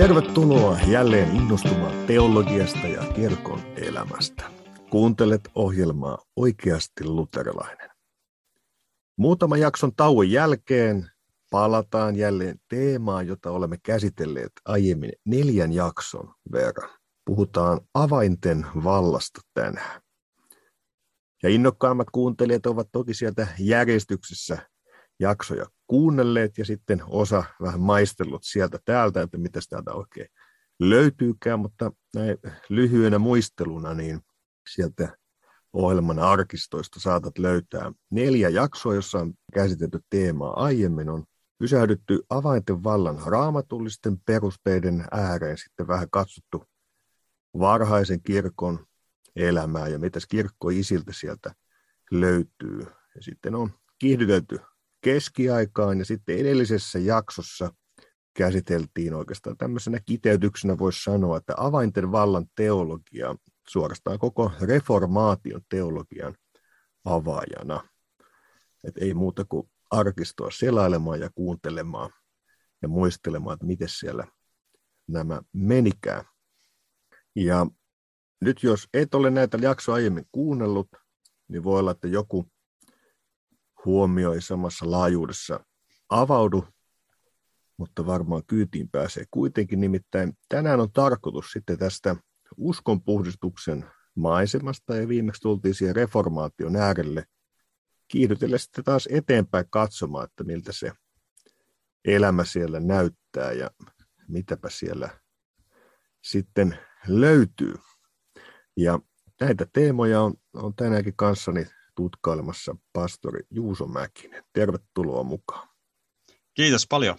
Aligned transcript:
Tervetuloa 0.00 0.78
jälleen 0.88 1.36
innostumaan 1.36 2.06
teologiasta 2.06 2.86
ja 2.86 3.12
kirkon 3.12 3.60
elämästä. 3.76 4.44
Kuuntelet 4.90 5.50
ohjelmaa 5.54 6.18
Oikeasti 6.36 7.04
luterilainen. 7.04 7.90
Muutaman 9.18 9.60
jakson 9.60 9.94
tauon 9.96 10.30
jälkeen 10.30 11.10
palataan 11.50 12.16
jälleen 12.16 12.60
teemaan, 12.68 13.26
jota 13.26 13.50
olemme 13.50 13.76
käsitelleet 13.82 14.52
aiemmin 14.64 15.12
neljän 15.26 15.72
jakson 15.72 16.34
verran. 16.52 16.90
Puhutaan 17.24 17.80
avainten 17.94 18.66
vallasta 18.84 19.40
tänään. 19.54 20.00
Ja 21.42 21.48
innokkaammat 21.48 22.10
kuuntelijat 22.12 22.66
ovat 22.66 22.88
toki 22.92 23.14
sieltä 23.14 23.46
järjestyksessä 23.58 24.68
jaksoja 25.20 25.66
kuunnelleet 25.90 26.58
ja 26.58 26.64
sitten 26.64 27.02
osa 27.06 27.44
vähän 27.62 27.80
maistellut 27.80 28.42
sieltä 28.44 28.78
täältä, 28.84 29.22
että 29.22 29.38
mitä 29.38 29.60
täältä 29.70 29.92
oikein 29.92 30.28
löytyykään, 30.80 31.60
mutta 31.60 31.92
näin 32.14 32.38
lyhyenä 32.68 33.18
muisteluna 33.18 33.94
niin 33.94 34.20
sieltä 34.68 35.16
ohjelman 35.72 36.18
arkistoista 36.18 37.00
saatat 37.00 37.38
löytää 37.38 37.92
neljä 38.10 38.48
jaksoa, 38.48 38.94
jossa 38.94 39.18
on 39.18 39.34
käsitelty 39.54 39.98
teemaa 40.10 40.64
aiemmin. 40.64 41.08
On 41.08 41.24
pysähdytty 41.58 42.20
avainten 42.28 42.84
vallan 42.84 43.18
raamatullisten 43.26 44.18
perusteiden 44.26 45.04
ääreen, 45.10 45.58
sitten 45.58 45.88
vähän 45.88 46.10
katsottu 46.10 46.64
varhaisen 47.58 48.22
kirkon 48.22 48.86
elämää 49.36 49.88
ja 49.88 49.98
mitä 49.98 50.20
kirkko 50.28 50.68
isiltä 50.68 51.12
sieltä 51.12 51.54
löytyy. 52.10 52.80
Ja 53.14 53.22
sitten 53.22 53.54
on 53.54 53.70
kiihdytelty 53.98 54.58
keskiaikaan 55.00 55.98
ja 55.98 56.04
sitten 56.04 56.38
edellisessä 56.38 56.98
jaksossa 56.98 57.72
käsiteltiin 58.34 59.14
oikeastaan 59.14 59.56
tämmöisenä 59.56 60.00
kiteytyksenä 60.06 60.78
voisi 60.78 61.02
sanoa, 61.02 61.36
että 61.36 61.54
avainten 61.56 62.12
vallan 62.12 62.46
teologia 62.54 63.36
suorastaan 63.68 64.18
koko 64.18 64.52
reformaation 64.60 65.60
teologian 65.68 66.34
avaajana. 67.04 67.88
Et 68.84 68.98
ei 68.98 69.14
muuta 69.14 69.44
kuin 69.44 69.70
arkistoa 69.90 70.50
selailemaan 70.50 71.20
ja 71.20 71.30
kuuntelemaan 71.34 72.10
ja 72.82 72.88
muistelemaan, 72.88 73.54
että 73.54 73.66
miten 73.66 73.88
siellä 73.88 74.26
nämä 75.08 75.42
menikään. 75.52 76.24
Ja 77.36 77.66
nyt 78.40 78.62
jos 78.62 78.88
et 78.94 79.14
ole 79.14 79.30
näitä 79.30 79.58
jaksoja 79.60 79.94
aiemmin 79.94 80.26
kuunnellut, 80.32 80.88
niin 81.48 81.64
voi 81.64 81.78
olla, 81.78 81.90
että 81.90 82.08
joku 82.08 82.46
huomio 83.84 84.32
ei 84.32 84.40
samassa 84.40 84.90
laajuudessa 84.90 85.64
avaudu, 86.08 86.64
mutta 87.76 88.06
varmaan 88.06 88.42
kyytiin 88.46 88.88
pääsee 88.88 89.24
kuitenkin. 89.30 89.80
Nimittäin 89.80 90.32
tänään 90.48 90.80
on 90.80 90.92
tarkoitus 90.92 91.50
sitten 91.50 91.78
tästä 91.78 92.16
uskonpuhdistuksen 92.56 93.84
maisemasta 94.14 94.96
ja 94.96 95.08
viimeksi 95.08 95.40
tultiin 95.40 95.74
siihen 95.74 95.96
reformaation 95.96 96.76
äärelle 96.76 97.24
kiihdytellä 98.08 98.58
sitten 98.58 98.84
taas 98.84 99.08
eteenpäin 99.10 99.64
katsomaan, 99.70 100.24
että 100.24 100.44
miltä 100.44 100.72
se 100.72 100.92
elämä 102.04 102.44
siellä 102.44 102.80
näyttää 102.80 103.52
ja 103.52 103.70
mitäpä 104.28 104.70
siellä 104.70 105.20
sitten 106.24 106.78
löytyy. 107.08 107.74
Ja 108.76 108.98
näitä 109.40 109.66
teemoja 109.72 110.20
on, 110.20 110.34
on 110.54 110.74
tänäänkin 110.74 111.16
kanssani 111.16 111.66
tutkailemassa 112.00 112.76
pastori 112.92 113.40
Juuso 113.50 113.86
Mäkinen. 113.86 114.44
Tervetuloa 114.52 115.22
mukaan. 115.22 115.68
Kiitos 116.54 116.86
paljon. 116.86 117.16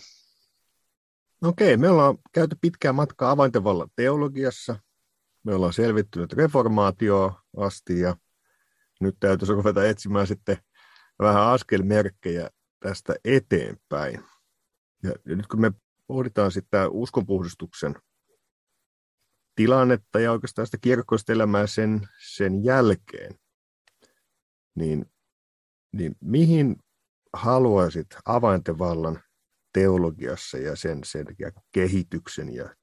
Okei, 1.42 1.78
me 1.78 1.90
ollaan 1.90 2.18
käyty 2.34 2.58
pitkää 2.62 2.94
matkaa 2.94 3.32
avaintevallan 3.32 3.90
teologiassa. 3.96 4.80
Me 5.44 5.56
ollaan 5.56 5.74
selvittynyt 5.74 6.34
reformaatioa 6.34 7.42
asti 7.58 8.00
ja 8.00 8.16
nyt 9.00 9.16
täytyisi 9.20 9.54
ruveta 9.54 9.86
etsimään 9.86 10.28
sitten 10.28 10.58
vähän 11.20 11.48
askelmerkkejä 11.48 12.50
tästä 12.80 13.16
eteenpäin. 13.26 14.24
Ja 15.04 15.14
nyt 15.26 15.48
kun 15.48 15.62
me 15.62 15.72
pohditaan 16.08 16.52
sitä 16.52 16.90
uskonpuhdistuksen 16.90 17.96
tilannetta 19.56 20.20
ja 20.20 20.32
oikeastaan 20.32 20.66
sitä 20.66 20.78
kirkkoista 20.82 21.34
elämää 21.34 21.68
sen, 21.68 22.08
sen 22.20 22.64
jälkeen, 22.64 23.42
niin, 24.76 25.06
niin 25.92 26.16
mihin 26.22 26.76
haluaisit 27.34 28.08
avaintevallan 28.26 29.24
teologiassa 29.74 30.58
ja 30.58 30.76
sen, 30.76 31.00
sen 31.04 31.26
kehityksen 31.72 32.56
ja 32.56 32.76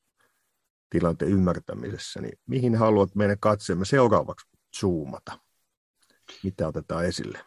tilanteen 0.90 1.30
ymmärtämisessä, 1.30 2.20
niin 2.20 2.38
mihin 2.46 2.76
haluat 2.76 3.14
meidän 3.14 3.38
katseemme 3.40 3.84
seuraavaksi 3.84 4.46
zoomata? 4.80 5.38
Mitä 6.42 6.68
otetaan 6.68 7.04
esille? 7.04 7.44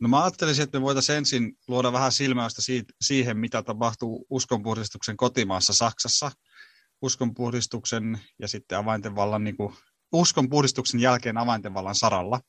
No 0.00 0.08
mä 0.08 0.22
ajattelisin, 0.22 0.62
että 0.62 0.78
me 0.78 0.82
voitaisiin 0.82 1.18
ensin 1.18 1.58
luoda 1.68 1.92
vähän 1.92 2.12
silmäystä 2.12 2.62
siihen, 3.00 3.38
mitä 3.38 3.62
tapahtuu 3.62 4.26
uskonpuhdistuksen 4.30 5.16
kotimaassa 5.16 5.72
Saksassa, 5.72 6.30
uskonpuhdistuksen 7.02 8.20
ja 8.38 8.48
sitten 8.48 8.78
avaintenvallan, 8.78 9.44
niin 9.44 9.56
kuin, 9.56 9.74
uskonpuhdistuksen 10.12 11.00
jälkeen 11.00 11.38
avaintenvallan 11.38 11.94
saralla, 11.94 12.40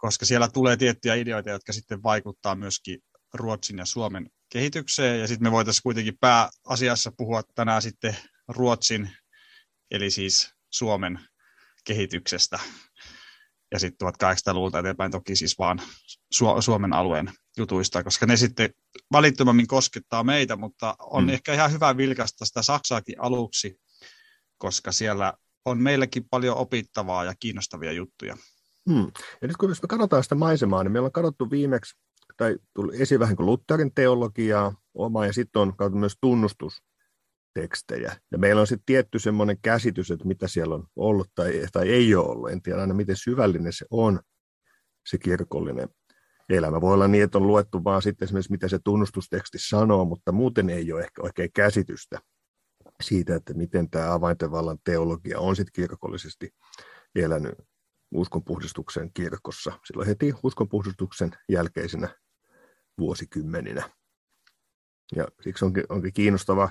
koska 0.00 0.26
siellä 0.26 0.48
tulee 0.48 0.76
tiettyjä 0.76 1.14
ideoita, 1.14 1.50
jotka 1.50 1.72
sitten 1.72 2.02
vaikuttaa 2.02 2.54
myöskin 2.54 2.98
Ruotsin 3.34 3.78
ja 3.78 3.84
Suomen 3.84 4.30
kehitykseen. 4.52 5.20
Ja 5.20 5.26
sitten 5.26 5.46
me 5.46 5.52
voitaisiin 5.52 5.82
kuitenkin 5.82 6.18
pääasiassa 6.20 7.12
puhua 7.16 7.42
tänään 7.54 7.82
sitten 7.82 8.16
Ruotsin, 8.48 9.10
eli 9.90 10.10
siis 10.10 10.54
Suomen 10.70 11.20
kehityksestä. 11.84 12.58
Ja 13.72 13.78
sitten 13.78 14.08
1800-luvulta 14.08 14.78
eteenpäin 14.78 15.12
toki 15.12 15.36
siis 15.36 15.58
vaan 15.58 15.82
Su- 16.34 16.62
Suomen 16.62 16.92
alueen 16.92 17.32
jutuista, 17.56 18.04
koska 18.04 18.26
ne 18.26 18.36
sitten 18.36 18.70
välittömämmin 19.12 19.66
koskettaa 19.66 20.24
meitä, 20.24 20.56
mutta 20.56 20.96
on 20.98 21.24
hmm. 21.24 21.32
ehkä 21.32 21.54
ihan 21.54 21.72
hyvä 21.72 21.96
vilkaista 21.96 22.44
sitä 22.44 22.62
Saksaakin 22.62 23.20
aluksi, 23.20 23.80
koska 24.58 24.92
siellä 24.92 25.32
on 25.64 25.82
meilläkin 25.82 26.28
paljon 26.30 26.56
opittavaa 26.56 27.24
ja 27.24 27.34
kiinnostavia 27.40 27.92
juttuja. 27.92 28.36
Hmm. 28.90 29.10
Ja 29.42 29.48
nyt 29.48 29.56
kun 29.56 29.70
me 29.70 29.74
katsotaan 29.88 30.22
sitä 30.22 30.34
maisemaa, 30.34 30.84
niin 30.84 30.92
meillä 30.92 31.06
on 31.06 31.12
katsottu 31.12 31.50
viimeksi 31.50 31.96
tai 32.36 32.56
tuli 32.74 33.02
esiin 33.02 33.20
vähän 33.20 33.36
kuin 33.36 33.46
Lutherin 33.46 33.94
teologiaa 33.94 34.74
oma, 34.94 35.26
ja 35.26 35.32
sitten 35.32 35.62
on 35.62 35.76
kautta 35.76 35.98
myös 35.98 36.16
tunnustustekstejä. 36.20 38.16
Ja 38.32 38.38
meillä 38.38 38.60
on 38.60 38.66
sitten 38.66 38.86
tietty 38.86 39.18
semmoinen 39.18 39.58
käsitys, 39.62 40.10
että 40.10 40.26
mitä 40.26 40.48
siellä 40.48 40.74
on 40.74 40.86
ollut 40.96 41.28
tai, 41.34 41.66
tai 41.72 41.88
ei 41.88 42.14
ole 42.14 42.28
ollut. 42.28 42.50
En 42.50 42.62
tiedä 42.62 42.80
aina, 42.80 42.94
miten 42.94 43.16
syvällinen 43.16 43.72
se 43.72 43.86
on, 43.90 44.20
se 45.08 45.18
kirkollinen 45.18 45.88
elämä. 46.48 46.80
Voi 46.80 46.94
olla 46.94 47.08
niin, 47.08 47.24
että 47.24 47.38
on 47.38 47.46
luettu 47.46 47.84
vaan 47.84 48.02
sitten 48.02 48.26
esimerkiksi, 48.26 48.52
mitä 48.52 48.68
se 48.68 48.78
tunnustusteksti 48.84 49.58
sanoo, 49.60 50.04
mutta 50.04 50.32
muuten 50.32 50.70
ei 50.70 50.92
ole 50.92 51.00
ehkä 51.00 51.22
oikein 51.22 51.52
käsitystä 51.52 52.18
siitä, 53.02 53.34
että 53.34 53.54
miten 53.54 53.90
tämä 53.90 54.12
avaintevallan 54.12 54.78
teologia 54.84 55.40
on 55.40 55.56
sitten 55.56 55.72
kirkollisesti 55.72 56.50
elänyt 57.14 57.54
uskonpuhdistuksen 58.10 59.12
kirkossa. 59.12 59.80
Silloin 59.86 60.08
heti 60.08 60.34
uskonpuhdistuksen 60.42 61.30
jälkeisenä 61.48 62.08
vuosikymmeninä. 62.98 63.90
Ja 65.16 65.28
siksi 65.42 65.64
onkin, 65.64 65.84
onkin 65.88 66.12
kiinnostava 66.12 66.70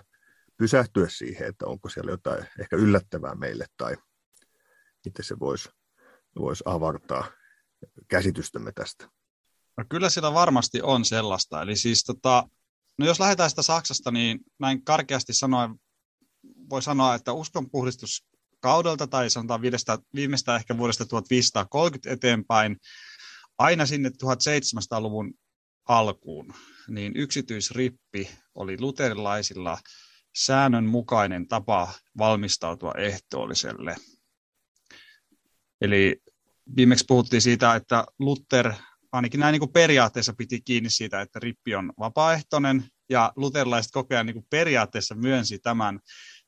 pysähtyä 0.58 1.10
siihen, 1.10 1.48
että 1.48 1.66
onko 1.66 1.90
siellä 1.90 2.12
jotain 2.12 2.46
ehkä 2.60 2.76
yllättävää 2.76 3.36
meille 3.36 3.66
tai 3.78 3.98
miten 5.06 5.26
se 5.26 5.40
voisi 5.40 5.70
vois 6.40 6.64
avartaa 6.66 7.32
käsitystämme 8.08 8.72
tästä. 8.72 9.10
No 9.78 9.86
kyllä 9.90 10.10
siellä 10.10 10.34
varmasti 10.34 10.82
on 10.82 11.06
sellaista. 11.06 11.62
Eli 11.62 11.76
siis 11.76 12.04
tota, 12.04 12.50
no 12.98 13.06
jos 13.06 13.20
lähdetään 13.20 13.50
sitä 13.50 13.62
Saksasta, 13.62 14.12
niin 14.12 14.40
näin 14.60 14.84
karkeasti 14.84 15.34
sanoen 15.34 15.76
voi 16.70 16.82
sanoa, 16.82 17.16
että 17.16 17.34
uskonpuhdistus 17.34 18.28
kaudelta 18.60 19.08
tai 19.08 19.30
sanotaan 19.30 19.62
viimeistä, 19.62 19.98
viimeistä 20.16 20.56
ehkä 20.56 20.78
vuodesta 20.78 21.06
1530 21.06 22.10
eteenpäin 22.14 22.78
aina 23.58 23.86
sinne 23.86 24.10
1700-luvun 24.10 25.34
alkuun, 25.88 26.54
niin 26.88 27.12
yksityisrippi 27.16 28.30
oli 28.56 28.78
luterilaisilla 28.80 29.78
säännönmukainen 30.38 31.48
tapa 31.48 31.94
valmistautua 32.18 32.94
ehtoolliselle. 32.98 33.96
Eli 35.82 36.22
viimeksi 36.76 37.06
puhuttiin 37.08 37.42
siitä, 37.42 37.76
että 37.76 38.06
Luther 38.20 38.74
ainakin 39.12 39.40
näin 39.40 39.52
niin 39.52 39.60
kuin 39.60 39.72
periaatteessa 39.72 40.34
piti 40.38 40.62
kiinni 40.62 40.90
siitä, 40.90 41.22
että 41.22 41.40
rippi 41.40 41.76
on 41.76 41.94
vapaaehtoinen, 42.00 42.86
ja 43.10 43.34
luterilaiset 43.36 43.92
koko 43.92 44.14
ajan 44.14 44.26
niin 44.26 44.34
kuin 44.34 44.46
periaatteessa 44.50 45.16
myönsi 45.16 45.60
tämän 45.60 46.00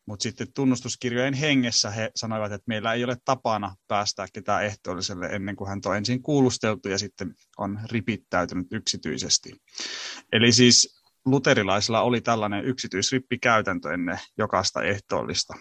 mutta 0.05 0.23
sitten 0.23 0.53
tunnustuskirjojen 0.53 1.33
hengessä 1.33 1.91
he 1.91 2.11
sanoivat, 2.15 2.51
että 2.51 2.65
meillä 2.67 2.93
ei 2.93 3.03
ole 3.03 3.17
tapana 3.25 3.75
päästää 3.87 4.27
ketään 4.33 4.65
ehtoolliselle 4.65 5.25
ennen 5.25 5.55
kuin 5.55 5.69
hän 5.69 5.81
on 5.85 5.97
ensin 5.97 6.21
kuulusteltu 6.21 6.89
ja 6.89 6.97
sitten 6.97 7.33
on 7.57 7.79
ripittäytynyt 7.91 8.67
yksityisesti. 8.71 9.61
Eli 10.31 10.51
siis 10.51 11.01
luterilaisilla 11.25 12.01
oli 12.01 12.21
tällainen 12.21 12.65
yksityisrippikäytäntö 12.65 13.93
ennen 13.93 14.19
jokaista 14.37 14.83
ehtoollista. 14.83 15.53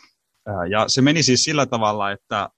Ja 0.71 0.89
se 0.89 1.03
meni 1.03 1.23
siis 1.23 1.45
sillä 1.45 1.67
tavalla, 1.67 2.11
että 2.11 2.49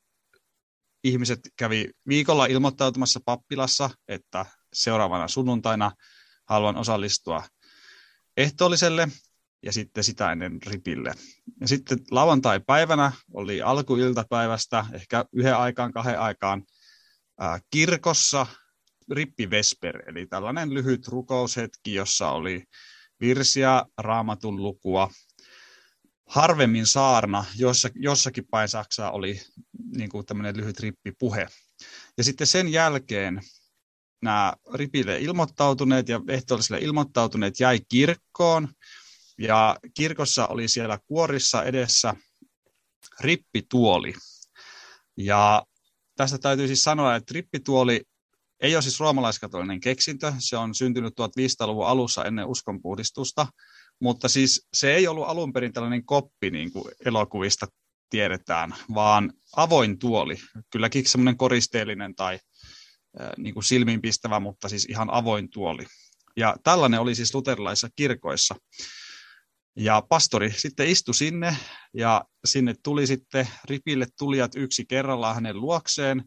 ihmiset 1.04 1.40
kävi 1.56 1.90
viikolla 2.08 2.46
ilmoittautumassa 2.46 3.20
pappilassa, 3.24 3.90
että 4.08 4.46
seuraavana 4.72 5.28
sunnuntaina 5.28 5.92
haluan 6.48 6.76
osallistua 6.76 7.42
ehtoolliselle 8.36 9.08
ja 9.62 9.72
sitten 9.72 10.04
sitä 10.04 10.32
ennen 10.32 10.58
ripille. 10.66 11.14
Ja 11.60 11.68
sitten 11.68 11.98
lauantai-päivänä 12.10 13.12
oli 13.34 13.62
alkuiltapäivästä, 13.62 14.86
ehkä 14.92 15.24
yhden 15.32 15.56
aikaan, 15.56 15.92
kahden 15.92 16.20
aikaan, 16.20 16.64
ää, 17.40 17.60
kirkossa 17.70 18.46
rippivesper, 19.10 20.02
eli 20.06 20.26
tällainen 20.26 20.74
lyhyt 20.74 21.08
rukoushetki, 21.08 21.94
jossa 21.94 22.30
oli 22.30 22.64
virsiä, 23.20 23.84
raamatun 23.98 24.62
lukua, 24.62 25.10
harvemmin 26.26 26.86
saarna, 26.86 27.44
jossa, 27.56 27.88
jossakin 27.94 28.46
päin 28.50 28.68
Saksaa 28.68 29.10
oli 29.10 29.40
niin 29.96 30.10
kuin 30.10 30.26
tämmöinen 30.26 30.56
lyhyt 30.56 30.80
rippipuhe. 30.80 31.48
Ja 32.18 32.24
sitten 32.24 32.46
sen 32.46 32.68
jälkeen 32.68 33.40
nämä 34.22 34.52
ripille 34.74 35.18
ilmoittautuneet 35.18 36.08
ja 36.08 36.20
ehtoollisille 36.28 36.80
ilmoittautuneet 36.80 37.60
jäi 37.60 37.80
kirkkoon, 37.88 38.68
ja 39.42 39.76
kirkossa 39.94 40.46
oli 40.46 40.68
siellä 40.68 40.98
kuorissa 41.06 41.62
edessä 41.62 42.14
rippituoli. 43.20 44.14
Ja 45.16 45.62
tästä 46.16 46.38
täytyy 46.38 46.66
siis 46.66 46.84
sanoa, 46.84 47.16
että 47.16 47.34
rippituoli 47.34 48.02
ei 48.60 48.76
ole 48.76 48.82
siis 48.82 49.00
roomalaiskatolinen 49.00 49.80
keksintö, 49.80 50.32
se 50.38 50.56
on 50.56 50.74
syntynyt 50.74 51.14
1500-luvun 51.20 51.86
alussa 51.86 52.24
ennen 52.24 52.46
uskonpuhdistusta, 52.46 53.46
mutta 54.00 54.28
siis 54.28 54.68
se 54.72 54.94
ei 54.94 55.08
ollut 55.08 55.28
alun 55.28 55.52
perin 55.52 55.72
tällainen 55.72 56.04
koppi, 56.04 56.50
niin 56.50 56.72
kuin 56.72 56.84
elokuvista 57.04 57.66
tiedetään, 58.10 58.74
vaan 58.94 59.32
avoin 59.56 59.98
tuoli, 59.98 60.36
kylläkin 60.70 61.06
semmoinen 61.06 61.36
koristeellinen 61.36 62.14
tai 62.14 62.38
niin 63.36 63.54
kuin 63.54 63.64
silmiinpistävä, 63.64 64.40
mutta 64.40 64.68
siis 64.68 64.84
ihan 64.84 65.10
avoin 65.10 65.50
tuoli. 65.50 65.86
Ja 66.36 66.56
tällainen 66.64 67.00
oli 67.00 67.14
siis 67.14 67.34
luterilaisissa 67.34 67.88
kirkoissa. 67.96 68.54
Ja 69.76 70.02
pastori 70.08 70.52
sitten 70.52 70.88
istui 70.88 71.14
sinne 71.14 71.56
ja 71.94 72.24
sinne 72.44 72.74
tuli 72.82 73.06
sitten 73.06 73.48
ripille 73.64 74.06
tulijat 74.18 74.54
yksi 74.56 74.84
kerrallaan 74.88 75.34
hänen 75.34 75.60
luokseen. 75.60 76.24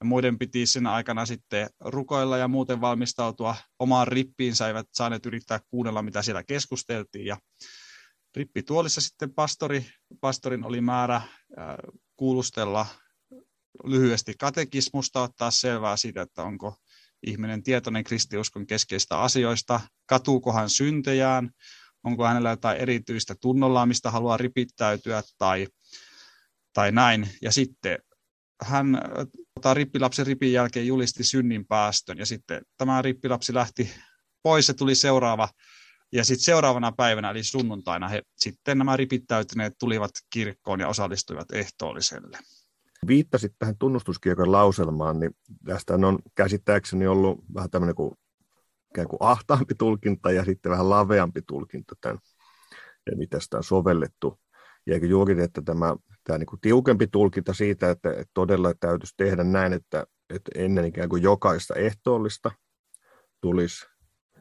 Ja 0.00 0.06
muiden 0.06 0.38
piti 0.38 0.66
sen 0.66 0.86
aikana 0.86 1.26
sitten 1.26 1.70
rukoilla 1.80 2.38
ja 2.38 2.48
muuten 2.48 2.80
valmistautua 2.80 3.56
omaan 3.78 4.08
rippiinsä, 4.08 4.68
eivät 4.68 4.86
saaneet 4.92 5.26
yrittää 5.26 5.60
kuunnella, 5.70 6.02
mitä 6.02 6.22
siellä 6.22 6.44
keskusteltiin. 6.44 7.26
Ja 7.26 7.36
rippituolissa 8.36 9.00
sitten 9.00 9.34
pastori, 9.34 9.86
pastorin 10.20 10.64
oli 10.64 10.80
määrä 10.80 11.20
kuulustella 12.16 12.86
lyhyesti 13.84 14.34
katekismusta, 14.38 15.22
ottaa 15.22 15.50
selvää 15.50 15.96
siitä, 15.96 16.22
että 16.22 16.42
onko 16.42 16.76
ihminen 17.26 17.62
tietoinen 17.62 18.04
kristiuskon 18.04 18.66
keskeistä 18.66 19.20
asioista, 19.20 19.80
katuuko 20.06 20.52
hän 20.52 20.70
syntejään, 20.70 21.50
onko 22.04 22.26
hänellä 22.26 22.50
jotain 22.50 22.78
erityistä 22.78 23.34
tunnollaa, 23.40 23.86
mistä 23.86 24.10
haluaa 24.10 24.36
ripittäytyä 24.36 25.22
tai, 25.38 25.66
tai 26.72 26.92
näin. 26.92 27.28
Ja 27.42 27.52
sitten 27.52 27.98
hän 28.62 29.00
tota, 29.54 29.74
rippilapsen 29.74 30.26
ripin 30.26 30.52
jälkeen 30.52 30.86
julisti 30.86 31.24
synnin 31.24 31.66
päästön 31.66 32.18
ja 32.18 32.26
sitten 32.26 32.62
tämä 32.76 33.02
rippilapsi 33.02 33.54
lähti 33.54 33.90
pois 34.42 34.68
ja 34.68 34.74
tuli 34.74 34.94
seuraava 34.94 35.48
ja 36.12 36.24
sitten 36.24 36.44
seuraavana 36.44 36.92
päivänä, 36.92 37.30
eli 37.30 37.44
sunnuntaina, 37.44 38.08
he, 38.08 38.22
sitten 38.36 38.78
nämä 38.78 38.96
ripittäytyneet 38.96 39.72
tulivat 39.80 40.10
kirkkoon 40.32 40.80
ja 40.80 40.88
osallistuivat 40.88 41.52
ehtoolliselle. 41.52 42.38
Viittasit 43.06 43.52
tähän 43.58 43.78
tunnustuskirkon 43.78 44.52
lauselmaan, 44.52 45.20
niin 45.20 45.30
tästä 45.64 45.94
on 45.94 46.18
käsittääkseni 46.34 47.06
ollut 47.06 47.44
vähän 47.54 47.70
tämmöinen 47.70 47.94
kuin 47.94 48.14
ikään 48.98 49.08
kuin 49.08 49.22
ahtaampi 49.22 49.74
tulkinta 49.74 50.30
ja 50.30 50.44
sitten 50.44 50.72
vähän 50.72 50.90
laveampi 50.90 51.42
tulkinta 51.42 51.94
tämän, 52.00 52.18
mitä 53.16 53.40
sitä 53.40 53.56
on 53.56 53.64
sovellettu. 53.64 54.40
Ja 54.86 54.94
eikö 54.94 55.06
juuri, 55.06 55.42
että 55.42 55.62
tämä, 55.62 55.96
tämä 56.24 56.38
niin 56.38 56.46
kuin 56.46 56.60
tiukempi 56.60 57.06
tulkinta 57.06 57.54
siitä, 57.54 57.90
että, 57.90 58.10
että 58.10 58.30
todella 58.34 58.74
täytyisi 58.80 59.14
tehdä 59.16 59.44
näin, 59.44 59.72
että, 59.72 60.06
että 60.30 60.50
ennen 60.54 60.84
ikään 60.84 61.08
kuin 61.08 61.22
jokaista 61.22 61.74
ehtoollista 61.74 62.50
tulisi 63.40 63.86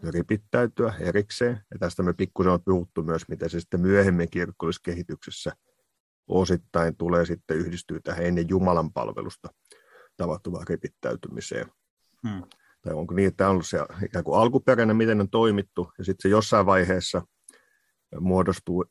ripittäytyä 0.04 0.94
erikseen. 1.00 1.62
Ja 1.72 1.80
tästä 1.80 2.04
me 2.04 2.14
pikkusen 2.14 2.52
on 2.52 2.64
puhuttu 2.66 3.04
myös, 3.04 3.28
miten 3.28 3.50
se 3.50 3.60
sitten 3.60 3.82
myöhemmin 3.82 4.30
kirkollisessa 4.32 4.92
kehityksessä 4.92 5.52
osittain 6.28 6.98
tulee 6.98 7.26
sitten 7.26 7.58
yhdistyä 7.58 8.00
tähän 8.04 8.26
ennen 8.26 8.50
Jumalan 8.50 8.94
palvelusta 8.94 9.50
tapahtuvaan 10.18 10.68
ripittäytymiseen. 10.68 11.66
Hmm 12.28 12.44
tai 12.82 12.94
onko 12.94 13.14
niin, 13.14 13.28
että 13.28 13.46
on 13.46 13.52
ollut 13.52 13.68
se 13.68 13.80
ikään 14.06 14.24
kuin 14.24 14.40
alkuperäinen, 14.40 14.96
miten 14.96 15.22
on 15.22 15.30
toimittu, 15.30 15.92
ja 15.98 16.04
sitten 16.04 16.22
se 16.22 16.30
jossain 16.30 16.66
vaiheessa 16.66 17.22
muodostuu 18.20 18.86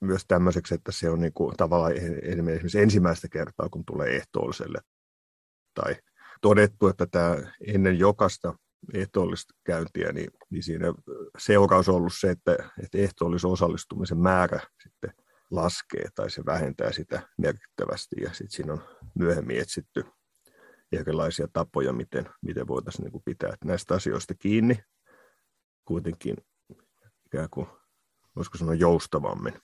myös 0.00 0.24
tämmöiseksi, 0.28 0.74
että 0.74 0.92
se 0.92 1.10
on 1.10 1.20
niin 1.20 1.32
kuin 1.32 1.56
tavallaan 1.56 1.92
esimerkiksi 2.22 2.80
ensimmäistä 2.80 3.28
kertaa, 3.28 3.68
kun 3.68 3.84
tulee 3.84 4.16
ehtoolliselle. 4.16 4.78
Tai 5.74 5.96
todettu, 6.40 6.88
että 6.88 7.06
tämä 7.06 7.36
ennen 7.66 7.98
jokaista 7.98 8.54
ehtoollista 8.94 9.54
käyntiä, 9.64 10.12
niin, 10.12 10.30
niin 10.50 10.62
siinä 10.62 10.86
seuraus 11.38 11.88
on 11.88 11.94
ollut 11.94 12.12
se, 12.20 12.30
että, 12.30 12.70
että 12.82 12.98
ehtoollisen 12.98 13.50
osallistumisen 13.50 14.18
määrä 14.18 14.60
sitten 14.82 15.12
laskee 15.50 16.08
tai 16.14 16.30
se 16.30 16.42
vähentää 16.46 16.92
sitä 16.92 17.28
merkittävästi 17.38 18.16
ja 18.22 18.28
sitten 18.28 18.50
siinä 18.50 18.72
on 18.72 18.82
myöhemmin 19.14 19.58
etsitty 19.60 20.04
erilaisia 20.92 21.48
tapoja, 21.52 21.92
miten, 21.92 22.30
miten 22.42 22.68
voitaisiin 22.68 23.04
niin 23.04 23.12
kuin 23.12 23.22
pitää 23.24 23.54
näistä 23.64 23.94
asioista 23.94 24.34
kiinni 24.34 24.78
kuitenkin 25.84 26.36
ikään 27.26 27.48
kuin, 27.50 27.66
voisiko 28.36 28.58
sanoa 28.58 28.74
joustavammin. 28.74 29.54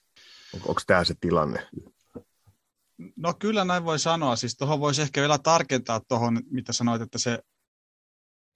Onko, 0.53 0.69
onko 0.69 0.81
tämä 0.87 1.03
se 1.03 1.15
tilanne? 1.19 1.67
No 3.15 3.33
kyllä 3.33 3.65
näin 3.65 3.85
voi 3.85 3.99
sanoa. 3.99 4.35
Siis 4.35 4.57
tuohon 4.57 4.79
voisi 4.79 5.01
ehkä 5.01 5.21
vielä 5.21 5.37
tarkentaa 5.37 6.01
tuohon, 6.07 6.41
mitä 6.51 6.73
sanoit, 6.73 7.01
että 7.01 7.17
se, 7.17 7.39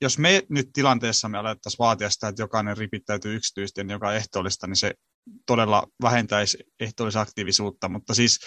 jos 0.01 0.17
me 0.17 0.43
nyt 0.49 0.69
tilanteessa 0.73 1.29
me 1.29 1.37
alettaisiin 1.37 1.79
vaatia 1.79 2.09
sitä, 2.09 2.27
että 2.27 2.41
jokainen 2.41 2.77
ripittäytyy 2.77 3.35
yksityisesti, 3.35 3.83
niin 3.83 3.93
joka 3.93 4.13
ehtoollista, 4.13 4.67
niin 4.67 4.75
se 4.75 4.93
todella 5.45 5.87
vähentäisi 6.01 6.57
ehtoollisaktiivisuutta, 6.79 7.89
mutta 7.89 8.13
siis 8.13 8.39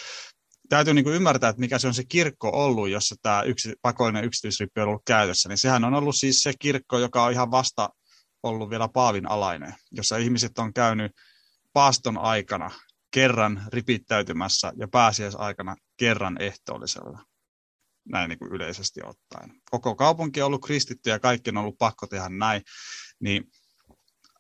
täytyy 0.77 0.95
niin 0.95 1.05
kuin 1.05 1.17
ymmärtää, 1.17 1.51
että 1.51 1.61
mikä 1.61 1.79
se 1.79 1.87
on 1.87 1.95
se 1.95 2.05
kirkko 2.05 2.51
ollut, 2.53 2.89
jossa 2.89 3.15
tämä 3.23 3.43
yksi, 3.43 3.75
pakollinen 3.83 4.25
yksityisrippi 4.25 4.81
on 4.81 4.89
ollut 4.89 5.03
käytössä. 5.07 5.49
Niin 5.49 5.59
sehän 5.59 5.85
on 5.85 5.95
ollut 5.95 6.17
siis 6.17 6.43
se 6.43 6.53
kirkko, 6.59 6.99
joka 6.99 7.25
on 7.25 7.33
ihan 7.33 7.51
vasta 7.51 7.89
ollut 8.43 8.71
vielä 8.71 8.89
Paavin 8.89 9.31
alainen, 9.31 9.75
jossa 9.91 10.17
ihmiset 10.17 10.59
on 10.59 10.75
käynyt 10.75 11.13
paaston 11.73 12.19
aikana 12.19 12.71
kerran 13.11 13.63
ripittäytymässä 13.73 14.73
ja 14.77 14.89
pääsiäisaikana 14.89 15.77
kerran 15.97 16.43
ehtoollisella. 16.43 17.25
Näin 18.09 18.29
niin 18.29 18.39
kuin 18.39 18.53
yleisesti 18.53 19.01
ottaen. 19.05 19.51
Koko 19.71 19.95
kaupunki 19.95 20.43
on 20.43 20.47
ollut 20.47 20.65
kristitty 20.65 21.11
ja 21.11 21.19
kaikki 21.19 21.51
on 21.51 21.57
ollut 21.57 21.79
pakko 21.79 22.07
tehdä 22.07 22.29
näin. 22.29 22.63
Niin 23.21 23.45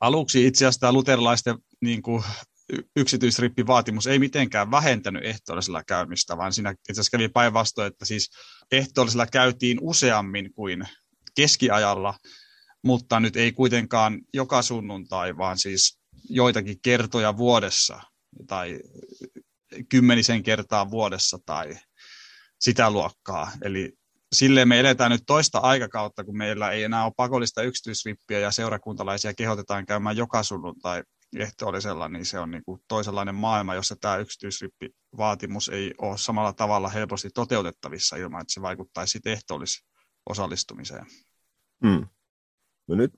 aluksi 0.00 0.46
itse 0.46 0.64
asiassa 0.64 0.80
tämä 0.80 0.92
luterilaisten 0.92 1.58
niin 1.80 2.02
kuin 2.02 2.24
yksityisrippivaatimus 2.96 4.06
ei 4.06 4.18
mitenkään 4.18 4.70
vähentänyt 4.70 5.24
ehtoollisella 5.24 5.84
käymistä, 5.84 6.36
vaan 6.36 6.52
siinä 6.52 6.70
itse 6.70 6.92
asiassa 6.92 7.16
kävi 7.16 7.28
päinvastoin, 7.28 7.86
että 7.86 8.04
siis 8.04 8.30
ehtoollisella 8.72 9.26
käytiin 9.26 9.78
useammin 9.80 10.54
kuin 10.54 10.88
keskiajalla, 11.36 12.14
mutta 12.84 13.20
nyt 13.20 13.36
ei 13.36 13.52
kuitenkaan 13.52 14.20
joka 14.34 14.62
sunnuntai, 14.62 15.36
vaan 15.36 15.58
siis 15.58 15.98
joitakin 16.28 16.76
kertoja 16.82 17.36
vuodessa 17.36 18.00
tai 18.46 18.80
kymmenisen 19.88 20.42
kertaa 20.42 20.90
vuodessa 20.90 21.38
tai 21.46 21.76
sitä 22.60 22.90
luokkaa. 22.90 23.52
Eli 23.62 23.92
silleen 24.32 24.68
me 24.68 24.80
eletään 24.80 25.10
nyt 25.10 25.22
toista 25.26 25.58
aikakautta, 25.58 26.24
kun 26.24 26.36
meillä 26.36 26.70
ei 26.70 26.82
enää 26.82 27.04
ole 27.04 27.12
pakollista 27.16 27.62
yksityisrippiä 27.62 28.38
ja 28.38 28.50
seurakuntalaisia 28.50 29.34
kehotetaan 29.34 29.86
käymään 29.86 30.16
joka 30.16 30.42
sunnuntai 30.42 31.02
ehtoollisella, 31.36 32.08
niin 32.08 32.26
se 32.26 32.38
on 32.38 32.50
niin 32.50 32.64
kuin 32.64 32.80
toisenlainen 32.88 33.34
maailma, 33.34 33.74
jossa 33.74 33.96
tämä 34.00 34.16
yksityisrippivaatimus 34.16 35.68
ei 35.68 35.94
ole 35.98 36.18
samalla 36.18 36.52
tavalla 36.52 36.88
helposti 36.88 37.30
toteutettavissa 37.34 38.16
ilman, 38.16 38.40
että 38.40 38.54
se 38.54 38.62
vaikuttaisi 38.62 39.20
ehtoollisosallistumiseen. 39.26 41.06
Hmm. 41.86 42.06
No 42.88 42.94
nyt 42.94 43.12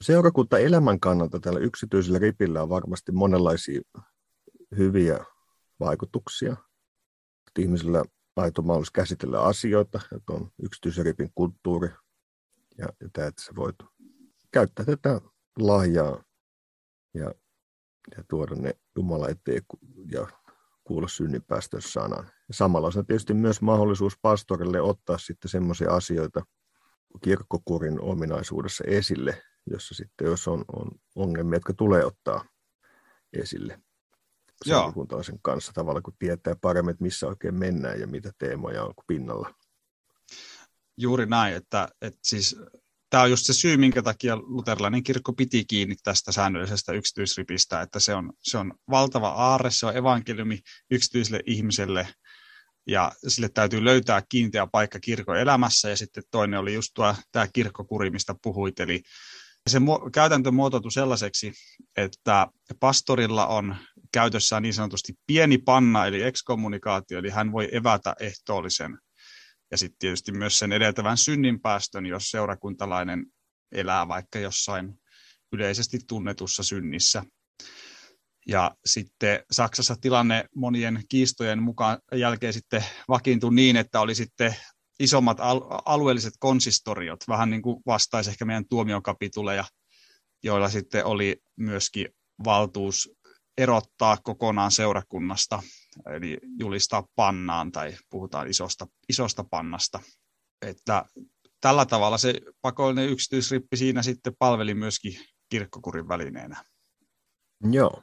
seurakunta 0.00 0.58
elämän 0.58 1.00
kannalta 1.00 1.40
tällä 1.40 1.60
yksityisellä 1.60 2.18
ripillä 2.18 2.62
on 2.62 2.68
varmasti 2.68 3.12
monenlaisia 3.12 3.80
hyviä 4.76 5.24
vaikutuksia. 5.80 6.52
Että 7.48 7.62
ihmisillä 7.62 8.04
aito 8.36 8.62
mahdollisuus 8.62 8.90
käsitellä 8.90 9.42
asioita, 9.42 10.00
että 10.16 10.32
on 10.32 10.50
yksityisen 10.62 11.04
ripin 11.04 11.30
kulttuuri 11.34 11.88
ja, 12.78 12.86
ja 13.00 13.08
tämä, 13.12 13.26
että 13.26 13.42
sä 13.42 13.52
voit 13.56 13.76
käyttää 14.52 14.84
tätä 14.84 15.20
lahjaa 15.58 16.24
ja 17.14 17.34
ja 18.16 18.24
tuoda 18.28 18.54
ne 18.54 18.74
Jumala 18.96 19.28
eteen 19.28 19.62
ja 20.12 20.26
kuulla 20.84 21.08
synninpäästön 21.08 21.82
sanan. 21.82 22.24
Ja 22.48 22.54
samalla 22.54 22.90
on 22.96 23.06
tietysti 23.06 23.34
myös 23.34 23.60
mahdollisuus 23.60 24.18
pastorille 24.22 24.80
ottaa 24.80 25.18
sitten 25.18 25.50
semmoisia 25.50 25.90
asioita 25.94 26.42
kirkkokurin 27.24 28.00
ominaisuudessa 28.00 28.84
esille, 28.86 29.42
jossa 29.70 29.94
sitten 29.94 30.26
jos 30.26 30.48
on, 30.48 30.64
on 30.72 30.90
ongelmia, 31.14 31.56
jotka 31.56 31.72
tulee 31.72 32.04
ottaa 32.04 32.44
esille 33.32 33.80
seurakuntalaisen 34.64 35.38
kanssa 35.42 35.72
tavalla, 35.72 36.00
kun 36.00 36.14
tietää 36.18 36.56
paremmin, 36.60 36.90
että 36.90 37.04
missä 37.04 37.26
oikein 37.26 37.54
mennään 37.54 38.00
ja 38.00 38.06
mitä 38.06 38.32
teemoja 38.38 38.84
on 38.84 38.94
pinnalla. 39.06 39.54
Juuri 40.96 41.26
näin, 41.26 41.56
että, 41.56 41.88
että 42.02 42.18
siis 42.22 42.56
tämä 43.16 43.24
on 43.24 43.30
just 43.30 43.46
se 43.46 43.52
syy, 43.52 43.76
minkä 43.76 44.02
takia 44.02 44.36
luterilainen 44.36 45.02
kirkko 45.02 45.32
piti 45.32 45.64
kiinni 45.64 45.94
tästä 46.02 46.32
säännöllisestä 46.32 46.92
yksityisripistä, 46.92 47.80
että 47.80 48.00
se 48.00 48.14
on, 48.14 48.32
se 48.42 48.58
on 48.58 48.74
valtava 48.90 49.28
aarre, 49.28 49.70
se 49.70 49.86
on 49.86 49.96
evankeliumi 49.96 50.58
yksityiselle 50.90 51.40
ihmiselle, 51.46 52.08
ja 52.86 53.12
sille 53.28 53.48
täytyy 53.48 53.84
löytää 53.84 54.22
kiinteä 54.28 54.66
paikka 54.66 55.00
kirkon 55.00 55.38
elämässä, 55.38 55.88
ja 55.88 55.96
sitten 55.96 56.22
toinen 56.30 56.60
oli 56.60 56.74
just 56.74 56.90
tuo 56.94 57.14
tämä 57.32 57.46
kirkkokuri, 57.52 58.10
mistä 58.10 58.34
puhuit, 58.42 58.80
eli 58.80 59.02
se 59.66 59.78
mu- 59.78 60.10
käytäntö 60.12 60.50
muotoutui 60.50 60.92
sellaiseksi, 60.92 61.52
että 61.96 62.48
pastorilla 62.80 63.46
on 63.46 63.76
käytössään 64.12 64.62
niin 64.62 64.74
sanotusti 64.74 65.12
pieni 65.26 65.58
panna, 65.58 66.06
eli 66.06 66.22
ekskommunikaatio, 66.22 67.18
eli 67.18 67.30
hän 67.30 67.52
voi 67.52 67.68
evätä 67.72 68.14
ehtoollisen 68.20 68.98
ja 69.70 69.78
sitten 69.78 69.98
tietysti 69.98 70.32
myös 70.32 70.58
sen 70.58 70.72
edeltävän 70.72 71.16
synninpäästön, 71.16 72.06
jos 72.06 72.30
seurakuntalainen 72.30 73.26
elää 73.72 74.08
vaikka 74.08 74.38
jossain 74.38 75.00
yleisesti 75.52 75.98
tunnetussa 76.08 76.62
synnissä. 76.62 77.22
Ja 78.46 78.76
sitten 78.84 79.44
Saksassa 79.50 79.96
tilanne 80.00 80.44
monien 80.54 81.02
kiistojen 81.08 81.62
mukaan 81.62 81.98
jälkeen 82.14 82.52
sitten 82.52 82.84
vakiintui 83.08 83.54
niin, 83.54 83.76
että 83.76 84.00
oli 84.00 84.14
sitten 84.14 84.56
isommat 85.00 85.38
alueelliset 85.84 86.34
konsistoriot, 86.38 87.24
vähän 87.28 87.50
niin 87.50 87.62
kuin 87.62 87.82
vastaisi 87.86 88.30
ehkä 88.30 88.44
meidän 88.44 88.68
tuomiokapituleja, 88.68 89.64
joilla 90.42 90.68
sitten 90.68 91.04
oli 91.04 91.36
myöskin 91.56 92.08
valtuus 92.44 93.10
erottaa 93.58 94.16
kokonaan 94.16 94.70
seurakunnasta, 94.70 95.62
eli 96.16 96.38
julistaa 96.58 97.06
pannaan 97.16 97.72
tai 97.72 97.96
puhutaan 98.10 98.48
isosta, 98.48 98.86
isosta 99.08 99.44
pannasta. 99.50 100.00
Että 100.62 101.04
tällä 101.60 101.86
tavalla 101.86 102.18
se 102.18 102.40
pakollinen 102.62 103.08
yksityisrippi 103.08 103.76
siinä 103.76 104.02
sitten 104.02 104.36
palveli 104.38 104.74
myöskin 104.74 105.12
kirkkokurin 105.48 106.08
välineenä. 106.08 106.64
Joo. 107.70 108.02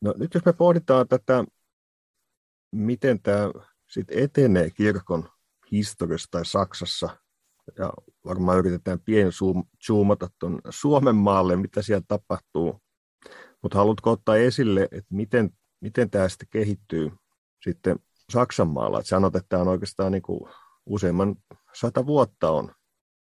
No 0.00 0.14
nyt 0.16 0.34
jos 0.34 0.44
me 0.44 0.52
pohditaan 0.52 1.08
tätä, 1.08 1.44
miten 2.72 3.22
tämä 3.22 3.50
sitten 3.90 4.18
etenee 4.18 4.70
kirkon 4.70 5.28
historiassa 5.72 6.28
tai 6.30 6.44
Saksassa, 6.44 7.16
ja 7.78 7.92
varmaan 8.24 8.58
yritetään 8.58 9.00
pieni 9.00 9.30
zoomata 9.86 10.30
tuon 10.38 10.60
Suomen 10.70 11.16
maalle, 11.16 11.56
mitä 11.56 11.82
siellä 11.82 12.04
tapahtuu 12.08 12.80
mutta 13.62 13.78
haluatko 13.78 14.10
ottaa 14.10 14.36
esille, 14.36 14.88
että 14.92 15.14
miten, 15.14 15.50
miten 15.80 16.10
tämä 16.10 16.28
sitten 16.28 16.48
kehittyy 16.50 17.10
sitten 17.64 17.98
Saksan 18.32 18.68
maalla? 18.68 18.98
Että 18.98 19.08
sanot, 19.08 19.36
että 19.36 19.48
tämä 19.48 19.62
on 19.62 19.68
oikeastaan 19.68 20.12
niin 20.12 20.22
kuin 20.22 20.40
useimman 20.86 21.36
sata 21.74 22.06
vuotta 22.06 22.50
on 22.50 22.74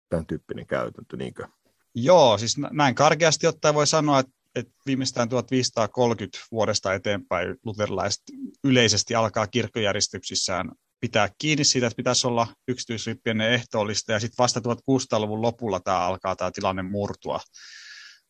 tämän 0.08 0.26
tyyppinen 0.26 0.66
käytäntö, 0.66 1.16
niinkö? 1.16 1.49
Joo, 1.94 2.38
siis 2.38 2.56
näin 2.70 2.94
karkeasti 2.94 3.46
ottaen 3.46 3.75
voi 3.75 3.87
sanoa, 3.87 4.18
että, 4.18 4.32
että 4.54 4.72
viimeistään 4.87 5.28
1530 5.28 6.38
vuodesta 6.52 6.94
eteenpäin 6.94 7.56
luterilaiset 7.64 8.22
yleisesti 8.64 9.14
alkaa 9.14 9.46
kirkkojärjestyksissään 9.46 10.72
pitää 11.02 11.28
kiinni 11.38 11.64
siitä, 11.64 11.87
että 11.87 11.96
pitäisi 11.96 12.26
olla 12.26 12.46
yksityisrippien 12.68 13.40
ehtoollista, 13.40 14.12
ja 14.12 14.20
sitten 14.20 14.42
vasta 14.42 14.61
1600-luvun 14.61 15.42
lopulla 15.42 15.80
tämä 15.80 15.99
alkaa 15.99 16.37
tämä 16.37 16.50
tilanne 16.50 16.82
murtua. 16.82 17.40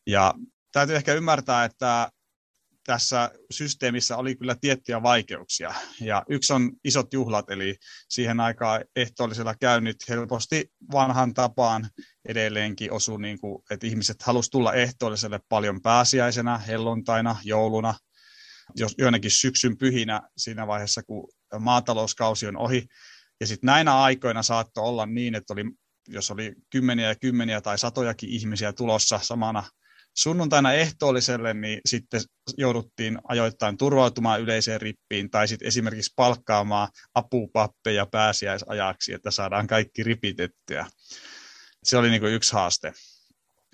Ja 0.07 0.33
täytyy 0.71 0.95
ehkä 0.95 1.13
ymmärtää, 1.13 1.65
että 1.65 2.09
tässä 2.85 3.31
systeemissä 3.51 4.17
oli 4.17 4.35
kyllä 4.35 4.55
tiettyjä 4.61 5.03
vaikeuksia. 5.03 5.73
Ja 6.01 6.23
yksi 6.29 6.53
on 6.53 6.71
isot 6.83 7.13
juhlat, 7.13 7.51
eli 7.51 7.75
siihen 8.09 8.39
aikaan 8.39 8.81
ehtoollisella 8.95 9.55
käynnit 9.55 9.97
helposti 10.09 10.71
vanhan 10.91 11.33
tapaan 11.33 11.89
edelleenkin 12.25 12.91
osui, 12.91 13.21
niin 13.21 13.39
kuin, 13.39 13.63
että 13.71 13.87
ihmiset 13.87 14.21
halusivat 14.21 14.51
tulla 14.51 14.73
ehtoolliselle 14.73 15.39
paljon 15.49 15.81
pääsiäisenä, 15.81 16.57
helluntaina, 16.57 17.35
jouluna, 17.43 17.93
jos 18.75 18.95
joinakin 18.97 19.31
syksyn 19.31 19.77
pyhinä 19.77 20.21
siinä 20.37 20.67
vaiheessa, 20.67 21.03
kun 21.03 21.29
maatalouskausi 21.59 22.47
on 22.47 22.57
ohi. 22.57 22.87
Ja 23.39 23.47
sitten 23.47 23.67
näinä 23.67 24.01
aikoina 24.01 24.43
saattoi 24.43 24.83
olla 24.83 25.05
niin, 25.05 25.35
että 25.35 25.53
oli, 25.53 25.63
jos 26.07 26.31
oli 26.31 26.53
kymmeniä 26.69 27.07
ja 27.07 27.15
kymmeniä 27.15 27.61
tai 27.61 27.77
satojakin 27.77 28.29
ihmisiä 28.29 28.73
tulossa 28.73 29.19
samana 29.23 29.63
sunnuntaina 30.13 30.73
ehtoolliselle, 30.73 31.53
niin 31.53 31.81
sitten 31.85 32.21
jouduttiin 32.57 33.19
ajoittain 33.27 33.77
turvautumaan 33.77 34.41
yleiseen 34.41 34.81
rippiin 34.81 35.29
tai 35.29 35.47
sitten 35.47 35.67
esimerkiksi 35.67 36.13
palkkaamaan 36.15 36.87
apupappeja 37.15 38.05
pääsiäisajaksi, 38.05 39.13
että 39.13 39.31
saadaan 39.31 39.67
kaikki 39.67 40.03
ripitettyä. 40.03 40.85
Se 41.83 41.97
oli 41.97 42.09
niin 42.09 42.23
yksi 42.23 42.53
haaste. 42.53 42.93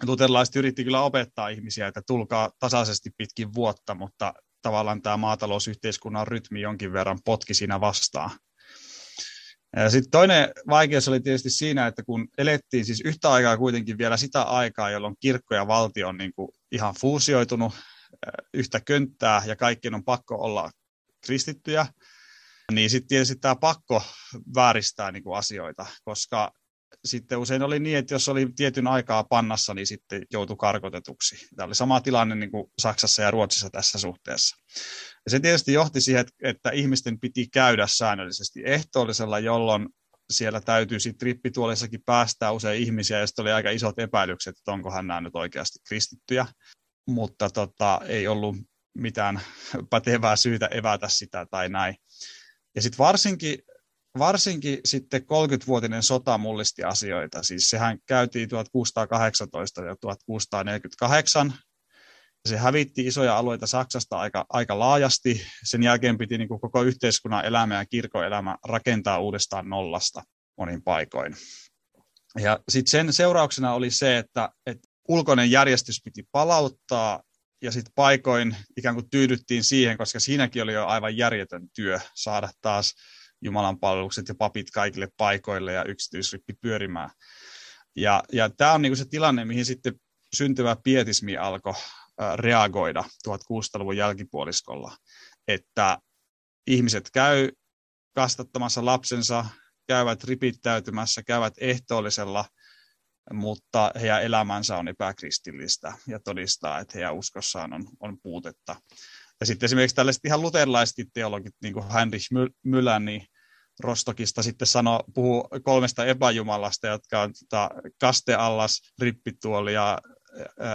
Luterilaiset 0.06 0.56
yritti 0.56 0.84
kyllä 0.84 1.02
opettaa 1.02 1.50
ihmisiä, 1.50 1.88
että 1.88 2.02
tulkaa 2.08 2.52
tasaisesti 2.60 3.10
pitkin 3.18 3.54
vuotta, 3.54 3.96
mutta 3.96 4.34
tavallaan 4.62 5.02
tämä 5.02 5.18
maatalousyhteiskunnan 5.18 6.28
rytmi 6.28 6.62
jonkin 6.62 6.94
verran 6.94 7.20
potki 7.26 7.54
siinä 7.54 7.82
vastaan. 7.82 8.30
Sitten 9.90 10.12
toinen 10.12 10.50
vaikeus 10.70 11.08
oli 11.08 11.20
tietysti 11.20 11.50
siinä, 11.50 11.88
että 11.88 12.04
kun 12.04 12.28
elettiin 12.38 12.86
siis 12.86 13.02
yhtä 13.06 13.32
aikaa 13.32 13.58
kuitenkin 13.58 13.98
vielä 13.98 14.18
sitä 14.18 14.42
aikaa, 14.42 14.90
jolloin 14.90 15.16
kirkko 15.20 15.56
ja 15.56 15.68
valtio 15.68 16.08
on 16.08 16.18
niin 16.18 16.34
kuin 16.34 16.50
ihan 16.72 16.96
fuusioitunut 17.00 17.74
yhtä 18.54 18.80
könttää 18.80 19.42
ja 19.46 19.56
kaikkien 19.56 19.96
on 19.96 20.04
pakko 20.04 20.36
olla 20.36 20.72
kristittyjä, 21.26 21.88
niin 22.72 22.90
sitten 22.90 23.08
tietysti 23.08 23.36
tämä 23.36 23.56
pakko 23.56 24.04
vääristää 24.56 25.12
niin 25.12 25.24
kuin 25.24 25.38
asioita, 25.38 25.86
koska 26.04 26.52
sitten 27.06 27.38
usein 27.38 27.64
oli 27.64 27.80
niin, 27.80 27.98
että 27.98 28.14
jos 28.14 28.30
oli 28.30 28.48
tietyn 28.56 28.88
aikaa 28.88 29.24
pannassa, 29.24 29.74
niin 29.74 29.88
sitten 29.88 30.26
joutui 30.32 30.56
karkotetuksi. 30.60 31.48
Tämä 31.56 31.68
oli 31.68 31.76
sama 31.76 32.02
tilanne 32.02 32.36
niin 32.36 32.52
kuin 32.52 32.72
Saksassa 32.80 33.22
ja 33.22 33.32
Ruotsissa 33.32 33.70
tässä 33.70 34.00
suhteessa. 34.00 34.56
Ja 35.30 35.32
se 35.32 35.40
tietysti 35.40 35.74
johti 35.74 36.02
siihen, 36.02 36.26
että, 36.44 36.70
ihmisten 36.70 37.20
piti 37.20 37.48
käydä 37.48 37.88
säännöllisesti 37.88 38.62
ehtoollisella, 38.66 39.40
jolloin 39.40 39.90
siellä 40.30 40.62
täytyy 40.62 41.00
sitten 41.00 41.26
rippituolissakin 41.26 42.04
päästää 42.06 42.52
usein 42.52 42.82
ihmisiä, 42.82 43.20
ja 43.20 43.28
sitten 43.28 43.44
oli 43.44 43.52
aika 43.52 43.70
isot 43.70 44.00
epäilykset, 44.00 44.58
että 44.58 44.72
onkohan 44.72 45.08
nämä 45.08 45.22
nyt 45.22 45.36
oikeasti 45.36 45.80
kristittyjä, 45.88 46.46
mutta 47.08 47.50
tota, 47.50 48.02
ei 48.06 48.28
ollut 48.28 48.56
mitään 48.98 49.42
pätevää 49.92 50.36
syytä 50.36 50.66
evätä 50.66 51.10
sitä 51.10 51.46
tai 51.52 51.70
näin. 51.70 51.96
Ja 52.76 52.82
sitten 52.82 52.98
varsinkin, 52.98 53.60
varsinkin 54.18 54.80
sitten 54.86 55.22
30-vuotinen 55.22 56.04
sota 56.04 56.38
mullisti 56.38 56.84
asioita. 56.84 57.44
Siis 57.44 57.70
sehän 57.70 57.98
käytiin 58.06 58.50
1618 58.50 59.82
ja 59.82 59.96
1648, 60.02 61.54
se 62.46 62.58
hävitti 62.58 63.08
isoja 63.08 63.38
alueita 63.38 63.68
Saksasta 63.68 64.20
aika, 64.20 64.46
aika 64.50 64.80
laajasti. 64.80 65.42
Sen 65.64 65.84
jälkeen 65.84 66.18
piti 66.18 66.38
niin 66.38 66.48
kuin 66.48 66.62
koko 66.62 66.84
yhteiskunnan 66.84 67.46
elämä 67.46 67.76
ja 67.76 67.86
kirkon 67.86 68.26
elämä 68.26 68.58
rakentaa 68.66 69.20
uudestaan 69.20 69.70
nollasta 69.70 70.24
monin 70.58 70.84
paikoin. 70.84 71.36
Ja 72.40 72.60
sitten 72.70 72.92
sen 72.92 73.14
seurauksena 73.14 73.74
oli 73.74 73.92
se, 73.92 74.18
että, 74.18 74.50
että 74.66 74.88
ulkoinen 75.08 75.52
järjestys 75.52 76.02
piti 76.04 76.24
palauttaa 76.32 77.24
ja 77.62 77.72
sitten 77.72 77.94
paikoin 77.96 78.56
ikään 78.78 78.96
kuin 78.96 79.10
tyydyttiin 79.10 79.64
siihen, 79.64 79.98
koska 79.98 80.20
siinäkin 80.20 80.64
oli 80.64 80.74
jo 80.74 80.86
aivan 80.86 81.18
järjetön 81.18 81.68
työ 81.76 82.00
saada 82.16 82.50
taas 82.62 82.94
Jumalan 83.42 83.80
palvelukset 83.80 84.28
ja 84.28 84.36
papit 84.36 84.72
kaikille 84.72 85.08
paikoille 85.18 85.74
ja 85.74 85.84
yksityisrippi 85.84 86.54
pyörimään. 86.62 87.10
Ja, 87.96 88.24
ja 88.32 88.50
tämä 88.50 88.74
on 88.74 88.82
niinku 88.82 88.96
se 88.96 89.06
tilanne, 89.06 89.46
mihin 89.46 89.66
sitten 89.66 89.94
syntyvä 90.36 90.76
pietismi 90.84 91.38
alkoi 91.38 91.74
reagoida 92.36 93.04
1600-luvun 93.28 93.98
jälkipuoliskolla, 93.98 94.98
että 95.48 95.98
ihmiset 96.68 97.10
käy 97.14 97.50
kastattamassa 98.16 98.86
lapsensa, 98.86 99.46
käyvät 99.88 100.24
ripittäytymässä, 100.24 101.24
käyvät 101.24 101.54
ehtoollisella, 101.58 102.46
mutta 103.34 103.92
heidän 104.02 104.24
elämänsä 104.24 104.78
on 104.78 104.88
epäkristillistä 104.88 105.94
ja 106.08 106.20
todistaa, 106.20 106.80
että 106.80 106.94
heidän 106.96 107.16
uskossaan 107.16 107.74
on, 107.74 107.88
on 108.00 108.18
puutetta. 108.24 108.76
Ja 109.40 109.46
sitten 109.46 109.68
esimerkiksi 109.68 109.96
tällaiset 109.96 110.26
ihan 110.26 110.42
luterilaisetkin 110.42 111.12
teologit, 111.14 111.56
niin 111.62 111.74
kuin 111.74 111.92
Heinrich 111.92 112.30
Müller, 112.68 113.00
niin 113.00 113.26
Rostokista 113.80 114.44
sitten 114.44 114.68
sano, 114.68 115.04
puhuu 115.14 115.48
kolmesta 115.64 116.06
epäjumalasta, 116.06 116.88
jotka 116.88 117.22
on 117.22 117.34
tota, 117.34 117.70
kasteallas, 118.00 118.82
rippituoli 119.02 119.74
ja 119.74 119.98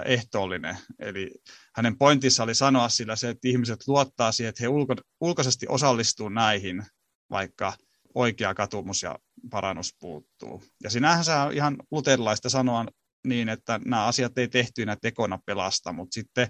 ehtoollinen. 0.04 0.76
Eli 0.99 1.30
hänen 1.76 1.99
pointissa 1.99 2.42
oli 2.42 2.54
sanoa 2.54 2.88
sillä 2.88 3.16
se, 3.16 3.28
että 3.28 3.49
ihmiset 3.49 3.88
luottaa 3.88 4.32
siihen, 4.32 4.49
että 4.49 4.62
he 4.62 4.68
ulko, 4.68 4.94
ulkoisesti 5.20 5.66
osallistuu 5.68 6.28
näihin, 6.28 6.82
vaikka 7.30 7.73
oikea 8.14 8.54
katumus 8.54 9.02
ja 9.02 9.18
parannus 9.50 9.96
puuttuu. 10.00 10.62
Ja 10.82 10.90
sinähän 10.90 11.25
se 11.25 11.32
on 11.32 11.52
ihan 11.52 11.76
luterilaista 11.90 12.49
sanoa 12.49 12.87
niin, 13.26 13.49
että 13.49 13.80
nämä 13.84 14.06
asiat 14.06 14.38
ei 14.38 14.49
tehtyinä 14.49 14.96
tekona 15.02 15.38
pelasta, 15.46 15.92
mutta 15.92 16.14
sitten 16.14 16.49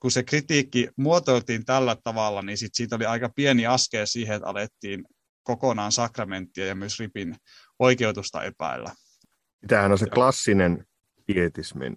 kun 0.00 0.10
se 0.10 0.22
kritiikki 0.22 0.88
muotoiltiin 0.96 1.64
tällä 1.64 1.96
tavalla, 2.04 2.42
niin 2.42 2.58
sit 2.58 2.74
siitä 2.74 2.96
oli 2.96 3.06
aika 3.06 3.28
pieni 3.36 3.66
askel 3.66 4.06
siihen, 4.06 4.36
että 4.36 4.48
alettiin 4.48 5.04
kokonaan 5.42 5.92
sakramenttia 5.92 6.66
ja 6.66 6.74
myös 6.74 6.98
ripin 6.98 7.36
oikeutusta 7.78 8.42
epäillä. 8.42 8.94
Tämähän 9.68 9.92
on 9.92 9.98
se 9.98 10.06
klassinen 10.06 10.84
pietismin 11.26 11.96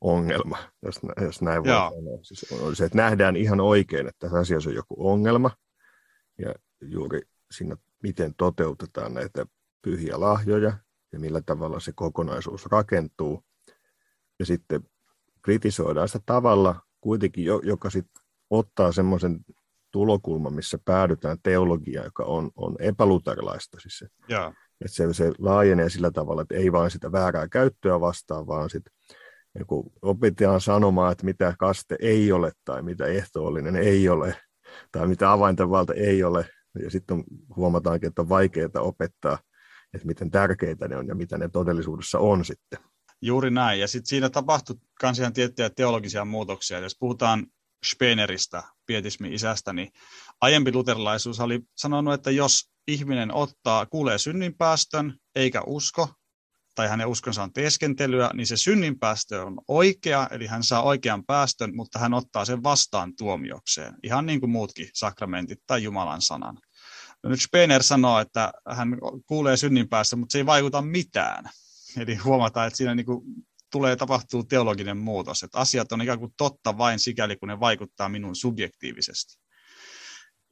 ongelma, 0.00 0.58
jos, 0.82 1.00
jos 1.20 1.42
näin 1.42 1.64
voi 1.64 1.72
Joo. 1.72 1.90
sanoa. 1.90 2.18
Siis 2.22 2.52
on 2.52 2.76
se, 2.76 2.84
että 2.84 2.98
nähdään 2.98 3.36
ihan 3.36 3.60
oikein, 3.60 4.06
että 4.06 4.18
tässä 4.18 4.38
asiassa 4.38 4.70
on 4.70 4.76
joku 4.76 5.10
ongelma, 5.10 5.50
ja 6.38 6.54
juuri 6.80 7.20
siinä, 7.50 7.76
miten 8.02 8.34
toteutetaan 8.34 9.14
näitä 9.14 9.46
pyhiä 9.82 10.20
lahjoja, 10.20 10.78
ja 11.12 11.18
millä 11.18 11.42
tavalla 11.46 11.80
se 11.80 11.92
kokonaisuus 11.94 12.66
rakentuu, 12.66 13.44
ja 14.38 14.46
sitten 14.46 14.82
kritisoidaan 15.42 16.08
sitä 16.08 16.22
tavalla 16.26 16.80
kuitenkin, 17.00 17.44
joka 17.44 17.90
sitten 17.90 18.22
ottaa 18.50 18.92
semmoisen 18.92 19.40
tulokulman, 19.90 20.54
missä 20.54 20.78
päädytään 20.84 21.38
teologiaan, 21.42 22.04
joka 22.04 22.24
on, 22.24 22.50
on 22.56 22.76
epäluterilaista. 22.78 23.80
Siis 23.80 23.98
se. 23.98 24.06
Että 24.80 24.96
se, 24.96 25.14
se 25.14 25.32
laajenee 25.38 25.88
sillä 25.88 26.10
tavalla, 26.10 26.42
että 26.42 26.54
ei 26.54 26.72
vain 26.72 26.90
sitä 26.90 27.12
väärää 27.12 27.48
käyttöä 27.48 28.00
vastaan, 28.00 28.46
vaan 28.46 28.70
sitten 28.70 28.92
niin 29.58 29.92
opetetaan 30.02 30.60
sanomaan, 30.60 31.12
että 31.12 31.24
mitä 31.24 31.54
kaste 31.58 31.96
ei 32.00 32.32
ole 32.32 32.52
tai 32.64 32.82
mitä 32.82 33.06
ehtoollinen 33.06 33.76
ei 33.76 34.08
ole 34.08 34.36
tai 34.92 35.06
mitä 35.06 35.32
avaintavalta 35.32 35.94
ei 35.94 36.24
ole. 36.24 36.48
Ja 36.82 36.90
sitten 36.90 37.24
huomataankin, 37.56 38.08
että 38.08 38.22
on 38.22 38.28
vaikeaa 38.28 38.80
opettaa, 38.80 39.38
että 39.94 40.06
miten 40.06 40.30
tärkeitä 40.30 40.88
ne 40.88 40.96
on 40.96 41.06
ja 41.06 41.14
mitä 41.14 41.38
ne 41.38 41.48
todellisuudessa 41.48 42.18
on 42.18 42.44
sitten. 42.44 42.78
Juuri 43.22 43.50
näin. 43.50 43.80
Ja 43.80 43.88
sitten 43.88 44.08
siinä 44.08 44.30
tapahtui 44.30 44.76
myös 45.02 45.18
ihan 45.18 45.32
tiettyjä 45.32 45.70
teologisia 45.70 46.24
muutoksia. 46.24 46.78
Jos 46.78 46.96
puhutaan 46.98 47.46
Speneristä, 47.84 48.62
pietismin 48.86 49.32
isästä, 49.32 49.72
niin 49.72 49.92
aiempi 50.40 50.72
luterilaisuus 50.72 51.40
oli 51.40 51.60
sanonut, 51.76 52.14
että 52.14 52.30
jos 52.30 52.70
ihminen 52.88 53.34
ottaa, 53.34 53.86
kuulee 53.86 54.18
synninpäästön 54.18 55.14
eikä 55.34 55.62
usko, 55.66 56.08
tai 56.76 56.88
hänen 56.88 57.06
uskonsa 57.06 57.42
on 57.42 57.52
teeskentelyä, 57.52 58.30
niin 58.34 58.46
se 58.46 58.56
synninpäästö 58.56 59.42
on 59.42 59.58
oikea, 59.68 60.28
eli 60.30 60.46
hän 60.46 60.62
saa 60.62 60.82
oikean 60.82 61.24
päästön, 61.24 61.76
mutta 61.76 61.98
hän 61.98 62.14
ottaa 62.14 62.44
sen 62.44 62.62
vastaan 62.62 63.16
tuomiokseen, 63.16 63.94
ihan 64.02 64.26
niin 64.26 64.40
kuin 64.40 64.50
muutkin 64.50 64.88
sakramentit 64.94 65.58
tai 65.66 65.82
Jumalan 65.82 66.22
sanan. 66.22 66.58
No 67.22 67.30
nyt 67.30 67.40
Spener 67.40 67.82
sanoo, 67.82 68.20
että 68.20 68.52
hän 68.68 68.88
kuulee 69.26 69.56
synninpäästön, 69.56 70.18
mutta 70.18 70.32
se 70.32 70.38
ei 70.38 70.46
vaikuta 70.46 70.82
mitään. 70.82 71.44
Eli 71.96 72.14
huomataan, 72.14 72.66
että 72.66 72.76
siinä 72.76 72.94
niin 72.94 73.06
kuin 73.06 73.24
tulee 73.72 73.96
tapahtuu 73.96 74.44
teologinen 74.44 74.96
muutos, 74.96 75.42
että 75.42 75.58
asiat 75.58 75.92
on 75.92 76.02
ikään 76.02 76.18
kuin 76.18 76.32
totta 76.36 76.78
vain 76.78 76.98
sikäli, 76.98 77.36
kun 77.36 77.48
ne 77.48 77.60
vaikuttaa 77.60 78.08
minun 78.08 78.36
subjektiivisesti. 78.36 79.38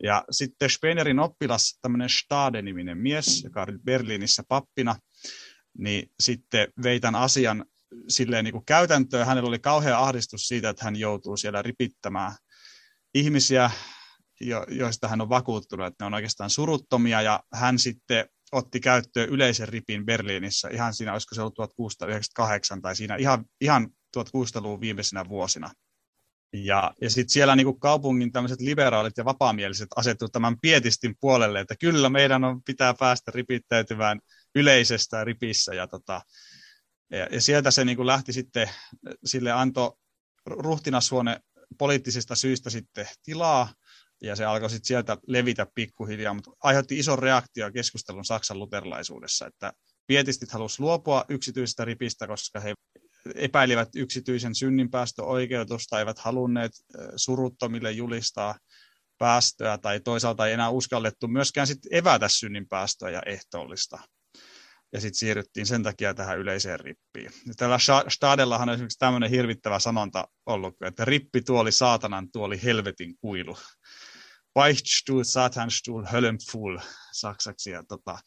Ja 0.02 0.24
sitten 0.30 0.70
Spenerin 0.70 1.18
oppilas, 1.18 1.78
tämmöinen 1.82 2.08
Stade-niminen 2.08 2.98
mies, 2.98 3.44
joka 3.44 3.62
oli 3.62 3.78
Berliinissä 3.84 4.42
pappina, 4.48 4.96
niin 5.78 6.10
sitten 6.20 6.68
vei 6.82 7.00
tämän 7.00 7.20
asian 7.20 7.64
silleen 8.08 8.44
niin 8.44 8.52
kuin 8.52 8.64
käytäntöön. 8.64 9.26
Hänellä 9.26 9.48
oli 9.48 9.58
kauhea 9.58 9.98
ahdistus 9.98 10.48
siitä, 10.48 10.68
että 10.68 10.84
hän 10.84 10.96
joutuu 10.96 11.36
siellä 11.36 11.62
ripittämään 11.62 12.32
ihmisiä, 13.14 13.70
jo, 14.40 14.66
joista 14.68 15.08
hän 15.08 15.20
on 15.20 15.28
vakuuttunut, 15.28 15.86
että 15.86 16.04
ne 16.04 16.06
on 16.06 16.14
oikeastaan 16.14 16.50
suruttomia, 16.50 17.22
ja 17.22 17.40
hän 17.54 17.78
sitten 17.78 18.28
otti 18.52 18.80
käyttöön 18.80 19.28
yleisen 19.28 19.68
ripin 19.68 20.06
Berliinissä, 20.06 20.68
ihan 20.68 20.94
siinä, 20.94 21.12
olisiko 21.12 21.34
se 21.34 21.40
ollut 21.40 21.54
1698, 21.54 22.82
tai 22.82 22.96
siinä 22.96 23.16
ihan, 23.16 23.44
ihan 23.60 23.88
1600-luvun 24.16 24.80
viimeisenä 24.80 25.28
vuosina. 25.28 25.70
Ja, 26.52 26.92
ja 27.00 27.10
sitten 27.10 27.32
siellä 27.32 27.56
niin 27.56 27.80
kaupungin 27.80 28.32
tämmöiset 28.32 28.60
liberaalit 28.60 29.16
ja 29.16 29.24
vapaamieliset 29.24 29.88
asettu 29.96 30.28
tämän 30.28 30.60
pietistin 30.60 31.14
puolelle, 31.20 31.60
että 31.60 31.74
kyllä 31.80 32.08
meidän 32.08 32.44
on, 32.44 32.62
pitää 32.62 32.94
päästä 32.94 33.32
ripittäytymään 33.34 34.20
yleisestä 34.54 35.24
ripissä. 35.24 35.74
Ja, 35.74 35.86
tota, 35.86 36.20
ja, 37.10 37.28
ja 37.30 37.40
sieltä 37.40 37.70
se 37.70 37.84
niin 37.84 37.96
kuin 37.96 38.06
lähti 38.06 38.32
sitten, 38.32 38.70
sille 39.24 39.52
antoi 39.52 39.92
ruhtinashuone 40.46 41.40
poliittisista 41.78 42.34
syistä 42.34 42.70
sitten 42.70 43.08
tilaa, 43.22 43.74
ja 44.22 44.36
se 44.36 44.44
alkoi 44.44 44.70
sitten 44.70 44.86
sieltä 44.86 45.16
levitä 45.26 45.66
pikkuhiljaa, 45.74 46.34
mutta 46.34 46.50
aiheutti 46.62 46.98
ison 46.98 47.18
reaktio 47.18 47.72
keskustelun 47.72 48.24
Saksan 48.24 48.58
luterilaisuudessa, 48.58 49.46
että 49.46 49.72
pietistit 50.06 50.50
halusivat 50.50 50.80
luopua 50.80 51.24
yksityisestä 51.28 51.84
ripistä, 51.84 52.26
koska 52.26 52.60
he 52.60 52.74
epäilivät 53.34 53.88
yksityisen 53.96 54.54
synninpäästöoikeutusta, 54.54 55.98
eivät 55.98 56.18
halunneet 56.18 56.72
suruttomille 57.16 57.92
julistaa 57.92 58.54
päästöä, 59.18 59.78
tai 59.78 60.00
toisaalta 60.00 60.46
ei 60.46 60.52
enää 60.52 60.70
uskallettu 60.70 61.28
myöskään 61.28 61.66
sit 61.66 61.78
evätä 61.90 62.28
synninpäästöä 62.28 63.10
ja 63.10 63.22
ehtoollista. 63.26 63.98
Ja 64.94 65.00
sitten 65.00 65.18
siirryttiin 65.18 65.66
sen 65.66 65.82
takia 65.82 66.14
tähän 66.14 66.38
yleiseen 66.38 66.80
rippiin. 66.80 67.30
Ja 67.46 67.54
tällä 67.56 67.78
Stadellahan 68.08 68.68
on 68.68 68.74
esimerkiksi 68.74 68.98
tämmöinen 68.98 69.30
hirvittävä 69.30 69.78
sanonta 69.78 70.28
ollut, 70.46 70.76
että 70.82 71.04
rippi 71.04 71.42
tuoli 71.42 71.72
saatanan 71.72 72.28
tuoli 72.32 72.62
helvetin 72.62 73.14
kuilu. 73.20 73.56
Beichtstuhl, 74.54 75.22
Satanstuhl, 75.22 76.04
Höllenpfuhl 76.04 76.78
saksaksi. 77.12 77.70
Ja 77.70 77.82
tota, 77.88 78.18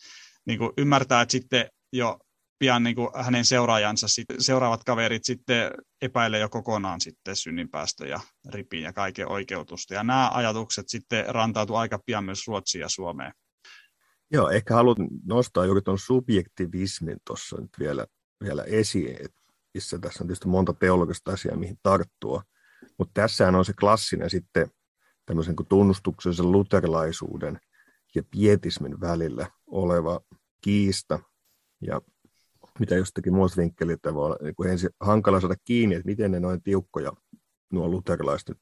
niin 0.46 0.60
kuin 0.60 0.72
ymmärtää, 0.78 1.22
että 1.22 1.32
sitten 1.32 1.70
jo 1.94 2.18
pian 2.60 2.84
niin 2.84 2.96
kuin 2.96 3.10
hänen 3.24 3.46
seuraajansa, 3.46 4.08
seuraavat 4.40 4.84
kaverit 4.84 5.26
sitten 5.26 5.72
epäilee 6.02 6.40
jo 6.40 6.50
kokonaan 6.50 7.02
sitten 7.02 7.36
synninpäästö 7.36 8.08
ja 8.08 8.20
ripin 8.54 8.82
ja 8.82 8.94
kaiken 8.94 9.32
oikeutusta. 9.32 9.94
Ja 9.94 10.04
nämä 10.04 10.30
ajatukset 10.34 10.90
sitten 10.90 11.26
rantautuu 11.28 11.76
aika 11.76 12.00
pian 12.06 12.24
myös 12.24 12.48
Ruotsiin 12.48 12.82
ja 12.82 12.90
Suomeen. 12.90 13.34
Joo, 14.32 14.50
ehkä 14.50 14.74
haluan 14.74 14.96
nostaa 15.26 15.66
juuri 15.66 15.82
tuon 15.82 16.00
subjektivismin 16.00 17.18
tuossa 17.28 17.62
nyt 17.62 17.72
vielä, 17.80 18.06
vielä 18.44 18.64
esiin, 18.64 19.18
missä 19.74 20.00
tässä 20.00 20.24
on 20.24 20.28
tietysti 20.28 20.48
monta 20.48 20.74
teologista 20.74 21.32
asiaa, 21.32 21.58
mihin 21.58 21.80
tarttua. 21.84 22.44
Mutta 22.98 23.22
tässähän 23.22 23.56
on 23.56 23.66
se 23.66 23.74
klassinen 23.74 24.30
sitten 24.30 24.72
tämmöisen 25.26 25.56
kuin 25.56 25.68
tunnustuksellisen 25.68 26.52
luterilaisuuden 26.52 27.60
ja 28.16 28.24
pietismin 28.32 29.00
välillä 29.00 29.48
oleva 29.68 30.22
kiista. 30.62 31.20
Ja 31.82 32.02
mitä 32.80 32.96
jostakin 32.96 33.34
muista 33.34 33.62
vinkkelistä 33.62 34.14
voi 34.14 34.26
olla 34.26 34.38
niin 34.42 34.56
kuin 34.56 34.70
ensin 34.70 34.90
hankala 35.00 35.42
saada 35.42 35.56
kiinni, 35.66 35.96
että 35.96 36.06
miten 36.06 36.32
ne 36.32 36.40
noin 36.40 36.64
tiukkoja 36.64 37.12
nuo 37.74 37.88
luterilaiset 37.88 38.50
nyt 38.50 38.60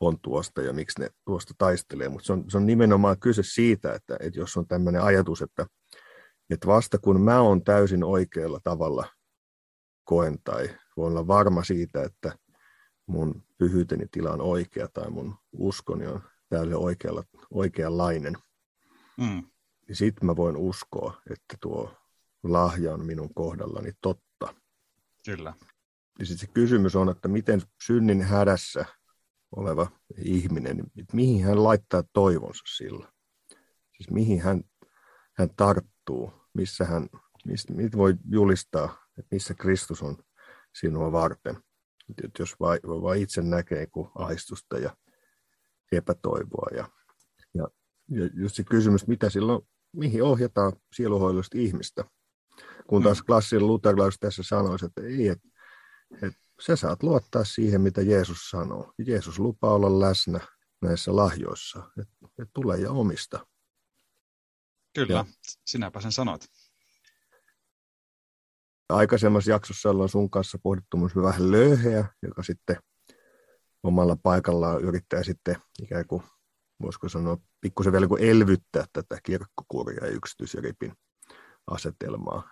on 0.00 0.20
tuosta 0.20 0.62
ja 0.62 0.72
miksi 0.72 1.00
ne 1.00 1.10
tuosta 1.24 1.54
taistelee. 1.58 2.08
Mutta 2.08 2.26
se 2.26 2.32
on, 2.32 2.44
se 2.50 2.56
on 2.56 2.66
nimenomaan 2.66 3.20
kyse 3.20 3.42
siitä, 3.42 3.94
että, 3.94 4.16
että 4.20 4.40
jos 4.40 4.56
on 4.56 4.66
tämmöinen 4.66 5.02
ajatus, 5.02 5.42
että, 5.42 5.66
että 6.50 6.66
vasta 6.66 6.98
kun 6.98 7.20
mä 7.20 7.40
oon 7.40 7.64
täysin 7.64 8.04
oikealla 8.04 8.60
tavalla 8.64 9.08
koen 10.04 10.38
tai 10.44 10.76
voin 10.96 11.10
olla 11.10 11.26
varma 11.26 11.64
siitä, 11.64 12.02
että 12.02 12.38
mun 13.06 13.42
pyhyyteni 13.58 14.06
tila 14.10 14.30
on 14.30 14.40
oikea 14.40 14.88
tai 14.88 15.10
mun 15.10 15.34
uskoni 15.52 16.06
on 16.06 16.22
täysin 16.48 16.76
oikealla, 16.76 17.24
oikeanlainen, 17.50 18.34
mm. 19.16 19.42
niin 19.88 19.96
sitten 19.96 20.26
mä 20.26 20.36
voin 20.36 20.56
uskoa, 20.56 21.22
että 21.30 21.56
tuo 21.60 21.94
lahja 22.42 22.94
on 22.94 23.06
minun 23.06 23.34
kohdallani 23.34 23.92
totta. 24.02 24.54
Kyllä. 25.26 25.54
Ja 26.18 26.26
sitten 26.26 26.48
se 26.48 26.52
kysymys 26.54 26.96
on, 26.96 27.08
että 27.08 27.28
miten 27.28 27.62
synnin 27.86 28.22
hädässä 28.22 28.84
oleva 29.56 29.86
ihminen, 30.16 30.80
että 30.80 31.16
mihin 31.16 31.44
hän 31.44 31.64
laittaa 31.64 32.02
toivonsa 32.12 32.62
sillä. 32.76 33.12
Siis 33.96 34.10
mihin 34.10 34.40
hän, 34.42 34.64
hän 35.32 35.50
tarttuu, 35.56 36.32
missä 36.54 36.84
hän, 36.84 37.08
mistä, 37.44 37.72
mit 37.72 37.96
voi 37.96 38.14
julistaa, 38.30 38.98
että 39.18 39.34
missä 39.34 39.54
Kristus 39.54 40.02
on 40.02 40.16
sinua 40.74 41.12
varten. 41.12 41.56
Et 42.24 42.30
jos 42.38 42.60
vain 42.60 42.80
vai 42.82 43.22
itse 43.22 43.42
näkee 43.42 43.86
kuin 43.86 44.10
ahdistusta 44.14 44.78
ja 44.78 44.96
epätoivoa. 45.92 46.68
Ja, 46.76 46.88
ja, 47.54 47.68
ja 48.10 48.30
just 48.34 48.54
se 48.54 48.64
kysymys, 48.64 49.06
mitä 49.06 49.30
silloin, 49.30 49.62
mihin 49.92 50.22
ohjataan 50.22 50.72
sieluhoidollista 50.92 51.58
ihmistä. 51.58 52.04
Kun 52.88 53.02
taas 53.02 53.20
mm. 53.20 53.26
klassinen 53.26 53.66
luterilaisuus 53.66 54.18
tässä 54.20 54.42
sanoisi, 54.42 54.86
että 54.86 55.02
ei, 55.02 55.28
että, 55.28 55.48
että 56.22 56.43
sä 56.66 56.76
saat 56.76 57.02
luottaa 57.02 57.44
siihen, 57.44 57.80
mitä 57.80 58.02
Jeesus 58.02 58.50
sanoo. 58.50 58.92
Jeesus 59.06 59.38
lupaa 59.38 59.74
olla 59.74 60.00
läsnä 60.00 60.40
näissä 60.82 61.16
lahjoissa, 61.16 61.90
että, 62.00 62.46
tulee 62.54 62.78
ja 62.78 62.90
omista. 62.90 63.46
Kyllä, 64.94 65.14
ja, 65.14 65.24
sinäpä 65.66 66.00
sen 66.00 66.12
sanot. 66.12 66.44
Aikaisemmassa 68.88 69.50
jaksossa 69.50 69.90
ollaan 69.90 70.08
sun 70.08 70.30
kanssa 70.30 70.58
pohdittu 70.62 70.96
myös 70.96 71.16
vähän 71.16 71.50
löyheä, 71.50 72.08
joka 72.22 72.42
sitten 72.42 72.76
omalla 73.82 74.16
paikallaan 74.22 74.82
yrittää 74.82 75.22
sitten 75.22 75.56
ikään 75.82 76.06
kuin, 76.06 76.22
voisiko 76.82 77.08
sanoa, 77.08 77.38
pikkusen 77.60 77.92
vielä 77.92 78.08
kuin 78.08 78.22
elvyttää 78.22 78.84
tätä 78.92 79.18
kirkkokuria 79.22 80.04
ja 80.04 80.10
yksityisripin 80.10 80.92
asetelmaa. 81.66 82.50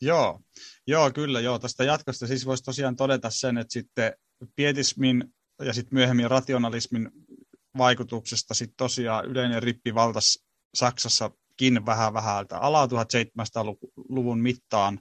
Joo, 0.00 0.40
joo, 0.86 1.10
kyllä, 1.10 1.40
joo. 1.40 1.58
Tästä 1.58 1.84
jatkosta 1.84 2.26
siis 2.26 2.46
voisi 2.46 2.62
tosiaan 2.62 2.96
todeta 2.96 3.30
sen, 3.30 3.58
että 3.58 3.72
sitten 3.72 4.12
pietismin 4.56 5.34
ja 5.62 5.72
sitten 5.72 5.94
myöhemmin 5.94 6.30
rationalismin 6.30 7.10
vaikutuksesta 7.78 8.54
sitten 8.54 8.76
tosiaan 8.76 9.24
yleinen 9.24 9.62
rippi 9.62 9.94
valtas 9.94 10.38
Saksassakin 10.74 11.86
vähän 11.86 12.14
vähältä 12.14 12.58
alaa 12.58 12.86
1700-luvun 12.86 14.38
mittaan. 14.38 15.00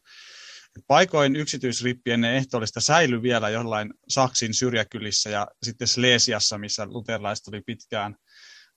Paikoin 0.87 1.35
yksityisrippi 1.35 2.11
ennen 2.11 2.33
ehtoollista 2.35 2.81
säilyi 2.81 3.21
vielä 3.21 3.49
jollain 3.49 3.93
Saksin 4.09 4.53
syrjäkylissä 4.53 5.29
ja 5.29 5.47
sitten 5.63 5.87
Slesiassa, 5.87 6.57
missä 6.57 6.85
luterilaiset 6.85 7.47
oli 7.47 7.61
pitkään 7.61 8.15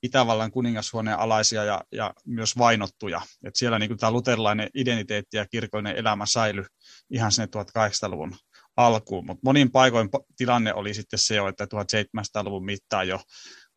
Itävallan 0.03 0.51
kuningashuoneen 0.51 1.19
alaisia 1.19 1.65
ja, 1.65 1.81
ja 1.93 2.15
myös 2.27 2.59
vainottuja. 2.59 3.21
Et 3.45 3.57
siellä 3.57 3.79
niin 3.79 3.99
tämä 3.99 4.13
luterilainen 4.13 4.69
identiteetti 4.75 5.37
ja 5.37 5.47
kirkollinen 5.47 5.97
elämä 5.97 6.27
säilyi 6.27 6.65
ihan 7.11 7.33
sinne 7.33 7.49
1800-luvun 7.57 8.37
alkuun, 8.77 9.27
mutta 9.27 9.41
monin 9.45 9.71
paikoin 9.71 10.09
tilanne 10.37 10.75
oli 10.75 10.95
sitten 10.95 11.19
se 11.19 11.35
jo, 11.37 11.49
että 11.49 11.65
1700-luvun 11.65 12.65
mittaan 12.65 13.09
jo 13.09 13.21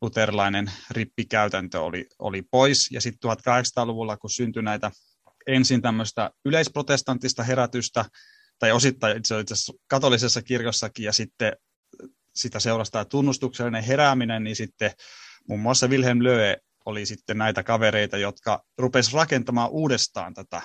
luterilainen 0.02 0.72
rippikäytäntö 0.92 1.82
oli, 1.82 2.06
oli 2.20 2.42
pois, 2.52 2.92
ja 2.92 3.02
sitten 3.02 3.32
1800-luvulla, 3.32 4.18
kun 4.18 4.30
syntyi 4.30 4.64
näitä 4.64 4.92
ensin 5.48 5.82
tämmöistä 5.82 6.32
yleisprotestanttista 6.46 7.44
herätystä, 7.44 8.06
tai 8.60 8.72
osittain 8.72 9.18
itse 9.18 9.36
asiassa 9.36 9.74
katolisessa 9.88 10.42
kirkossakin, 10.42 11.06
ja 11.06 11.14
sitten 11.14 11.56
sitä 12.36 12.60
seurasi 12.60 12.92
tämä 12.92 13.06
tunnustuksellinen 13.06 13.84
herääminen, 13.84 14.44
niin 14.44 14.56
sitten 14.56 14.92
muun 15.48 15.60
muassa 15.60 15.88
Wilhelm 15.88 16.24
Löe 16.24 16.58
oli 16.86 17.06
sitten 17.06 17.38
näitä 17.38 17.64
kavereita, 17.64 18.18
jotka 18.18 18.64
rupes 18.78 19.14
rakentamaan 19.14 19.70
uudestaan 19.70 20.34
tätä 20.34 20.62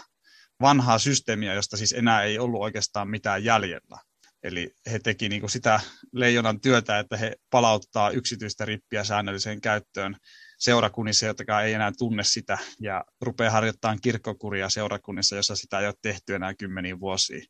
vanhaa 0.61 0.99
systeemiä, 0.99 1.55
josta 1.55 1.77
siis 1.77 1.93
enää 1.93 2.23
ei 2.23 2.39
ollut 2.39 2.63
oikeastaan 2.63 3.09
mitään 3.09 3.45
jäljellä. 3.45 3.99
Eli 4.43 4.75
he 4.93 4.99
teki 4.99 5.29
niin 5.29 5.41
kuin 5.41 5.51
sitä 5.51 5.81
leijonan 6.13 6.61
työtä, 6.61 6.99
että 6.99 7.17
he 7.17 7.37
palauttaa 7.51 8.11
yksityistä 8.11 8.65
rippiä 8.65 9.05
säännölliseen 9.05 9.61
käyttöön 9.61 10.17
seurakunnissa, 10.59 11.27
jotka 11.27 11.63
ei 11.63 11.75
enää 11.75 11.93
tunne 11.99 12.25
sitä, 12.25 12.59
ja 12.81 13.05
rupeaa 13.21 13.51
harjoittamaan 13.51 14.01
kirkkokuria 14.03 14.69
seurakunnissa, 14.69 15.37
jossa 15.37 15.57
sitä 15.57 15.81
ei 15.81 15.87
ole 15.87 15.95
tehty 16.03 16.35
enää 16.35 16.55
kymmeniä 16.55 17.01
vuosia. 17.01 17.45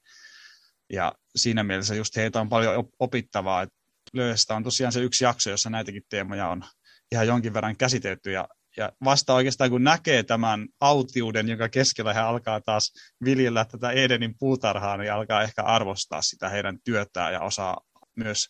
Ja 0.92 1.12
siinä 1.36 1.64
mielessä 1.64 1.94
just 1.94 2.16
heitä 2.16 2.40
on 2.40 2.48
paljon 2.48 2.88
opittavaa, 2.98 3.66
Löyhestä 4.12 4.54
on 4.54 4.62
tosiaan 4.62 4.92
se 4.92 5.00
yksi 5.00 5.24
jakso, 5.24 5.50
jossa 5.50 5.70
näitäkin 5.70 6.02
teemoja 6.08 6.48
on 6.48 6.64
ihan 7.12 7.26
jonkin 7.26 7.54
verran 7.54 7.76
käsitelty, 7.76 8.30
ja 8.30 8.48
ja 8.76 8.92
vasta 9.04 9.34
oikeastaan 9.34 9.70
kun 9.70 9.84
näkee 9.84 10.22
tämän 10.22 10.68
autiuden, 10.80 11.48
jonka 11.48 11.68
keskellä 11.68 12.14
he 12.14 12.20
alkaa 12.20 12.60
taas 12.60 12.92
viljellä 13.24 13.64
tätä 13.64 13.90
Edenin 13.90 14.34
puutarhaa, 14.38 14.96
niin 14.96 15.12
alkaa 15.12 15.42
ehkä 15.42 15.62
arvostaa 15.62 16.22
sitä 16.22 16.48
heidän 16.48 16.78
työtään 16.84 17.32
ja 17.32 17.40
osaa 17.40 17.80
myös 18.16 18.48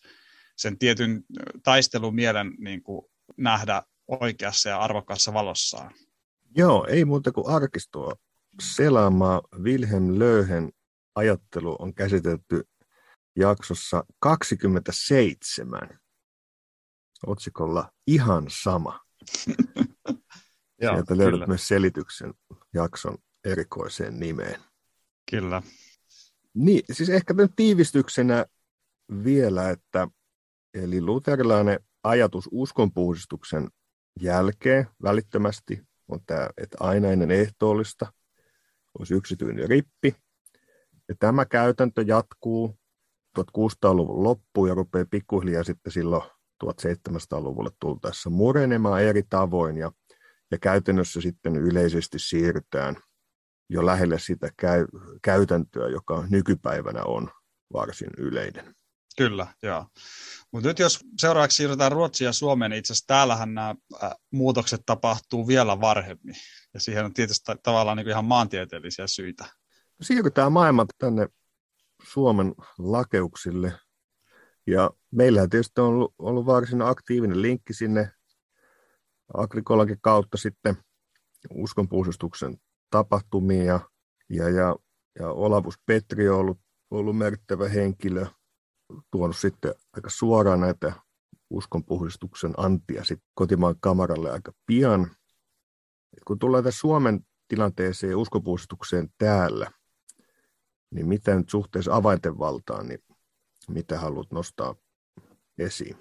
sen 0.55 0.77
tietyn 0.77 1.23
taistelumielen 1.63 2.53
niin 2.59 2.83
kuin 2.83 3.05
nähdä 3.37 3.83
oikeassa 4.07 4.69
ja 4.69 4.79
arvokkaassa 4.79 5.33
valossaan. 5.33 5.91
Joo, 6.55 6.87
ei 6.89 7.05
muuta 7.05 7.31
kuin 7.31 7.55
arkistoa 7.55 8.15
selaamaan. 8.61 9.41
Wilhelm 9.61 10.19
Löhen 10.19 10.71
ajattelu 11.15 11.75
on 11.79 11.93
käsitelty 11.93 12.67
jaksossa 13.35 14.03
27 14.19 15.99
otsikolla 17.25 17.91
Ihan 18.07 18.45
sama. 18.49 18.99
Joo, 20.81 20.93
Sieltä 20.93 21.17
löydät 21.17 21.33
kyllä. 21.33 21.47
myös 21.47 21.67
selityksen 21.67 22.33
jakson 22.73 23.17
erikoiseen 23.45 24.19
nimeen. 24.19 24.59
Kyllä. 25.31 25.61
Niin, 26.53 26.81
siis 26.91 27.09
ehkä 27.09 27.33
tämän 27.33 27.55
tiivistyksenä 27.55 28.45
vielä, 29.23 29.69
että 29.69 30.07
eli 30.73 31.01
luterilainen 31.01 31.79
ajatus 32.03 32.49
uskonpuhdistuksen 32.51 33.67
jälkeen 34.21 34.87
välittömästi 35.03 35.83
on 36.07 36.19
tämä, 36.25 36.49
että 36.57 36.77
aina 36.79 37.07
ennen 37.07 37.31
ehtoollista 37.31 38.13
olisi 38.99 39.13
yksityinen 39.13 39.69
rippi. 39.69 40.15
Ja 41.09 41.15
tämä 41.19 41.45
käytäntö 41.45 42.01
jatkuu 42.07 42.79
1600-luvun 43.39 44.23
loppuun 44.23 44.69
ja 44.69 44.75
rupeaa 44.75 45.05
pikkuhiljaa 45.09 45.63
sitten 45.63 45.91
silloin 45.91 46.23
1700-luvulle 46.63 47.69
tultaessa 47.79 48.29
murenemaan 48.29 49.03
eri 49.03 49.23
tavoin 49.29 49.77
ja, 49.77 49.91
ja 50.51 50.57
käytännössä 50.57 51.21
sitten 51.21 51.55
yleisesti 51.55 52.19
siirrytään 52.19 52.95
jo 53.69 53.85
lähelle 53.85 54.19
sitä 54.19 54.49
käy, 54.57 54.85
käytäntöä, 55.21 55.87
joka 55.87 56.23
nykypäivänä 56.29 57.03
on 57.03 57.29
varsin 57.73 58.09
yleinen. 58.17 58.75
Kyllä, 59.17 59.47
joo. 59.63 59.87
Mutta 60.51 60.69
nyt 60.69 60.79
jos 60.79 60.99
seuraavaksi 61.19 61.55
siirrytään 61.57 61.91
Ruotsiin 61.91 62.25
ja 62.25 62.33
Suomeen, 62.33 62.71
niin 62.71 62.79
itse 62.79 62.93
asiassa 62.93 63.07
täällähän 63.07 63.53
nämä 63.53 63.75
muutokset 64.31 64.81
tapahtuu 64.85 65.47
vielä 65.47 65.81
varhemmin. 65.81 66.35
Ja 66.73 66.79
siihen 66.79 67.05
on 67.05 67.13
tietysti 67.13 67.51
tavallaan 67.63 67.97
niin 67.97 68.09
ihan 68.09 68.25
maantieteellisiä 68.25 69.07
syitä. 69.07 69.45
Siirrytään 70.01 70.51
maailmalta 70.51 70.95
tänne 70.97 71.27
Suomen 72.03 72.53
lakeuksille 72.77 73.73
ja 74.67 74.91
meillä 75.11 75.47
tietysti 75.47 75.81
on 75.81 75.87
ollut, 75.87 76.13
ollut 76.19 76.45
varsin 76.45 76.81
aktiivinen 76.81 77.41
linkki 77.41 77.73
sinne 77.73 78.11
Agrikolakin 79.33 79.97
kautta 80.01 80.37
sitten 80.37 80.77
uskonpuhdistuksen 81.53 82.57
tapahtumiin 82.89 83.65
ja, 83.65 83.79
ja, 84.29 84.49
ja, 84.49 84.75
ja 85.19 85.31
Olavus 85.31 85.75
Petri 85.85 86.29
on 86.29 86.39
ollut, 86.39 86.59
ollut 86.91 87.17
merkittävä 87.17 87.69
henkilö, 87.69 88.25
tuonut 89.11 89.37
sitten 89.37 89.73
aika 89.93 90.09
suoraan 90.09 90.59
näitä 90.59 90.93
uskonpuhdistuksen 91.49 92.53
antia 92.57 93.03
sitten 93.03 93.29
kotimaan 93.33 93.75
kamaralle 93.79 94.31
aika 94.31 94.51
pian. 94.65 95.01
Et 96.17 96.23
kun 96.27 96.39
tullaan 96.39 96.63
tässä 96.63 96.79
Suomen 96.79 97.21
tilanteeseen 97.47 98.11
ja 98.11 98.17
uskonpuhdistukseen 98.17 99.09
täällä, 99.17 99.71
niin 100.91 101.07
mitä 101.07 101.35
nyt 101.35 101.49
suhteessa 101.49 101.95
avainten 101.95 102.39
valtaan, 102.39 102.87
niin 102.87 102.99
mitä 103.69 103.99
haluat 103.99 104.31
nostaa 104.31 104.75
esiin? 105.57 105.97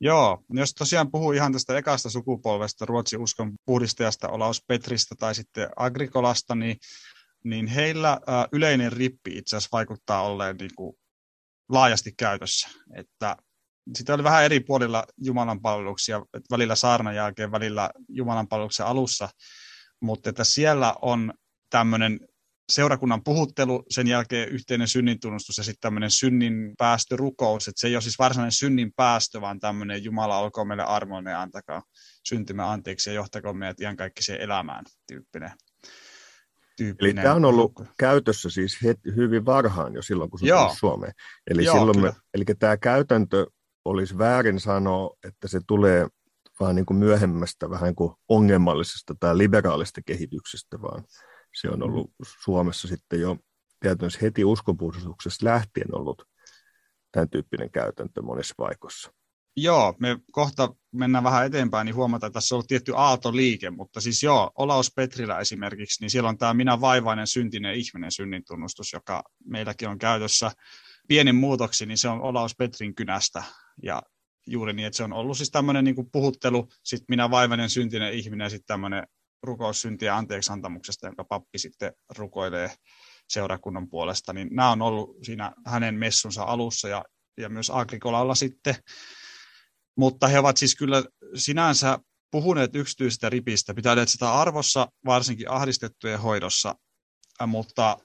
Joo, 0.00 0.44
jos 0.50 0.74
tosiaan 0.74 1.10
puhuu 1.10 1.32
ihan 1.32 1.52
tästä 1.52 1.78
ekasta 1.78 2.10
sukupolvesta, 2.10 2.86
Ruotsin 2.86 3.20
uskon 3.20 3.52
puhdistajasta 3.66 4.28
Olaus 4.28 4.64
Petristä 4.66 5.14
tai 5.18 5.34
sitten 5.34 5.68
Agrikolasta, 5.76 6.54
niin, 6.54 6.76
niin 7.44 7.66
heillä 7.66 8.10
ä, 8.12 8.48
yleinen 8.52 8.92
rippi 8.92 9.38
itse 9.38 9.56
asiassa 9.56 9.68
vaikuttaa 9.72 10.22
olleen 10.22 10.56
niin 10.56 10.70
kuin 10.76 10.96
laajasti 11.68 12.12
käytössä. 12.16 12.68
Että 12.94 13.36
sitä 13.94 14.14
oli 14.14 14.24
vähän 14.24 14.44
eri 14.44 14.60
puolilla 14.60 15.04
Jumalan 15.16 15.60
palveluksia, 15.60 16.22
välillä 16.50 16.74
saarnan 16.74 17.14
jälkeen, 17.14 17.52
välillä 17.52 17.90
Jumalan 18.08 18.48
palveluksen 18.48 18.86
alussa, 18.86 19.28
mutta 20.00 20.30
että 20.30 20.44
siellä 20.44 20.94
on 21.02 21.32
tämmöinen 21.70 22.20
seurakunnan 22.72 23.24
puhuttelu, 23.24 23.82
sen 23.90 24.06
jälkeen 24.06 24.48
yhteinen 24.48 24.88
synnintunnustus 24.88 25.58
ja 25.58 25.64
sitten 25.64 25.80
tämmöinen 25.80 26.10
synnin 26.10 26.74
päästörukous. 26.78 27.68
Että 27.68 27.80
se 27.80 27.86
ei 27.86 27.94
ole 27.94 28.02
siis 28.02 28.18
varsinainen 28.18 28.52
synnin 28.52 28.92
päästö, 28.96 29.40
vaan 29.40 29.60
tämmöinen 29.60 30.04
Jumala 30.04 30.38
olkoon 30.38 30.68
meille 30.68 30.84
armoinen 30.84 31.30
ja 31.30 31.42
antakaa 31.42 31.82
syntymä 32.28 32.70
anteeksi 32.70 33.10
ja 33.10 33.14
johtakoon 33.14 33.56
meidät 33.56 33.80
ihan 33.80 33.96
kaikkiseen 33.96 34.40
elämään 34.40 34.84
tyyppinen. 35.06 35.50
tyyppinen. 36.76 37.18
Eli 37.18 37.22
tämä 37.22 37.34
on 37.34 37.44
ollut 37.44 37.72
käytössä 37.98 38.50
siis 38.50 38.78
heti, 38.82 39.16
hyvin 39.16 39.44
varhaan 39.44 39.94
jo 39.94 40.02
silloin, 40.02 40.30
kun 40.30 40.40
se 40.40 40.46
tuli 40.46 40.76
Suomeen. 40.76 41.12
Eli, 41.50 41.64
Joo, 41.64 41.74
silloin 41.74 42.00
me, 42.00 42.12
eli 42.34 42.44
tämä 42.58 42.76
käytäntö 42.76 43.46
olisi 43.84 44.18
väärin 44.18 44.60
sanoa, 44.60 45.16
että 45.24 45.48
se 45.48 45.60
tulee 45.66 46.06
vaan 46.60 46.74
niin 46.74 46.86
kuin 46.86 46.96
myöhemmästä 46.96 47.70
vähän 47.70 47.94
kuin 47.94 48.12
ongelmallisesta 48.28 49.14
tai 49.20 49.38
liberaalista 49.38 50.00
kehityksestä, 50.06 50.82
vaan 50.82 51.04
se 51.60 51.68
on 51.68 51.82
ollut 51.82 52.10
Suomessa 52.42 52.88
sitten 52.88 53.20
jo 53.20 53.36
käytännössä 53.82 54.18
heti 54.22 54.44
uskonpuhdistuksesta 54.44 55.46
lähtien 55.46 55.94
ollut 55.94 56.22
tämän 57.12 57.30
tyyppinen 57.30 57.70
käytäntö 57.70 58.22
monissa 58.22 58.54
paikoissa. 58.56 59.12
Joo, 59.56 59.94
me 60.00 60.18
kohta 60.32 60.74
mennään 60.92 61.24
vähän 61.24 61.46
eteenpäin, 61.46 61.86
niin 61.86 61.94
huomataan, 61.94 62.28
että 62.28 62.36
tässä 62.36 62.54
on 62.54 62.56
ollut 62.56 62.68
tietty 62.68 62.92
aaltoliike, 62.96 63.70
mutta 63.70 64.00
siis 64.00 64.22
joo, 64.22 64.50
Olaus 64.58 64.92
Petrillä 64.96 65.38
esimerkiksi, 65.38 66.02
niin 66.02 66.10
siellä 66.10 66.28
on 66.28 66.38
tämä 66.38 66.54
minä 66.54 66.80
vaivainen 66.80 67.26
syntinen 67.26 67.74
ihminen 67.74 68.12
synnintunnustus, 68.12 68.92
joka 68.92 69.22
meilläkin 69.44 69.88
on 69.88 69.98
käytössä 69.98 70.50
pienin 71.08 71.34
muutoksi, 71.34 71.86
niin 71.86 71.98
se 71.98 72.08
on 72.08 72.20
Olaus 72.20 72.54
Petrin 72.56 72.94
kynästä, 72.94 73.42
ja 73.82 74.02
juuri 74.46 74.72
niin, 74.72 74.86
että 74.86 74.96
se 74.96 75.04
on 75.04 75.12
ollut 75.12 75.36
siis 75.36 75.50
tämmöinen 75.50 75.84
niin 75.84 76.10
puhuttelu, 76.12 76.68
sitten 76.84 77.06
minä 77.08 77.30
vaivainen 77.30 77.70
syntinen 77.70 78.14
ihminen 78.14 78.44
ja 78.44 78.50
sitten 78.50 78.66
tämmöinen 78.66 79.06
rukous 79.42 79.80
syntiä 79.80 80.16
anteeksiantamuksesta, 80.16 81.06
jonka 81.06 81.24
pappi 81.24 81.58
sitten 81.58 81.92
rukoilee 82.16 82.70
seurakunnan 83.28 83.88
puolesta, 83.88 84.32
niin 84.32 84.48
nämä 84.50 84.70
on 84.70 84.82
ollut 84.82 85.16
siinä 85.22 85.52
hänen 85.66 85.94
messunsa 85.94 86.42
alussa 86.42 86.88
ja, 86.88 87.04
ja 87.36 87.48
myös 87.48 87.70
Agrikolalla 87.70 88.34
sitten. 88.34 88.74
Mutta 89.96 90.26
he 90.28 90.38
ovat 90.38 90.56
siis 90.56 90.76
kyllä 90.76 91.02
sinänsä 91.34 91.98
puhuneet 92.30 92.76
yksityisestä 92.76 93.30
ripistä, 93.30 93.74
pitäneet 93.74 94.08
sitä 94.08 94.32
arvossa 94.32 94.88
varsinkin 95.06 95.50
ahdistettujen 95.50 96.20
hoidossa, 96.20 96.74
mutta 97.46 97.96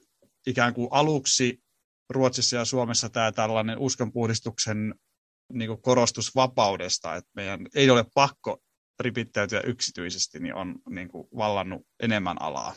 ikään 0.46 0.74
kuin 0.74 0.88
aluksi 0.90 1.64
Ruotsissa 2.10 2.56
ja 2.56 2.64
Suomessa 2.64 3.08
tämä 3.08 3.32
tällainen 3.32 3.78
uskonpuhdistuksen 3.78 4.94
niin 5.52 5.82
korostus 5.82 6.34
vapaudesta, 6.34 7.14
että 7.14 7.30
meidän 7.34 7.66
ei 7.74 7.90
ole 7.90 8.04
pakko 8.14 8.58
ripittäytyä 9.00 9.60
yksityisesti, 9.60 10.40
niin 10.40 10.54
on 10.54 10.74
niin 10.90 11.08
kuin 11.08 11.28
vallannut 11.36 11.86
enemmän 12.00 12.42
alaa. 12.42 12.74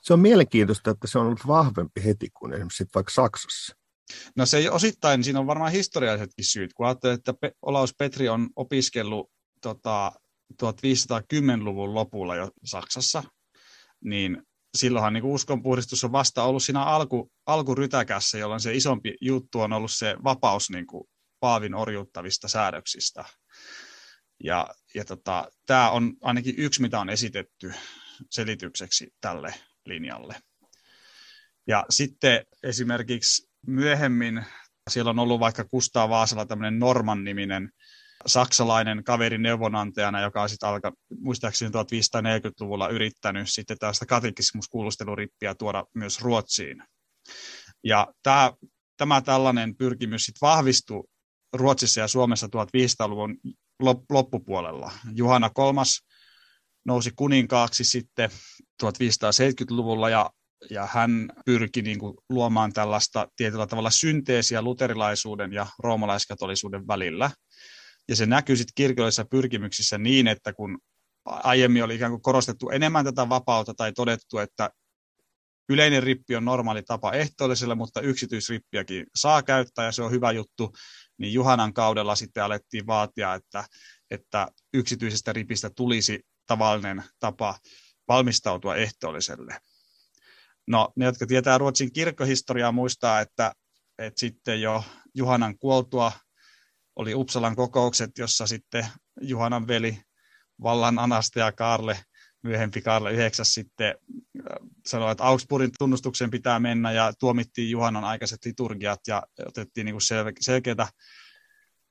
Se 0.00 0.12
on 0.12 0.20
mielenkiintoista, 0.20 0.90
että 0.90 1.06
se 1.06 1.18
on 1.18 1.26
ollut 1.26 1.46
vahvempi 1.46 2.04
heti 2.04 2.28
kuin 2.30 2.52
esimerkiksi 2.52 2.84
vaikka 2.94 3.12
Saksassa. 3.12 3.76
No 4.36 4.46
se 4.46 4.58
ei 4.58 4.68
osittain, 4.68 5.24
siinä 5.24 5.40
on 5.40 5.46
varmaan 5.46 5.72
historiallisetkin 5.72 6.44
syyt. 6.44 6.72
Kun 6.72 6.86
ajattelee, 6.86 7.14
että 7.14 7.34
Olaus 7.62 7.94
Petri 7.98 8.28
on 8.28 8.48
opiskellut 8.56 9.30
tota, 9.60 10.12
1510-luvun 10.62 11.94
lopulla 11.94 12.36
jo 12.36 12.50
Saksassa, 12.64 13.22
niin 14.04 14.42
silloinhan 14.76 15.12
niin 15.12 15.24
uskonpuhdistus 15.24 16.04
on 16.04 16.12
vasta 16.12 16.42
ollut 16.42 16.62
siinä 16.62 16.84
alku, 16.84 17.32
alkurytäkässä, 17.46 18.38
jolloin 18.38 18.60
se 18.60 18.74
isompi 18.74 19.16
juttu 19.20 19.60
on 19.60 19.72
ollut 19.72 19.92
se 19.92 20.16
vapaus 20.24 20.70
niin 20.70 20.86
kuin 20.86 21.04
Paavin 21.40 21.74
orjuuttavista 21.74 22.48
säädöksistä. 22.48 23.24
Ja, 24.44 24.68
ja 24.94 25.04
tota, 25.04 25.50
tämä 25.66 25.90
on 25.90 26.12
ainakin 26.20 26.54
yksi, 26.58 26.82
mitä 26.82 27.00
on 27.00 27.10
esitetty 27.10 27.72
selitykseksi 28.30 29.14
tälle 29.20 29.54
linjalle. 29.86 30.36
Ja 31.66 31.86
sitten 31.90 32.46
esimerkiksi 32.62 33.48
myöhemmin 33.66 34.44
siellä 34.90 35.10
on 35.10 35.18
ollut 35.18 35.40
vaikka 35.40 35.64
Kustaa 35.64 36.08
Vaasalla 36.08 36.46
tämmöinen 36.46 36.78
Norman-niminen 36.78 37.70
saksalainen 38.26 39.04
kaveri 39.04 39.38
neuvonantajana, 39.38 40.20
joka 40.20 40.42
on 40.42 40.48
sitten 40.48 40.68
alka, 40.68 40.92
muistaakseni 41.20 41.70
1540-luvulla 41.70 42.88
yrittänyt 42.88 43.48
sitten 43.48 43.78
tästä 43.78 44.06
katekismuskuulustelurippiä 44.06 45.54
tuoda 45.54 45.84
myös 45.94 46.20
Ruotsiin. 46.20 46.82
Ja 47.84 48.06
tämä, 48.22 48.52
tämä 48.96 49.20
tällainen 49.20 49.76
pyrkimys 49.76 50.22
sitten 50.22 50.46
vahvistui 50.46 51.04
Ruotsissa 51.52 52.00
ja 52.00 52.08
Suomessa 52.08 52.46
1500-luvun 52.46 53.36
loppupuolella. 54.10 54.92
Juhana 55.14 55.50
kolmas 55.50 56.00
nousi 56.84 57.10
kuninkaaksi 57.16 57.84
sitten 57.84 58.30
1570-luvulla 58.82 60.10
ja, 60.10 60.30
ja 60.70 60.88
hän 60.92 61.28
pyrki 61.44 61.82
niin 61.82 61.98
kuin 61.98 62.14
luomaan 62.28 62.72
tällaista 62.72 63.28
tietyllä 63.36 63.66
tavalla 63.66 63.90
synteesiä 63.90 64.62
luterilaisuuden 64.62 65.52
ja 65.52 65.66
roomalaiskatolisuuden 65.78 66.86
välillä. 66.86 67.30
Ja 68.08 68.16
se 68.16 68.26
näkyy 68.26 68.56
sitten 68.56 68.72
kirkollisissa 68.74 69.24
pyrkimyksissä 69.24 69.98
niin, 69.98 70.28
että 70.28 70.52
kun 70.52 70.78
aiemmin 71.24 71.84
oli 71.84 71.94
ikään 71.94 72.12
kuin 72.12 72.22
korostettu 72.22 72.70
enemmän 72.70 73.04
tätä 73.04 73.28
vapautta 73.28 73.74
tai 73.74 73.92
todettu, 73.92 74.38
että 74.38 74.70
yleinen 75.68 76.02
rippi 76.02 76.36
on 76.36 76.44
normaali 76.44 76.82
tapa 76.82 77.12
ehtoolliselle, 77.12 77.74
mutta 77.74 78.00
yksityisrippiäkin 78.00 79.06
saa 79.14 79.42
käyttää 79.42 79.84
ja 79.84 79.92
se 79.92 80.02
on 80.02 80.10
hyvä 80.10 80.32
juttu, 80.32 80.72
niin 81.20 81.32
Juhanan 81.32 81.72
kaudella 81.72 82.14
sitten 82.14 82.44
alettiin 82.44 82.86
vaatia, 82.86 83.34
että, 83.34 83.64
että 84.10 84.48
yksityisestä 84.74 85.32
ripistä 85.32 85.70
tulisi 85.70 86.26
tavallinen 86.46 87.04
tapa 87.18 87.58
valmistautua 88.08 88.76
ehtoolliselle. 88.76 89.60
No, 90.66 90.92
ne, 90.96 91.04
jotka 91.04 91.26
tietää 91.26 91.58
Ruotsin 91.58 91.92
kirkkohistoriaa, 91.92 92.72
muistaa, 92.72 93.20
että, 93.20 93.52
että 93.98 94.20
sitten 94.20 94.62
jo 94.62 94.84
Juhanan 95.14 95.58
kuoltua 95.58 96.12
oli 96.96 97.14
Uppsalan 97.14 97.56
kokoukset, 97.56 98.18
jossa 98.18 98.46
sitten 98.46 98.86
Juhanan 99.20 99.66
veli 99.66 100.02
vallan 100.62 100.98
anastaja 100.98 101.52
Karle, 101.52 102.04
myöhempi 102.42 102.80
Karle 102.82 103.12
9 103.12 103.46
sitten 103.46 103.88
äh, 103.88 104.68
sanoi, 104.86 105.12
että 105.12 105.24
Augsburgin 105.24 105.70
tunnustuksen 105.78 106.30
pitää 106.30 106.60
mennä 106.60 106.92
ja 106.92 107.12
tuomittiin 107.20 107.70
Juhanan 107.70 108.04
aikaiset 108.04 108.44
liturgiat 108.44 109.00
ja 109.08 109.22
otettiin 109.46 109.84
niin 109.84 109.96
sel- 109.96 110.36
selkeää 110.40 110.88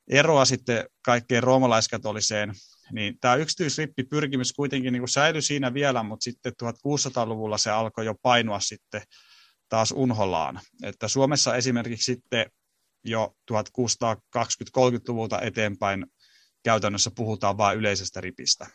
eroa 0.09 0.45
sitten 0.45 0.85
kaikkeen 1.05 1.43
roomalaiskatoliseen, 1.43 2.53
niin 2.91 3.17
tämä 3.21 3.35
yksityisrippipyrkimys 3.35 4.53
kuitenkin 4.53 4.93
niin 4.93 5.07
säilyi 5.07 5.41
siinä 5.41 5.73
vielä, 5.73 6.03
mutta 6.03 6.23
sitten 6.23 6.53
1600-luvulla 6.63 7.57
se 7.57 7.71
alkoi 7.71 8.05
jo 8.05 8.15
painua 8.21 8.59
sitten 8.59 9.01
taas 9.69 9.91
unholaan. 9.91 10.59
Että 10.83 11.07
Suomessa 11.07 11.55
esimerkiksi 11.55 12.13
sitten 12.13 12.51
jo 13.03 13.35
1620-30-luvulta 13.51 15.41
eteenpäin 15.41 16.05
käytännössä 16.63 17.11
puhutaan 17.15 17.57
vain 17.57 17.79
yleisestä 17.79 18.21
ripistä. 18.21 18.67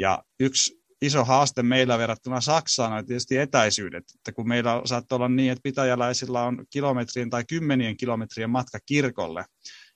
Ja 0.00 0.22
yksi 0.40 0.82
iso 1.02 1.24
haaste 1.24 1.62
meillä 1.62 1.98
verrattuna 1.98 2.40
Saksaan 2.40 2.92
on 2.92 3.06
tietysti 3.06 3.38
etäisyydet. 3.38 4.04
Että 4.14 4.32
kun 4.32 4.48
meillä 4.48 4.82
saattaa 4.84 5.16
olla 5.16 5.28
niin, 5.28 5.52
että 5.52 5.62
pitäjäläisillä 5.62 6.42
on 6.42 6.64
kilometrien 6.70 7.30
tai 7.30 7.44
kymmenien 7.48 7.96
kilometrien 7.96 8.50
matka 8.50 8.78
kirkolle, 8.86 9.44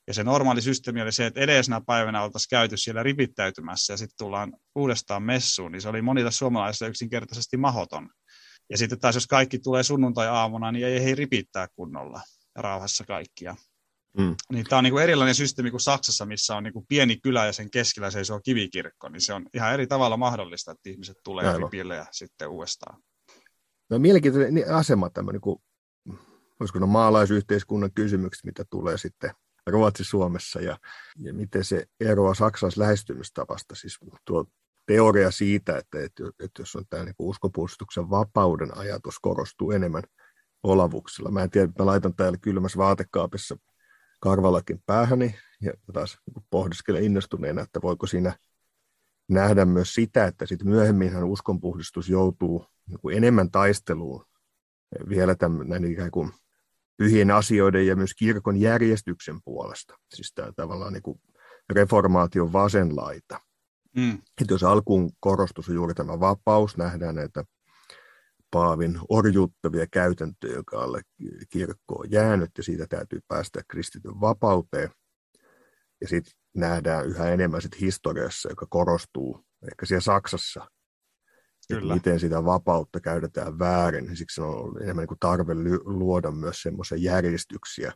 ja 0.06 0.14
se 0.14 0.24
normaali 0.24 0.62
systeemi 0.62 1.02
oli 1.02 1.12
se, 1.12 1.26
että 1.26 1.40
edellisenä 1.40 1.80
päivänä 1.86 2.22
oltaisiin 2.22 2.50
käyty 2.50 2.76
siellä 2.76 3.02
ripittäytymässä 3.02 3.92
ja 3.92 3.96
sitten 3.96 4.16
tullaan 4.18 4.52
uudestaan 4.74 5.22
messuun, 5.22 5.72
niin 5.72 5.82
se 5.82 5.88
oli 5.88 6.02
monille 6.02 6.30
suomalaisille 6.30 6.90
yksinkertaisesti 6.90 7.56
mahoton. 7.56 8.10
Ja 8.70 8.78
sitten 8.78 9.00
taas 9.00 9.14
jos 9.14 9.26
kaikki 9.26 9.58
tulee 9.58 9.82
sunnuntai-aamuna, 9.82 10.72
niin 10.72 10.86
ei, 10.86 10.96
ei 10.96 11.14
ripittää 11.14 11.68
kunnolla 11.76 12.20
rauhassa 12.54 13.04
kaikkia. 13.04 13.56
Mm. 14.18 14.34
Niin 14.52 14.64
tämä 14.64 14.78
on 14.78 14.84
niin 14.84 14.92
kuin 14.92 15.02
erilainen 15.02 15.34
systeemi 15.34 15.70
kuin 15.70 15.80
Saksassa, 15.80 16.26
missä 16.26 16.56
on 16.56 16.62
niin 16.62 16.72
kuin 16.72 16.86
pieni 16.88 17.16
kylä 17.16 17.46
ja 17.46 17.52
sen 17.52 17.70
keskellä 17.70 18.10
seisoo 18.10 18.40
kivikirkko, 18.40 19.08
niin 19.08 19.20
se 19.20 19.34
on 19.34 19.46
ihan 19.54 19.72
eri 19.72 19.86
tavalla 19.86 20.16
mahdollista, 20.16 20.72
että 20.72 20.90
ihmiset 20.90 21.16
tulee 21.24 21.48
Aivan. 21.48 21.96
ja 21.96 22.06
sitten 22.10 22.48
uudestaan. 22.48 23.02
No 23.90 23.98
mielenkiintoinen 23.98 24.74
asema 24.74 25.10
tämmöinen, 25.10 25.40
kuin, 25.40 25.58
olisiko 26.60 26.78
ne 26.78 26.86
maalaisyhteiskunnan 26.86 27.92
kysymykset, 27.94 28.44
mitä 28.44 28.64
tulee 28.70 28.98
sitten 28.98 29.30
Ruotsi-Suomessa 29.66 30.60
ja, 30.60 30.78
ja 31.18 31.34
miten 31.34 31.64
se 31.64 31.86
eroaa 32.00 32.34
Saksan 32.34 32.72
lähestymistavasta. 32.76 33.74
Siis 33.74 33.98
tuo 34.24 34.44
teoria 34.86 35.30
siitä, 35.30 35.78
että, 35.78 35.98
että, 36.04 36.24
että 36.44 36.62
jos 36.62 36.76
on 36.76 36.84
tämä 36.90 37.04
niin 37.04 37.14
uskopuolustuksen 37.18 38.10
vapauden 38.10 38.76
ajatus 38.76 39.18
korostuu 39.18 39.70
enemmän 39.70 40.02
olavuksilla. 40.62 41.30
Mä 41.30 41.42
en 41.42 41.50
tiedä, 41.50 41.72
mä 41.78 41.86
laitan 41.86 42.14
täällä 42.14 42.38
kylmässä 42.38 42.78
vaatekaapissa 42.78 43.56
karvalakin 44.26 44.82
päähäni 44.86 45.34
ja 45.60 45.72
taas 45.92 46.18
pohdiskelen 46.50 47.04
innostuneena, 47.04 47.62
että 47.62 47.82
voiko 47.82 48.06
siinä 48.06 48.32
nähdä 49.28 49.64
myös 49.64 49.94
sitä, 49.94 50.24
että 50.24 50.46
sitten 50.46 50.68
myöhemminhän 50.68 51.24
uskonpuhdistus 51.24 52.08
joutuu 52.08 52.66
enemmän 53.12 53.50
taisteluun 53.50 54.24
vielä 55.08 55.34
tämän 55.34 55.84
ikään 55.84 56.10
kuin 56.10 56.32
pyhien 56.96 57.30
asioiden 57.30 57.86
ja 57.86 57.96
myös 57.96 58.14
kirkon 58.14 58.56
järjestyksen 58.56 59.42
puolesta. 59.44 59.94
Siis 60.14 60.32
tämä 60.34 60.52
tavallaan 60.56 60.92
niin 60.92 61.02
kuin 61.02 61.20
reformaation 61.70 62.52
vasenlaita. 62.52 63.40
Mm. 63.96 64.18
Että 64.40 64.54
jos 64.54 64.62
alkuun 64.62 65.10
korostus 65.20 65.68
on 65.68 65.74
juuri 65.74 65.94
tämä 65.94 66.20
vapaus, 66.20 66.76
nähdään 66.76 67.14
näitä 67.14 67.44
Paavin 68.50 68.98
orjuuttavia 69.08 69.86
käytäntöjä, 69.90 70.54
joka 70.54 70.82
alle 70.82 71.02
kirkko 71.50 71.94
on 71.94 72.10
jäänyt, 72.10 72.50
ja 72.56 72.62
siitä 72.62 72.86
täytyy 72.86 73.20
päästä 73.28 73.60
kristityn 73.68 74.20
vapauteen. 74.20 74.90
Ja 76.00 76.08
sitten 76.08 76.32
nähdään 76.54 77.06
yhä 77.06 77.28
enemmän 77.30 77.62
sit 77.62 77.80
historiassa, 77.80 78.48
joka 78.48 78.66
korostuu 78.70 79.44
ehkä 79.70 79.86
siellä 79.86 80.00
Saksassa, 80.00 80.66
Kyllä. 81.68 81.94
miten 81.94 82.20
sitä 82.20 82.44
vapautta 82.44 83.00
käytetään 83.00 83.58
väärin. 83.58 84.16
Siksi 84.16 84.40
on 84.40 84.82
enemmän 84.82 85.02
niin 85.02 85.08
kuin 85.08 85.18
tarve 85.20 85.54
luoda 85.84 86.30
myös 86.30 86.62
semmoisia 86.62 86.98
järjestyksiä, 86.98 87.92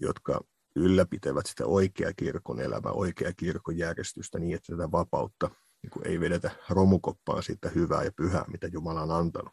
jotka 0.00 0.40
ylläpitävät 0.76 1.46
sitä 1.46 1.66
oikea 1.66 2.12
kirkon 2.16 2.60
elämää, 2.60 2.92
oikea 2.92 3.32
kirkon 3.36 3.78
järjestystä 3.78 4.38
niin, 4.38 4.54
että 4.54 4.76
tätä 4.76 4.92
vapautta 4.92 5.50
niin 5.82 5.90
kuin 5.90 6.06
ei 6.06 6.20
vedetä 6.20 6.50
romukoppaan 6.68 7.42
siitä 7.42 7.68
hyvää 7.68 8.02
ja 8.02 8.12
pyhää, 8.16 8.44
mitä 8.48 8.66
Jumala 8.66 9.02
on 9.02 9.10
antanut. 9.10 9.52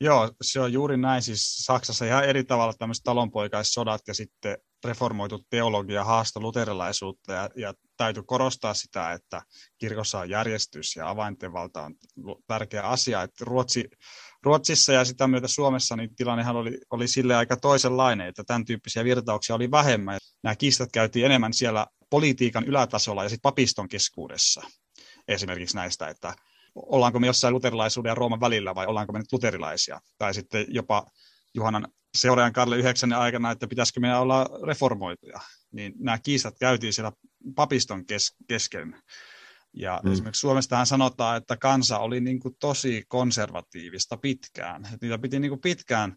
Joo, 0.00 0.32
se 0.42 0.60
on 0.60 0.72
juuri 0.72 0.96
näin. 0.96 1.22
Siis 1.22 1.56
Saksassa 1.56 2.04
ihan 2.04 2.24
eri 2.24 2.44
tavalla 2.44 2.74
tämmöiset 2.78 3.04
talonpoikaissodat 3.04 4.00
ja 4.08 4.14
sitten 4.14 4.58
reformoitu 4.84 5.44
teologia 5.50 6.04
haasta 6.04 6.40
luterilaisuutta 6.40 7.32
ja, 7.32 7.50
ja 7.56 7.74
täytyy 7.96 8.22
korostaa 8.22 8.74
sitä, 8.74 9.12
että 9.12 9.42
kirkossa 9.78 10.18
on 10.18 10.30
järjestys 10.30 10.96
ja 10.96 11.10
avaintenvalta 11.10 11.82
on 11.82 11.94
tärkeä 12.46 12.82
asia. 12.82 13.22
Että 13.22 13.44
Ruotsi, 13.44 13.88
Ruotsissa 14.42 14.92
ja 14.92 15.04
sitä 15.04 15.28
myötä 15.28 15.48
Suomessa 15.48 15.96
niin 15.96 16.14
tilannehan 16.14 16.56
oli, 16.56 16.78
oli 16.90 17.08
sille 17.08 17.36
aika 17.36 17.56
toisenlainen, 17.56 18.28
että 18.28 18.44
tämän 18.44 18.64
tyyppisiä 18.64 19.04
virtauksia 19.04 19.56
oli 19.56 19.70
vähemmän. 19.70 20.18
Nämä 20.42 20.56
kiistat 20.56 20.88
käytiin 20.92 21.26
enemmän 21.26 21.52
siellä 21.52 21.86
politiikan 22.10 22.64
ylätasolla 22.64 23.22
ja 23.22 23.28
sitten 23.28 23.42
papiston 23.42 23.88
keskuudessa 23.88 24.62
esimerkiksi 25.30 25.76
näistä, 25.76 26.08
että 26.08 26.34
ollaanko 26.74 27.18
me 27.18 27.26
jossain 27.26 27.54
luterilaisuuden 27.54 28.10
ja 28.10 28.14
Rooman 28.14 28.40
välillä 28.40 28.74
vai 28.74 28.86
ollaanko 28.86 29.12
me 29.12 29.18
nyt 29.18 29.32
luterilaisia. 29.32 30.00
Tai 30.18 30.34
sitten 30.34 30.66
jopa 30.68 31.06
Juhanan 31.54 31.88
seuraajan 32.14 32.52
Karle 32.52 32.76
9 32.76 33.12
aikana, 33.12 33.50
että 33.50 33.68
pitäisikö 33.68 34.00
meidän 34.00 34.20
olla 34.20 34.46
reformoituja. 34.66 35.40
Niin 35.72 35.92
nämä 35.98 36.18
kiistat 36.18 36.54
käytiin 36.60 36.92
siellä 36.92 37.12
papiston 37.54 38.06
kes- 38.06 38.36
kesken. 38.48 39.02
Ja 39.72 40.00
mm. 40.04 40.12
esimerkiksi 40.12 40.40
Suomestahan 40.40 40.86
sanotaan, 40.86 41.36
että 41.36 41.56
kansa 41.56 41.98
oli 41.98 42.20
niin 42.20 42.40
kuin 42.40 42.56
tosi 42.60 43.04
konservatiivista 43.08 44.16
pitkään. 44.16 44.84
Että 44.84 44.98
niitä 45.00 45.18
piti 45.18 45.40
niin 45.40 45.50
kuin 45.50 45.60
pitkään 45.60 46.16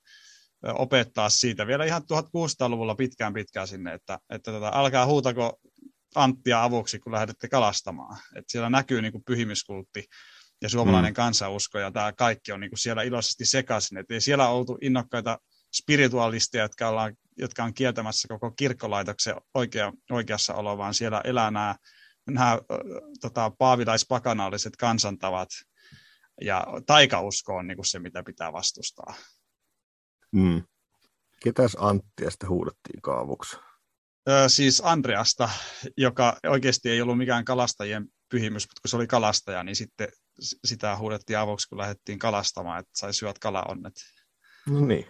opettaa 0.63 1.29
siitä, 1.29 1.67
vielä 1.67 1.85
ihan 1.85 2.01
1600-luvulla 2.01 2.95
pitkään 2.95 3.33
pitkään 3.33 3.67
sinne, 3.67 3.93
että, 3.93 4.19
että 4.29 4.51
tota, 4.51 4.71
älkää 4.73 5.05
huutako 5.05 5.59
Anttia 6.15 6.63
avuksi, 6.63 6.99
kun 6.99 7.11
lähdette 7.11 7.49
kalastamaan. 7.49 8.17
Että 8.35 8.51
siellä 8.51 8.69
näkyy 8.69 9.01
niin 9.01 9.11
kuin 9.11 9.23
pyhimyskultti 9.23 10.05
ja 10.61 10.69
suomalainen 10.69 11.11
mm. 11.11 11.15
kansausko, 11.15 11.79
ja 11.79 11.91
tämä 11.91 12.13
kaikki 12.13 12.51
on 12.51 12.59
niin 12.59 12.71
kuin 12.71 12.79
siellä 12.79 13.03
iloisesti 13.03 13.45
sekaisin. 13.45 13.97
Että 13.97 14.13
ei 14.13 14.21
siellä 14.21 14.49
oltu 14.49 14.77
innokkaita 14.81 15.39
spiritualisteja, 15.73 16.63
jotka, 16.63 16.89
ollaan, 16.89 17.15
jotka 17.37 17.63
on 17.63 17.73
kieltämässä 17.73 18.27
koko 18.27 18.51
kirkkolaitoksen 18.51 19.35
oikea, 19.53 19.93
oikeassa 20.11 20.53
olo, 20.53 20.77
vaan 20.77 20.93
siellä 20.93 21.21
elää 21.23 21.51
nämä, 21.51 21.75
nämä 22.29 22.57
tota, 23.21 23.51
paavilaispakanaaliset 23.57 24.75
kansantavat, 24.75 25.49
ja 26.41 26.67
taikausko 26.85 27.55
on 27.55 27.67
niin 27.67 27.77
kuin 27.77 27.85
se, 27.85 27.99
mitä 27.99 28.23
pitää 28.23 28.53
vastustaa. 28.53 29.13
Mm. 30.31 30.63
Ketäs 31.43 31.77
Anttia 31.79 32.31
sitten 32.31 32.49
huudettiin 32.49 33.01
kaavuksi? 33.01 33.57
Ö, 34.29 34.49
siis 34.49 34.81
Andreasta, 34.85 35.49
joka 35.97 36.37
oikeasti 36.47 36.89
ei 36.89 37.01
ollut 37.01 37.17
mikään 37.17 37.45
kalastajien 37.45 38.07
pyhimys, 38.29 38.63
mutta 38.63 38.81
kun 38.81 38.89
se 38.89 38.95
oli 38.95 39.07
kalastaja, 39.07 39.63
niin 39.63 39.75
sitten 39.75 40.07
sitä 40.65 40.97
huudettiin 40.97 41.39
avuksi, 41.39 41.69
kun 41.69 41.77
lähdettiin 41.77 42.19
kalastamaan, 42.19 42.79
että 42.79 42.91
sai 42.95 43.13
syöt 43.13 43.39
kalaonnet. 43.39 43.93
No 44.69 44.85
niin. 44.85 45.05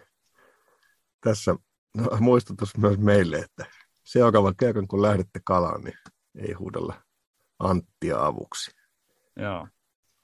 Tässä 1.22 1.56
no, 1.98 2.18
muistutus 2.20 2.78
myös 2.78 2.98
meille, 2.98 3.38
että 3.38 3.66
seuraavan 4.04 4.56
kerran, 4.56 4.88
kun 4.88 5.02
lähdette 5.02 5.40
kalaan, 5.46 5.82
niin 5.82 5.98
ei 6.36 6.54
huudella 6.54 7.04
Anttia 7.60 8.26
avuksi. 8.26 8.72
Joo. 9.36 9.68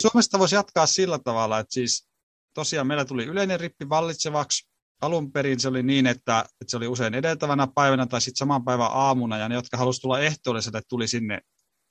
Suomesta 0.01 0.39
voisi 0.39 0.55
jatkaa 0.55 0.85
sillä 0.85 1.19
tavalla, 1.19 1.59
että 1.59 1.73
siis 1.73 2.09
tosiaan 2.53 2.87
meillä 2.87 3.05
tuli 3.05 3.25
yleinen 3.25 3.59
rippi 3.59 3.89
vallitsevaksi, 3.89 4.68
alun 5.01 5.31
perin 5.31 5.59
se 5.59 5.67
oli 5.67 5.83
niin, 5.83 6.07
että, 6.07 6.45
että 6.61 6.71
se 6.71 6.77
oli 6.77 6.87
usein 6.87 7.13
edeltävänä 7.13 7.67
päivänä 7.75 8.05
tai 8.05 8.21
sitten 8.21 8.39
saman 8.39 8.65
päivän 8.65 8.91
aamuna, 8.91 9.37
ja 9.37 9.49
ne, 9.49 9.55
jotka 9.55 9.77
halusivat 9.77 10.01
tulla 10.01 10.19
ehtoolliselle, 10.19 10.81
tuli 10.89 11.07
sinne 11.07 11.39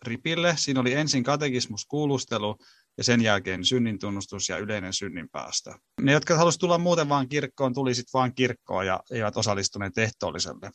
ripille. 0.02 0.54
Siinä 0.56 0.80
oli 0.80 0.94
ensin 0.94 1.24
katekismuskuulustelu 1.24 2.56
ja 2.98 3.04
sen 3.04 3.22
jälkeen 3.22 3.64
synnintunnustus 3.64 4.48
ja 4.48 4.58
yleinen 4.58 4.92
synninpäästö. 4.92 5.74
Ne, 6.00 6.12
jotka 6.12 6.36
halusivat 6.36 6.60
tulla 6.60 6.78
muuten 6.78 7.08
vaan 7.08 7.28
kirkkoon, 7.28 7.74
tuli 7.74 7.94
sitten 7.94 8.18
vaan 8.18 8.34
kirkkoon 8.34 8.86
ja 8.86 9.00
eivät 9.10 9.36
osallistuneet 9.36 9.98
ehtoolliselle. 9.98 10.70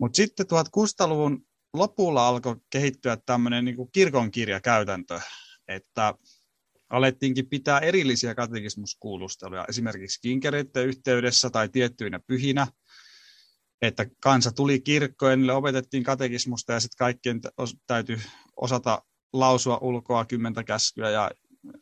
Mutta 0.00 0.16
sitten 0.16 0.46
1600-luvun 0.46 1.46
lopulla 1.74 2.28
alkoi 2.28 2.56
kehittyä 2.70 3.16
tämmöinen 3.26 3.64
niin 3.64 3.76
kirkonkirjakäytäntö, 3.92 5.20
että 5.68 6.14
alettiinkin 6.90 7.48
pitää 7.48 7.78
erillisiä 7.78 8.34
katekismuskuulusteluja, 8.34 9.64
esimerkiksi 9.68 10.20
kinkereiden 10.20 10.86
yhteydessä 10.86 11.50
tai 11.50 11.68
tiettyinä 11.68 12.20
pyhinä, 12.26 12.66
että 13.82 14.06
kansa 14.22 14.52
tuli 14.52 14.80
kirkkoon, 14.80 15.38
niille 15.38 15.52
opetettiin 15.52 16.04
katekismusta 16.04 16.72
ja 16.72 16.80
sitten 16.80 16.98
kaikkien 16.98 17.40
täytyy 17.86 18.20
osata 18.56 19.02
lausua 19.32 19.78
ulkoa 19.82 20.24
kymmentä 20.24 20.64
käskyä 20.64 21.10
ja 21.10 21.30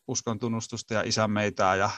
uskon 0.09 0.39
tunnustusta 0.39 0.95
ja 0.95 1.03
isänmeitä 1.03 1.75
ja, 1.75 1.91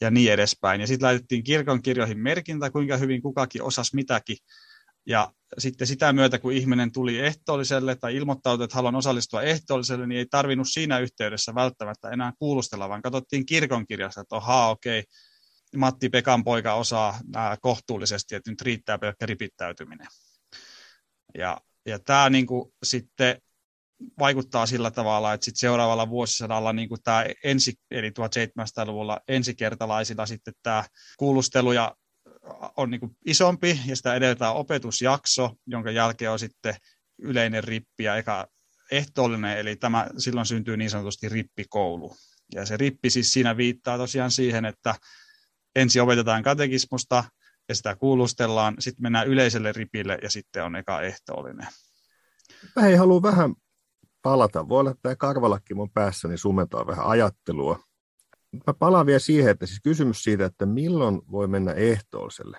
ja 0.00 0.10
niin 0.10 0.32
edespäin. 0.32 0.80
Ja 0.80 0.86
sitten 0.86 1.06
laitettiin 1.06 1.44
kirkon 1.44 1.82
kirjoihin 1.82 2.18
merkintä, 2.18 2.70
kuinka 2.70 2.96
hyvin 2.96 3.22
kukakin 3.22 3.62
osasi 3.62 3.94
mitäkin. 3.94 4.36
Ja 5.06 5.32
sitten 5.58 5.86
sitä 5.86 6.12
myötä, 6.12 6.38
kun 6.38 6.52
ihminen 6.52 6.92
tuli 6.92 7.18
ehtoolliselle 7.18 7.96
tai 7.96 8.16
ilmoittautui, 8.16 8.64
että 8.64 8.76
haluan 8.76 8.94
osallistua 8.94 9.42
ehtoolliselle, 9.42 10.06
niin 10.06 10.18
ei 10.18 10.26
tarvinnut 10.30 10.68
siinä 10.70 10.98
yhteydessä 10.98 11.54
välttämättä 11.54 12.10
enää 12.10 12.32
kuulustella, 12.38 12.88
vaan 12.88 13.02
katsottiin 13.02 13.46
kirkonkirjasta, 13.46 14.20
että 14.20 14.36
ohaa, 14.36 14.70
okei, 14.70 15.00
okay, 15.00 15.10
Matti 15.76 16.08
Pekan 16.08 16.44
poika 16.44 16.74
osaa 16.74 17.20
nämä 17.32 17.56
kohtuullisesti, 17.60 18.34
että 18.34 18.50
nyt 18.50 18.62
riittää 18.62 18.98
pelkkä 18.98 19.26
ripittäytyminen. 19.26 20.06
Ja, 21.38 21.60
ja 21.86 21.98
tämä 21.98 22.30
niin 22.30 22.46
kuin 22.46 22.72
sitten 22.82 23.38
vaikuttaa 24.18 24.66
sillä 24.66 24.90
tavalla, 24.90 25.32
että 25.32 25.44
sit 25.44 25.56
seuraavalla 25.56 26.10
vuosisadalla 26.10 26.72
niin 26.72 26.88
kuin 26.88 27.02
tämä 27.02 27.24
ensi, 27.44 27.74
eli 27.90 28.10
1700-luvulla 28.10 29.20
ensikertalaisilla 29.28 30.26
sitten 30.26 30.54
tämä 30.62 30.84
kuulustelu 31.18 31.72
ja 31.72 31.94
on 32.76 32.90
niin 32.90 33.00
kuin 33.00 33.16
isompi 33.26 33.80
ja 33.86 33.96
sitä 33.96 34.14
edeltää 34.14 34.52
opetusjakso, 34.52 35.50
jonka 35.66 35.90
jälkeen 35.90 36.30
on 36.30 36.38
sitten 36.38 36.76
yleinen 37.18 37.64
rippi 37.64 38.04
ja 38.04 38.16
eka 38.16 38.46
ehtoollinen, 38.90 39.58
eli 39.58 39.76
tämä, 39.76 40.06
silloin 40.18 40.46
syntyy 40.46 40.76
niin 40.76 40.90
sanotusti 40.90 41.28
rippikoulu. 41.28 42.16
Ja 42.54 42.66
se 42.66 42.76
rippi 42.76 43.10
siis 43.10 43.32
siinä 43.32 43.56
viittaa 43.56 43.98
tosiaan 43.98 44.30
siihen, 44.30 44.64
että 44.64 44.94
ensin 45.76 46.02
opetetaan 46.02 46.42
katekismusta 46.42 47.24
ja 47.68 47.74
sitä 47.74 47.96
kuulustellaan, 47.96 48.76
sitten 48.78 49.02
mennään 49.02 49.28
yleiselle 49.28 49.72
ripille 49.72 50.18
ja 50.22 50.30
sitten 50.30 50.64
on 50.64 50.76
eka 50.76 51.00
ehtoollinen. 51.00 51.66
Mä 52.76 52.82
hei, 52.82 52.96
haluan 52.96 53.22
vähän 53.22 53.54
palata. 54.22 54.68
Voi 54.68 54.80
olla, 54.80 54.90
että 54.90 55.02
tämä 55.02 55.16
karvalakki 55.16 55.74
mun 55.74 55.90
päässäni 55.90 56.38
sumentaa 56.38 56.86
vähän 56.86 57.06
ajattelua. 57.06 57.80
Mä 58.66 58.74
palaan 58.74 59.06
vielä 59.06 59.18
siihen, 59.18 59.50
että 59.50 59.66
siis 59.66 59.80
kysymys 59.84 60.24
siitä, 60.24 60.44
että 60.44 60.66
milloin 60.66 61.22
voi 61.30 61.48
mennä 61.48 61.72
ehtoolliselle. 61.72 62.58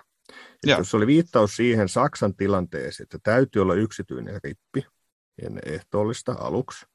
Jos 0.66 0.94
oli 0.94 1.06
viittaus 1.06 1.56
siihen 1.56 1.88
Saksan 1.88 2.34
tilanteeseen, 2.34 3.04
että 3.04 3.18
täytyy 3.22 3.62
olla 3.62 3.74
yksityinen 3.74 4.40
rippi 4.44 4.86
ennen 5.42 5.62
ehtoollista 5.66 6.32
aluksi, 6.32 6.86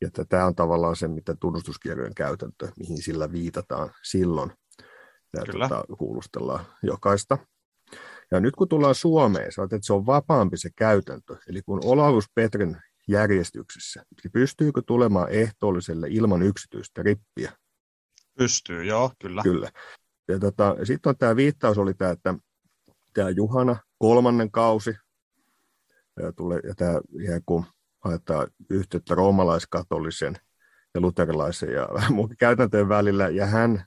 ja 0.00 0.06
että 0.06 0.24
tämä 0.24 0.46
on 0.46 0.54
tavallaan 0.54 0.96
se, 0.96 1.08
mitä 1.08 1.36
tunnustuskirjojen 1.40 2.14
käytäntö, 2.14 2.68
mihin 2.78 3.02
sillä 3.02 3.32
viitataan 3.32 3.90
silloin, 4.02 4.52
ja 5.36 5.44
tuota, 5.52 5.84
kuulustellaan 5.98 6.64
jokaista. 6.82 7.38
Ja 8.30 8.40
nyt 8.40 8.56
kun 8.56 8.68
tullaan 8.68 8.94
Suomeen, 8.94 9.52
sä 9.52 9.62
että 9.62 9.78
se 9.82 9.92
on 9.92 10.06
vapaampi 10.06 10.56
se 10.56 10.70
käytäntö, 10.76 11.36
eli 11.48 11.62
kun 11.62 11.80
Olaus 11.84 12.24
Petrin 12.34 12.76
järjestyksessä, 13.08 14.02
niin 14.10 14.32
pystyykö 14.32 14.82
tulemaan 14.86 15.28
ehtoolliselle 15.30 16.06
ilman 16.10 16.42
yksityistä 16.42 17.02
rippiä? 17.02 17.52
Pystyy, 18.38 18.84
joo, 18.84 19.12
kyllä. 19.18 19.42
Kyllä. 19.42 19.70
Ja 20.28 20.38
tota, 20.38 20.76
sitten 20.84 21.10
on 21.10 21.16
tämä 21.16 21.36
viittaus 21.36 21.78
oli 21.78 21.94
tämä, 21.94 22.10
että 22.10 22.34
tämä 23.14 23.30
Juhana, 23.30 23.76
kolmannen 23.98 24.50
kausi, 24.50 24.94
ja, 26.22 26.32
tulee, 26.32 26.60
ja 26.64 26.74
tämä 26.74 27.00
ihan 27.20 27.40
kun 27.46 27.64
haetaan 28.04 28.46
yhteyttä 28.70 29.14
roomalaiskatolisen 29.14 30.36
ja 30.94 31.00
luterilaisen 31.00 31.72
ja 31.72 31.88
muun 32.10 32.36
käytäntöjen 32.38 32.88
välillä, 32.88 33.28
ja 33.28 33.46
hän 33.46 33.84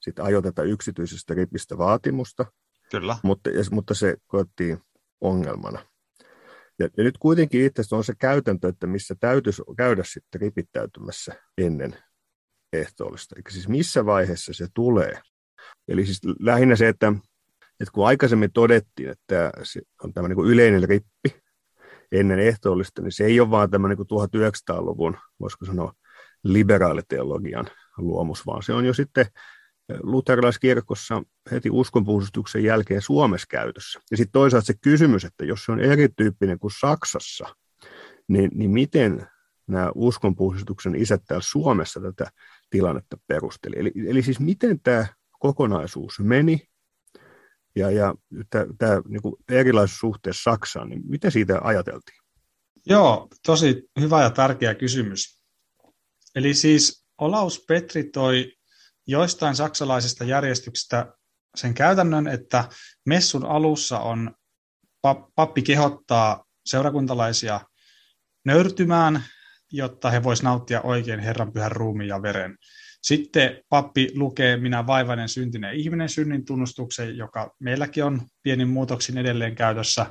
sitten 0.00 0.24
ajoi 0.24 0.42
tätä 0.42 0.62
yksityisestä 0.62 1.34
ripistä 1.34 1.78
vaatimusta, 1.78 2.46
Kyllä. 2.90 3.16
Mutta, 3.22 3.50
ja, 3.50 3.64
mutta 3.70 3.94
se 3.94 4.16
koettiin 4.26 4.78
ongelmana. 5.20 5.86
Ja, 6.78 6.88
ja 6.96 7.04
nyt 7.04 7.18
kuitenkin 7.18 7.64
itse 7.64 7.82
on 7.92 8.04
se 8.04 8.14
käytäntö, 8.18 8.68
että 8.68 8.86
missä 8.86 9.14
täytyisi 9.20 9.62
käydä 9.76 10.02
sitten 10.06 10.40
ripittäytymässä 10.40 11.34
ennen 11.58 11.96
ehtoollista. 12.72 13.34
Eli 13.36 13.52
siis 13.52 13.68
missä 13.68 14.06
vaiheessa 14.06 14.52
se 14.52 14.66
tulee. 14.74 15.20
Eli 15.88 16.06
siis 16.06 16.20
lähinnä 16.40 16.76
se, 16.76 16.88
että, 16.88 17.12
että 17.80 17.92
kun 17.92 18.06
aikaisemmin 18.06 18.52
todettiin, 18.52 19.08
että 19.08 19.52
se 19.62 19.80
on 20.04 20.12
tämmöinen 20.12 20.38
niin 20.38 20.46
yleinen 20.46 20.88
rippi 20.88 21.42
ennen 22.12 22.38
ehtoollista, 22.38 23.02
niin 23.02 23.12
se 23.12 23.24
ei 23.24 23.40
ole 23.40 23.50
vaan 23.50 23.70
tämmöinen 23.70 23.98
niin 23.98 24.42
1900-luvun, 24.42 25.16
voisiko 25.40 25.64
sanoa, 25.64 25.92
liberaaliteologian 26.44 27.66
luomus, 27.96 28.46
vaan 28.46 28.62
se 28.62 28.72
on 28.72 28.84
jo 28.84 28.94
sitten 28.94 29.26
luterilaiskirkossa 30.02 31.22
heti 31.50 31.70
uskonpuhdistuksen 31.70 32.64
jälkeen 32.64 33.02
Suomessa 33.02 33.46
käytössä. 33.50 34.00
Ja 34.10 34.16
sitten 34.16 34.32
toisaalta 34.32 34.66
se 34.66 34.74
kysymys, 34.80 35.24
että 35.24 35.44
jos 35.44 35.64
se 35.64 35.72
on 35.72 35.80
erityyppinen 35.80 36.58
kuin 36.58 36.70
Saksassa, 36.80 37.56
niin, 38.28 38.50
niin 38.54 38.70
miten 38.70 39.26
nämä 39.66 39.90
uskonpuhdistuksen 39.94 40.94
isät 40.94 41.22
täällä 41.26 41.42
Suomessa 41.46 42.00
tätä 42.00 42.30
tilannetta 42.70 43.16
perusteli. 43.26 43.74
Eli, 43.78 43.92
eli 44.08 44.22
siis 44.22 44.40
miten 44.40 44.80
tämä 44.80 45.06
kokonaisuus 45.38 46.20
meni 46.20 46.68
ja, 47.76 47.90
ja 47.90 48.14
tämä 48.78 49.02
niin 49.08 49.34
erilaisuus 49.48 49.98
suhteessa 49.98 50.50
Saksaan, 50.50 50.88
niin 50.88 51.02
miten 51.04 51.32
siitä 51.32 51.60
ajateltiin? 51.62 52.18
Joo, 52.86 53.28
tosi 53.46 53.82
hyvä 54.00 54.22
ja 54.22 54.30
tärkeä 54.30 54.74
kysymys. 54.74 55.42
Eli 56.34 56.54
siis 56.54 57.06
Olaus 57.18 57.64
Petri 57.68 58.04
toi 58.04 58.52
joistain 59.06 59.56
saksalaisista 59.56 60.24
järjestyksistä 60.24 61.12
sen 61.56 61.74
käytännön, 61.74 62.28
että 62.28 62.68
messun 63.06 63.46
alussa 63.46 63.98
on 63.98 64.34
pappi 65.34 65.62
kehottaa 65.62 66.44
seurakuntalaisia 66.66 67.60
nöyrtymään 68.44 69.24
jotta 69.72 70.10
he 70.10 70.22
voisivat 70.22 70.44
nauttia 70.44 70.80
oikein 70.80 71.20
Herran 71.20 71.52
pyhän 71.52 71.72
ruumiin 71.72 72.08
ja 72.08 72.22
veren. 72.22 72.56
Sitten 73.02 73.60
pappi 73.68 74.10
lukee 74.14 74.56
Minä 74.56 74.86
vaivainen 74.86 75.28
syntinen 75.28 75.74
ihminen 75.74 76.08
synnin 76.08 76.44
tunnustuksen, 76.44 77.16
joka 77.16 77.54
meilläkin 77.60 78.04
on 78.04 78.20
pienin 78.42 78.68
muutoksin 78.68 79.18
edelleen 79.18 79.54
käytössä. 79.54 80.06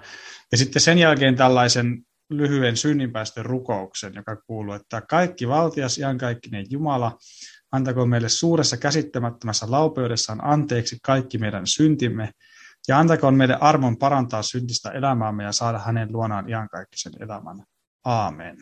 Ja 0.51 0.57
sitten 0.57 0.81
sen 0.81 0.97
jälkeen 0.97 1.35
tällaisen 1.35 2.01
lyhyen 2.29 2.77
synninpäästön 2.77 3.45
rukouksen, 3.45 4.13
joka 4.13 4.35
kuuluu, 4.35 4.73
että 4.73 5.01
kaikki 5.01 5.47
valtias, 5.47 5.97
iankaikkinen 5.97 6.65
Jumala, 6.69 7.17
antako 7.71 8.05
meille 8.05 8.29
suuressa 8.29 8.77
käsittämättömässä 8.77 9.65
laupeudessaan 9.69 10.43
anteeksi 10.43 10.97
kaikki 11.03 11.37
meidän 11.37 11.67
syntimme, 11.67 12.31
ja 12.87 12.99
antakoon 12.99 13.35
meille 13.35 13.57
armon 13.61 13.97
parantaa 13.97 14.41
syntistä 14.41 14.91
elämäämme 14.91 15.43
ja 15.43 15.51
saada 15.51 15.79
hänen 15.79 16.13
luonaan 16.13 16.49
iankaikkisen 16.49 17.13
elämän. 17.19 17.63
Aamen. 18.05 18.57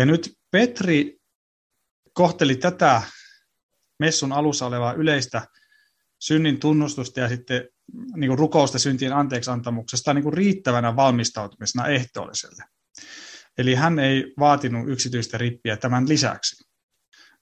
Ja 0.00 0.06
nyt 0.06 0.32
Petri 0.50 1.18
kohteli 2.12 2.56
tätä 2.56 3.02
messun 3.98 4.32
alussa 4.32 4.66
olevaa 4.66 4.92
yleistä 4.92 5.46
synnin 6.18 6.60
tunnustusta 6.60 7.20
ja 7.20 7.28
sitten 7.28 7.68
niin 8.16 8.28
kuin 8.28 8.38
rukousta 8.38 8.78
syntien 8.78 9.12
anteeksiantamuksesta 9.12 10.14
niin 10.14 10.22
kuin 10.22 10.32
riittävänä 10.32 10.96
valmistautumisena 10.96 11.86
ehtoolliselle. 11.86 12.64
Eli 13.58 13.74
hän 13.74 13.98
ei 13.98 14.34
vaatinut 14.38 14.88
yksityistä 14.88 15.38
rippiä 15.38 15.76
tämän 15.76 16.08
lisäksi. 16.08 16.64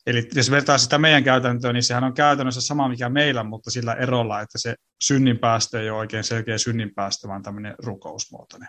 Eli 0.07 0.29
jos 0.35 0.51
vertaa 0.51 0.79
sitä 0.79 0.99
meidän 0.99 1.25
käytäntöön, 1.25 1.75
niin 1.75 1.83
sehän 1.83 2.05
on 2.05 2.15
käytännössä 2.15 2.61
sama 2.61 2.89
mikä 2.89 3.09
meillä, 3.09 3.45
mutta 3.45 3.71
sillä 3.71 3.95
erolla, 3.95 4.41
että 4.41 4.59
se 4.59 4.75
synninpäästö 5.03 5.83
ei 5.83 5.91
ole 5.91 5.99
oikein 5.99 6.25
selkeä 6.25 6.59
synninpäästö, 6.59 7.29
vaan 7.29 7.43
tämmöinen 7.43 7.75
rukousmuotoinen. 7.79 8.69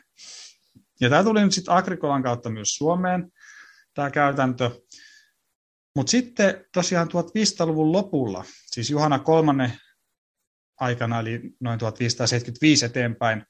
Ja 1.02 1.10
tämä 1.10 1.24
tuli 1.24 1.44
nyt 1.44 1.54
sitten 1.54 1.74
Agrikolan 1.74 2.24
kautta 2.24 2.50
myös 2.50 2.76
Suomeen, 2.76 3.32
tämä 3.94 4.12
käytäntö. 4.12 4.72
Mutta 5.96 6.12
sitten 6.12 6.66
tosiaan 6.74 7.08
1500-luvun 7.08 7.92
lopulla, 7.92 8.46
siis 8.72 8.90
Juhana 8.90 9.20
kolmannen 9.20 9.74
aikana, 10.80 11.20
eli 11.20 11.42
noin 11.60 11.80
1575 11.80 12.86
eteenpäin, 12.86 13.46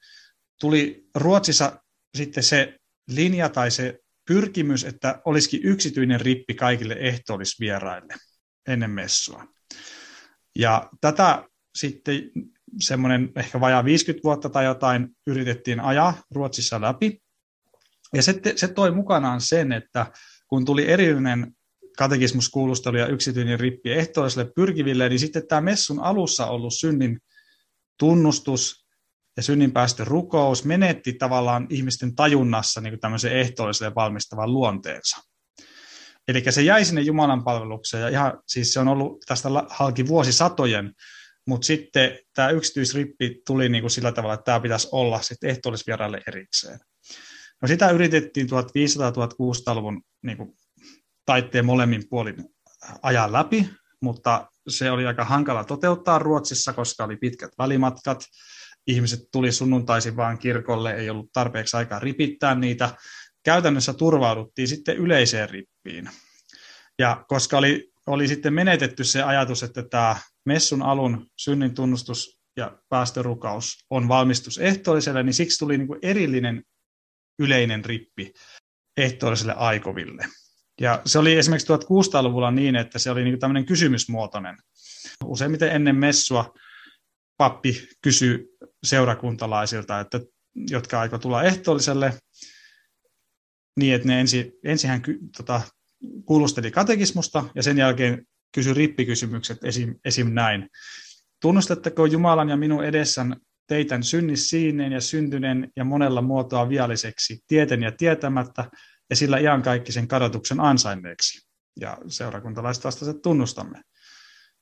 tuli 0.60 1.08
Ruotsissa 1.14 1.82
sitten 2.16 2.42
se 2.42 2.76
linja 3.08 3.48
tai 3.48 3.70
se 3.70 3.98
pyrkimys, 4.26 4.84
että 4.84 5.22
olisikin 5.24 5.60
yksityinen 5.64 6.20
rippi 6.20 6.54
kaikille 6.54 6.94
ehtoollisvieraille 6.94 8.14
ennen 8.68 8.90
messua. 8.90 9.46
Ja 10.58 10.90
tätä 11.00 11.44
sitten 11.74 12.30
semmoinen 12.80 13.32
ehkä 13.36 13.60
vajaa 13.60 13.84
50 13.84 14.24
vuotta 14.24 14.48
tai 14.48 14.64
jotain 14.64 15.08
yritettiin 15.26 15.80
ajaa 15.80 16.22
Ruotsissa 16.30 16.80
läpi. 16.80 17.22
Ja 18.14 18.22
se, 18.22 18.40
se 18.56 18.68
toi 18.68 18.90
mukanaan 18.90 19.40
sen, 19.40 19.72
että 19.72 20.06
kun 20.46 20.64
tuli 20.64 20.90
erillinen 20.90 21.52
katekismuskuulustelu 21.98 22.96
ja 22.96 23.06
yksityinen 23.06 23.60
rippi 23.60 23.92
ehtoiselle 23.92 24.50
pyrkiville, 24.56 25.08
niin 25.08 25.18
sitten 25.18 25.48
tämä 25.48 25.60
messun 25.60 26.00
alussa 26.00 26.46
ollut 26.46 26.74
synnin 26.74 27.20
tunnustus 27.98 28.86
ja 29.36 29.42
synninpäästön 29.42 30.06
rukous 30.06 30.64
menetti 30.64 31.12
tavallaan 31.12 31.66
ihmisten 31.70 32.14
tajunnassa 32.14 32.80
niin 32.80 33.00
tämmöisen 33.00 33.32
ehtoolliselle 33.32 33.94
valmistavan 33.94 34.52
luonteensa. 34.52 35.16
Eli 36.28 36.44
se 36.50 36.62
jäi 36.62 36.84
sinne 36.84 37.00
Jumalan 37.00 37.44
palvelukseen, 37.44 38.02
ja 38.02 38.08
ihan, 38.08 38.42
siis 38.46 38.72
se 38.72 38.80
on 38.80 38.88
ollut 38.88 39.24
tästä 39.26 39.48
halki 39.68 40.06
vuosisatojen, 40.06 40.92
mutta 41.46 41.66
sitten 41.66 42.18
tämä 42.34 42.50
yksityisrippi 42.50 43.42
tuli 43.46 43.68
niin 43.68 43.82
kuin 43.82 43.90
sillä 43.90 44.12
tavalla, 44.12 44.34
että 44.34 44.44
tämä 44.44 44.60
pitäisi 44.60 44.88
olla 44.92 45.22
sitten 45.22 45.50
ehtoollisvieraille 45.50 46.22
erikseen. 46.28 46.78
No 47.62 47.68
sitä 47.68 47.90
yritettiin 47.90 48.46
1500-1600-luvun 48.46 50.02
niin 50.22 50.36
kuin 50.36 50.52
taitteen 51.26 51.64
molemmin 51.64 52.02
puolin 52.10 52.44
ajan 53.02 53.32
läpi, 53.32 53.70
mutta 54.02 54.50
se 54.68 54.90
oli 54.90 55.06
aika 55.06 55.24
hankala 55.24 55.64
toteuttaa 55.64 56.18
Ruotsissa, 56.18 56.72
koska 56.72 57.04
oli 57.04 57.16
pitkät 57.16 57.50
välimatkat. 57.58 58.24
Ihmiset 58.86 59.20
tuli 59.32 59.52
sunnuntaisin 59.52 60.16
vaan 60.16 60.38
kirkolle, 60.38 60.94
ei 60.94 61.10
ollut 61.10 61.32
tarpeeksi 61.32 61.76
aikaa 61.76 61.98
ripittää 61.98 62.54
niitä. 62.54 62.90
Käytännössä 63.44 63.92
turvauduttiin 63.92 64.68
sitten 64.68 64.96
yleiseen 64.96 65.50
rippiin. 65.50 66.10
Ja 66.98 67.24
koska 67.28 67.58
oli, 67.58 67.90
oli 68.06 68.28
sitten 68.28 68.54
menetetty 68.54 69.04
se 69.04 69.22
ajatus, 69.22 69.62
että 69.62 69.82
tämä 69.82 70.16
messun 70.44 70.82
alun 70.82 71.26
synnin 71.36 71.74
tunnustus 71.74 72.40
ja 72.56 72.78
päästörukaus 72.88 73.84
on 73.90 74.08
valmistus 74.08 74.58
ehtoolliselle, 74.58 75.22
niin 75.22 75.34
siksi 75.34 75.58
tuli 75.58 75.78
niin 75.78 75.88
kuin 75.88 75.98
erillinen 76.02 76.62
yleinen 77.40 77.84
rippi 77.84 78.32
ehtoolliselle 78.96 79.54
aikoville. 79.54 80.26
Ja 80.80 81.02
se 81.06 81.18
oli 81.18 81.34
esimerkiksi 81.34 81.72
1600-luvulla 81.72 82.50
niin, 82.50 82.76
että 82.76 82.98
se 82.98 83.10
oli 83.10 83.24
niin 83.24 83.38
tämmöinen 83.38 83.66
kysymysmuotoinen. 83.66 84.56
Useimmiten 85.24 85.72
ennen 85.72 85.96
messua 85.96 86.54
pappi 87.36 87.88
kysyi 88.02 88.48
seurakuntalaisilta, 88.84 90.00
että, 90.00 90.20
jotka 90.70 91.00
aikoi 91.00 91.18
tulla 91.18 91.42
ehtoolliselle, 91.42 92.14
niin 93.80 93.94
että 93.94 94.08
ne 94.08 94.20
ensi, 94.20 94.52
ensin 94.64 94.90
hän 94.90 95.02
tota, 95.36 95.60
kuulusteli 96.24 96.70
katekismusta 96.70 97.44
ja 97.54 97.62
sen 97.62 97.78
jälkeen 97.78 98.26
kysyi 98.54 98.74
rippikysymykset 98.74 99.64
esim, 99.64 99.94
esim. 100.04 100.34
näin. 100.34 100.68
Tunnustatteko 101.42 102.06
Jumalan 102.06 102.48
ja 102.48 102.56
minun 102.56 102.84
edessän 102.84 103.36
teitän 103.70 104.02
synnissiineen 104.02 104.92
ja 104.92 105.00
syntyneen 105.00 105.70
ja 105.76 105.84
monella 105.84 106.22
muotoa 106.22 106.68
vialliseksi, 106.68 107.38
tieten 107.46 107.82
ja 107.82 107.92
tietämättä, 107.92 108.64
ja 109.10 109.16
sillä 109.16 109.38
iankaikkisen 109.38 110.08
kadotuksen 110.08 110.60
ansainneeksi. 110.60 111.48
Ja 111.80 111.98
seurakuntalaiset 112.06 112.84
vastasivat, 112.84 113.22
tunnustamme. 113.22 113.82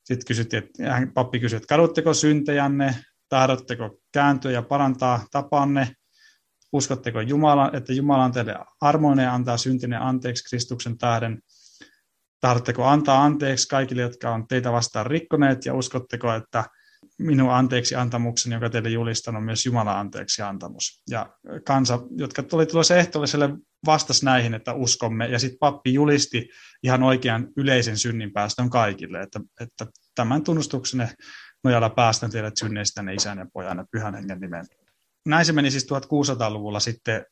Sitten 0.04 0.26
kysyttiin, 0.26 0.62
että 0.64 1.12
pappi 1.14 1.40
kysyi, 1.40 1.56
että 1.56 1.66
kadutteko 1.66 2.14
syntejänne, 2.14 2.94
tahdotteko 3.28 3.98
kääntyä 4.12 4.50
ja 4.50 4.62
parantaa 4.62 5.26
tapanne, 5.30 5.92
uskotteko 6.72 7.20
Jumala, 7.20 7.70
että 7.72 7.92
Jumala 7.92 8.24
on 8.24 8.32
teille 8.32 8.56
armoinen 8.80 9.24
ja 9.24 9.34
antaa 9.34 9.56
syntinen 9.56 10.02
anteeksi 10.02 10.44
Kristuksen 10.44 10.98
tähden, 10.98 11.42
tahdotteko 12.40 12.84
antaa 12.84 13.24
anteeksi 13.24 13.68
kaikille, 13.68 14.02
jotka 14.02 14.34
on 14.34 14.48
teitä 14.48 14.72
vastaan 14.72 15.06
rikkoneet, 15.06 15.66
ja 15.66 15.74
uskotteko, 15.74 16.32
että 16.32 16.64
minun 17.19 17.53
anteeksi 17.53 17.95
antamukseni, 17.95 18.55
joka 18.55 18.71
teille 18.71 18.89
julistan, 18.89 19.37
on 19.37 19.43
myös 19.43 19.66
Jumalan 19.66 19.97
anteeksi 19.97 20.43
antamus. 20.43 21.03
Ja 21.11 21.27
kansa, 21.64 21.99
jotka 22.16 22.43
tuli 22.43 22.66
tulossa 22.66 22.97
ehtoolliselle, 22.97 23.49
vastasi 23.87 24.25
näihin, 24.25 24.55
että 24.55 24.75
uskomme, 24.75 25.27
ja 25.27 25.39
sitten 25.39 25.59
pappi 25.59 25.95
julisti 25.95 26.49
ihan 26.83 27.03
oikean 27.03 27.49
yleisen 27.57 27.99
synnin 27.99 28.33
päästön 28.33 28.71
kaikille, 28.71 29.21
että, 29.21 29.41
että 29.61 29.87
tämän 30.14 30.45
tunnustuksenne 30.45 31.09
nojalla 31.64 31.91
päästän 31.91 32.31
teidät 32.31 32.57
synneistänne 32.57 33.14
isän 33.14 33.39
ja 33.39 33.47
pojan 33.53 33.79
ja 33.79 33.85
pyhän 33.91 34.14
hengen 34.14 34.41
nimen. 34.41 34.66
Näin 35.27 35.47
se 35.47 35.53
meni 35.53 35.71
siis 35.71 35.87
1600-luvulla 35.87 36.81
sitten, 36.81 37.25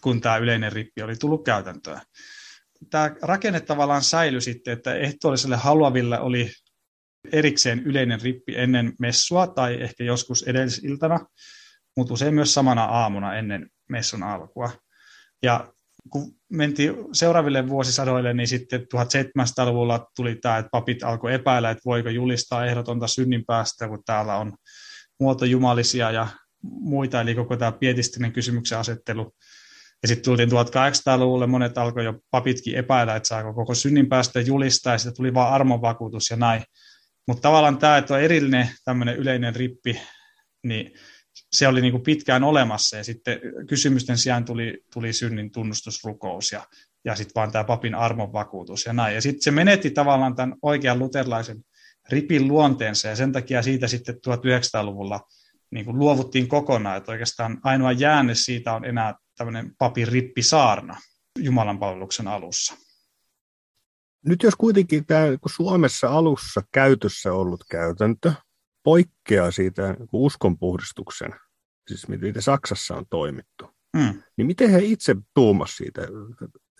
kun 0.00 0.20
tämä 0.20 0.36
yleinen 0.36 0.72
rippi 0.72 1.02
oli 1.02 1.16
tullut 1.16 1.44
käytäntöön. 1.44 2.00
Tämä 2.90 3.10
rakenne 3.22 3.60
tavallaan 3.60 4.02
säilyi 4.02 4.40
sitten, 4.40 4.72
että 4.72 4.94
ehtoolliselle 4.94 5.56
haluaville 5.56 6.20
oli 6.20 6.52
erikseen 7.32 7.78
yleinen 7.78 8.20
rippi 8.20 8.56
ennen 8.56 8.92
messua 8.98 9.46
tai 9.46 9.82
ehkä 9.82 10.04
joskus 10.04 10.42
edellisiltana, 10.42 11.20
mutta 11.96 12.14
usein 12.14 12.34
myös 12.34 12.54
samana 12.54 12.84
aamuna 12.84 13.34
ennen 13.34 13.70
messun 13.88 14.22
alkua. 14.22 14.70
Ja 15.42 15.72
kun 16.10 16.34
mentiin 16.48 16.94
seuraaville 17.12 17.68
vuosisadoille, 17.68 18.34
niin 18.34 18.48
sitten 18.48 18.80
1700-luvulla 18.80 20.06
tuli 20.16 20.34
tämä, 20.34 20.58
että 20.58 20.70
papit 20.70 21.02
alkoi 21.02 21.34
epäillä, 21.34 21.70
että 21.70 21.82
voiko 21.84 22.08
julistaa 22.08 22.66
ehdotonta 22.66 23.06
synninpäästä, 23.06 23.88
kun 23.88 24.02
täällä 24.06 24.36
on 24.36 24.52
muotojumalisia 25.20 26.10
ja 26.10 26.28
muita, 26.62 27.20
eli 27.20 27.34
koko 27.34 27.56
tämä 27.56 27.72
pietistinen 27.72 28.32
kysymyksen 28.32 28.78
asettelu. 28.78 29.34
Ja 30.02 30.08
sitten 30.08 30.24
tultiin 30.24 30.50
1800-luvulle, 30.50 31.46
monet 31.46 31.78
alkoi 31.78 32.04
jo 32.04 32.14
papitkin 32.30 32.74
epäillä, 32.74 33.16
että 33.16 33.28
saako 33.28 33.54
koko 33.54 33.74
synninpäästä 33.74 34.40
julistaa, 34.40 34.92
ja 34.92 34.98
sitten 34.98 35.16
tuli 35.16 35.34
vain 35.34 35.52
armonvakuutus 35.52 36.30
ja 36.30 36.36
näin. 36.36 36.62
Mutta 37.28 37.42
tavallaan 37.42 37.78
tämä, 37.78 37.96
että 37.96 38.14
on 38.14 38.20
erillinen 38.20 38.70
tämmöinen 38.84 39.16
yleinen 39.16 39.56
rippi, 39.56 40.00
niin 40.62 40.92
se 41.52 41.68
oli 41.68 41.80
niin 41.80 41.92
kuin 41.92 42.02
pitkään 42.02 42.44
olemassa 42.44 42.96
ja 42.96 43.04
sitten 43.04 43.40
kysymysten 43.68 44.18
sijaan 44.18 44.44
tuli, 44.44 44.84
tuli 44.92 45.12
synnin 45.12 45.52
tunnustusrukous 45.52 46.52
ja, 46.52 46.66
ja 47.04 47.14
sitten 47.14 47.32
vaan 47.34 47.52
tämä 47.52 47.64
papin 47.64 47.94
armonvakuutus 47.94 48.86
ja 48.86 48.92
näin. 48.92 49.14
Ja 49.14 49.20
sitten 49.20 49.42
se 49.42 49.50
menetti 49.50 49.90
tavallaan 49.90 50.36
tämän 50.36 50.54
oikean 50.62 50.98
luterilaisen 50.98 51.64
ripin 52.08 52.48
luonteensa 52.48 53.08
ja 53.08 53.16
sen 53.16 53.32
takia 53.32 53.62
siitä 53.62 53.88
sitten 53.88 54.14
1900-luvulla 54.14 55.20
niin 55.70 55.84
kuin 55.84 55.98
luovuttiin 55.98 56.48
kokonaan, 56.48 56.96
että 56.96 57.12
oikeastaan 57.12 57.58
ainoa 57.64 57.92
jäänne 57.92 58.34
siitä 58.34 58.72
on 58.72 58.84
enää 58.84 59.14
tämmöinen 59.36 59.72
papin 59.78 60.08
rippisaarna 60.08 60.96
Jumalan 61.38 61.78
palveluksen 61.78 62.28
alussa. 62.28 62.87
Nyt 64.26 64.42
jos 64.42 64.56
kuitenkin 64.56 65.06
tämä 65.06 65.24
Suomessa 65.46 66.08
alussa 66.08 66.62
käytössä 66.72 67.32
ollut 67.32 67.64
käytäntö 67.70 68.32
poikkeaa 68.82 69.50
siitä 69.50 69.96
uskonpuhdistuksen, 70.12 71.34
siis 71.88 72.08
miten 72.08 72.42
Saksassa 72.42 72.96
on 72.96 73.06
toimittu, 73.10 73.70
mm. 73.96 74.22
niin 74.36 74.46
miten 74.46 74.70
he 74.70 74.78
itse 74.82 75.16
tuumas 75.34 75.76
siitä? 75.76 76.02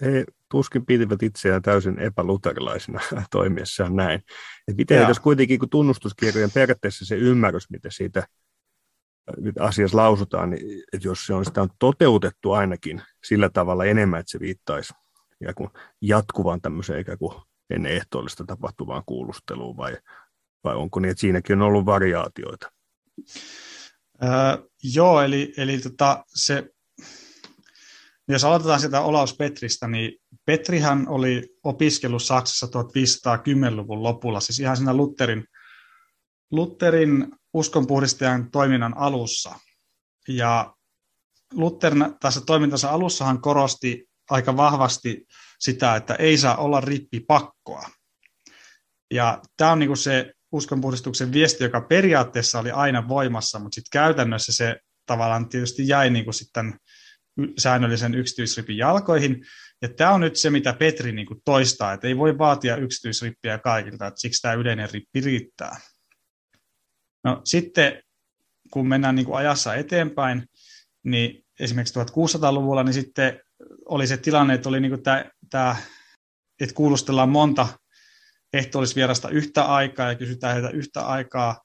he 0.01 0.25
tuskin 0.51 0.87
pitivät 0.87 1.23
itseään 1.23 1.63
täysin 1.63 1.99
epäluterilaisina 1.99 3.01
toimiessaan 3.31 3.97
näin. 3.97 4.21
Et 4.69 4.77
miten 4.77 5.09
jos 5.09 5.21
kuitenkin, 5.21 5.59
kun 5.59 5.71
tunnustuskirjojen 5.71 6.51
periaatteessa 6.51 7.05
se 7.05 7.17
ymmärrys, 7.17 7.71
mitä 7.71 7.89
siitä 7.91 8.27
mitä 9.37 9.65
asiassa 9.65 9.97
lausutaan, 9.97 10.51
niin 10.51 10.83
että 10.93 11.09
jos 11.09 11.27
se 11.27 11.35
on 11.35 11.45
sitä 11.45 11.63
on 11.63 11.69
toteutettu 11.79 12.53
ainakin 12.53 13.03
sillä 13.25 13.49
tavalla 13.49 13.85
enemmän, 13.85 14.21
että 14.21 14.31
se 14.31 14.41
viittaisi 14.41 14.95
kuin 15.57 15.71
jatkuvaan 16.01 16.61
tämmöiseen 16.61 17.01
ikään 17.01 17.19
kuin 17.19 17.35
ennen 17.71 17.93
ehtoollista 17.93 18.45
tapahtuvaan 18.45 19.03
kuulusteluun, 19.07 19.77
vai, 19.77 19.97
vai 20.65 20.77
onko 20.77 21.01
niin, 21.01 21.11
että 21.11 21.21
siinäkin 21.21 21.57
on 21.57 21.69
ollut 21.69 21.87
variaatioita? 21.87 22.73
Öö, 24.23 24.31
joo, 24.95 25.23
eli, 25.23 25.55
eli 25.57 25.79
tota, 25.79 26.25
se, 26.35 26.71
jos 28.29 28.45
aloitetaan 28.45 28.81
sitä 28.81 29.01
Olaus 29.01 29.37
Petristä, 29.37 29.89
niin 29.89 30.19
Petrihan 30.45 31.09
oli 31.09 31.57
opiskellut 31.65 32.23
Saksassa 32.23 32.67
1510-luvun 32.67 34.03
lopulla, 34.03 34.41
siis 34.41 34.61
ihan 34.61 34.77
siinä 34.77 34.95
Lutherin, 34.95 35.45
Lutherin 36.51 37.33
uskonpuhdistajan 37.53 38.51
toiminnan 38.51 38.97
alussa. 38.97 39.55
Ja 40.29 40.75
Luther 41.53 41.95
tässä 42.21 42.41
toimintansa 42.41 42.91
alussahan 42.91 43.41
korosti 43.41 44.08
aika 44.31 44.57
vahvasti 44.57 45.27
sitä, 45.59 45.97
että 45.97 46.15
ei 46.15 46.39
saa 46.39 46.57
olla 46.57 46.81
rippipakkoa. 46.81 47.91
Ja 49.11 49.43
tämä 49.57 49.73
on 49.73 49.79
niin 49.79 49.89
kuin 49.89 49.97
se 49.97 50.33
uskonpuhdistuksen 50.53 51.33
viesti, 51.33 51.65
joka 51.65 51.81
periaatteessa 51.81 52.59
oli 52.59 52.71
aina 52.71 53.09
voimassa, 53.09 53.59
mutta 53.59 53.75
sitten 53.75 53.91
käytännössä 53.93 54.53
se 54.53 54.81
tavallaan 55.07 55.49
tietysti 55.49 55.89
jäi 55.89 56.11
niin 56.11 56.25
kuin 56.25 56.35
sitten 56.35 56.79
säännöllisen 57.59 58.15
yksityisripin 58.15 58.77
jalkoihin. 58.77 59.45
Ja 59.83 59.89
tämä 59.89 60.11
on 60.11 60.21
nyt 60.21 60.37
se, 60.37 60.51
mitä 60.51 60.73
Petri 60.73 61.13
niin 61.13 61.27
kuin 61.27 61.41
toistaa, 61.45 61.93
että 61.93 62.07
ei 62.07 62.17
voi 62.17 62.39
vaatia 62.39 62.77
yksityisrippiä 62.77 63.59
kaikilta, 63.59 64.07
että 64.07 64.21
siksi 64.21 64.43
tämä 64.43 64.55
yleinen 64.55 64.91
rippi 64.93 65.21
riittää. 65.21 65.81
No 67.25 67.41
sitten, 67.45 68.03
kun 68.71 68.89
mennään 68.89 69.15
niin 69.15 69.27
kuin 69.27 69.39
ajassa 69.39 69.75
eteenpäin, 69.75 70.47
niin 71.05 71.45
esimerkiksi 71.61 72.01
1600-luvulla, 72.01 72.83
niin 72.83 72.95
sitten 72.95 73.41
oli 73.89 74.07
se 74.07 74.17
tilanne, 74.17 74.55
että 74.55 74.69
oli 74.69 74.81
niin 74.81 74.91
kuin 74.91 75.03
tämä, 75.51 75.77
että 76.61 76.75
kuulustellaan 76.75 77.29
monta 77.29 77.69
ehtoollisvierasta 78.53 79.29
yhtä 79.29 79.65
aikaa 79.65 80.09
ja 80.09 80.15
kysytään 80.15 80.53
heiltä 80.53 80.71
yhtä 80.71 81.07
aikaa 81.07 81.61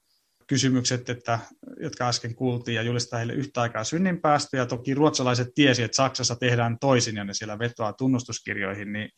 kysymykset, 0.46 1.10
että, 1.10 1.38
jotka 1.80 2.08
äsken 2.08 2.34
kuultiin, 2.34 2.74
ja 2.74 2.82
julistaa 2.82 3.18
heille 3.18 3.32
yhtä 3.32 3.60
aikaa 3.60 3.84
synninpäästöjä. 3.84 4.62
Ja 4.62 4.66
toki 4.66 4.94
ruotsalaiset 4.94 5.48
tiesi, 5.54 5.82
että 5.82 5.96
Saksassa 5.96 6.36
tehdään 6.36 6.78
toisin, 6.80 7.16
ja 7.16 7.24
ne 7.24 7.34
siellä 7.34 7.58
vetoaa 7.58 7.92
tunnustuskirjoihin, 7.92 8.92
niin 8.92 9.10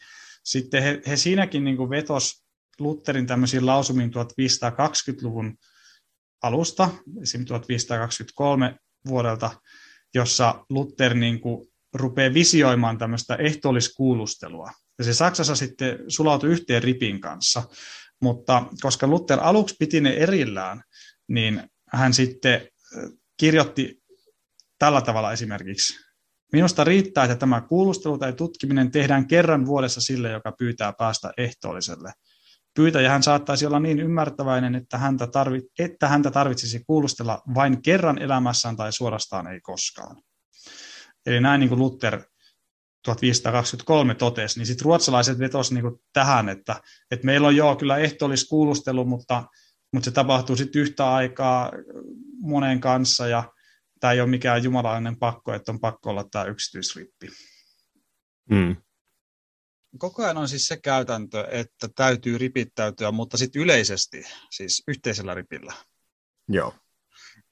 sitten 0.44 0.82
he, 0.82 1.02
he 1.06 1.16
siinäkin 1.16 1.64
niin 1.64 1.76
kuin 1.76 1.90
vetos 1.90 2.44
Lutherin 2.78 3.26
tämmöisiin 3.26 3.66
lausumiin 3.66 4.10
1520-luvun 4.10 5.56
alusta, 6.42 6.90
esimerkiksi 7.22 7.48
1523 7.48 8.76
vuodelta, 9.08 9.50
jossa 10.14 10.64
Luther 10.70 11.14
niin 11.14 11.40
kuin 11.40 11.68
rupeaa 11.94 12.34
visioimaan 12.34 12.98
tämmöistä 12.98 13.34
ehtoolliskuulustelua. 13.34 14.70
Ja 14.98 15.04
se 15.04 15.14
Saksassa 15.14 15.56
sitten 15.56 15.98
sulautui 16.08 16.50
yhteen 16.50 16.82
ripin 16.82 17.20
kanssa, 17.20 17.62
mutta 18.22 18.66
koska 18.82 19.06
Luther 19.06 19.38
aluksi 19.42 19.74
piti 19.78 20.00
ne 20.00 20.10
erillään, 20.10 20.82
niin 21.28 21.62
hän 21.92 22.14
sitten 22.14 22.68
kirjoitti 23.36 24.02
tällä 24.78 25.00
tavalla 25.00 25.32
esimerkiksi. 25.32 26.06
Minusta 26.52 26.84
riittää, 26.84 27.24
että 27.24 27.36
tämä 27.36 27.60
kuulustelu 27.60 28.18
tai 28.18 28.32
tutkiminen 28.32 28.90
tehdään 28.90 29.26
kerran 29.26 29.66
vuodessa 29.66 30.00
sille, 30.00 30.30
joka 30.30 30.52
pyytää 30.52 30.92
päästä 30.92 31.32
ehtoolliselle. 31.36 32.12
Pyytäjä 32.74 33.10
hän 33.10 33.22
saattaisi 33.22 33.66
olla 33.66 33.80
niin 33.80 34.00
ymmärtäväinen, 34.00 34.74
että 34.74 34.98
häntä, 34.98 35.26
tarvi, 35.26 35.62
että 35.78 36.08
häntä 36.08 36.30
tarvitsisi 36.30 36.84
kuulustella 36.86 37.42
vain 37.54 37.82
kerran 37.82 38.22
elämässään 38.22 38.76
tai 38.76 38.92
suorastaan 38.92 39.46
ei 39.46 39.60
koskaan. 39.60 40.22
Eli 41.26 41.40
näin 41.40 41.60
niin 41.60 41.68
kuin 41.68 41.78
Luther 41.78 42.22
1523 43.04 44.14
totesi, 44.14 44.58
niin 44.58 44.66
sitten 44.66 44.84
ruotsalaiset 44.84 45.38
vetosivat 45.38 45.82
niin 45.82 46.00
tähän, 46.12 46.48
että, 46.48 46.80
että 47.10 47.26
meillä 47.26 47.48
on 47.48 47.56
joo 47.56 47.76
kyllä 47.76 47.96
ehtoolliskuulustelu, 47.96 49.04
mutta, 49.04 49.44
mutta 49.92 50.04
se 50.04 50.10
tapahtuu 50.10 50.56
sitten 50.56 50.82
yhtä 50.82 51.14
aikaa 51.14 51.72
monen 52.40 52.80
kanssa 52.80 53.28
ja 53.28 53.52
tämä 54.00 54.12
ei 54.12 54.20
ole 54.20 54.28
mikään 54.28 54.64
jumalainen 54.64 55.18
pakko, 55.18 55.54
että 55.54 55.72
on 55.72 55.80
pakko 55.80 56.10
olla 56.10 56.24
tämä 56.30 56.44
yksityisrippi. 56.44 57.28
Mm 58.50 58.76
koko 59.98 60.24
ajan 60.24 60.36
on 60.36 60.48
siis 60.48 60.66
se 60.66 60.76
käytäntö, 60.76 61.48
että 61.50 61.88
täytyy 61.96 62.38
ripittäytyä, 62.38 63.10
mutta 63.10 63.36
sitten 63.36 63.62
yleisesti, 63.62 64.24
siis 64.50 64.82
yhteisellä 64.88 65.34
ripillä. 65.34 65.72
Joo. 66.48 66.74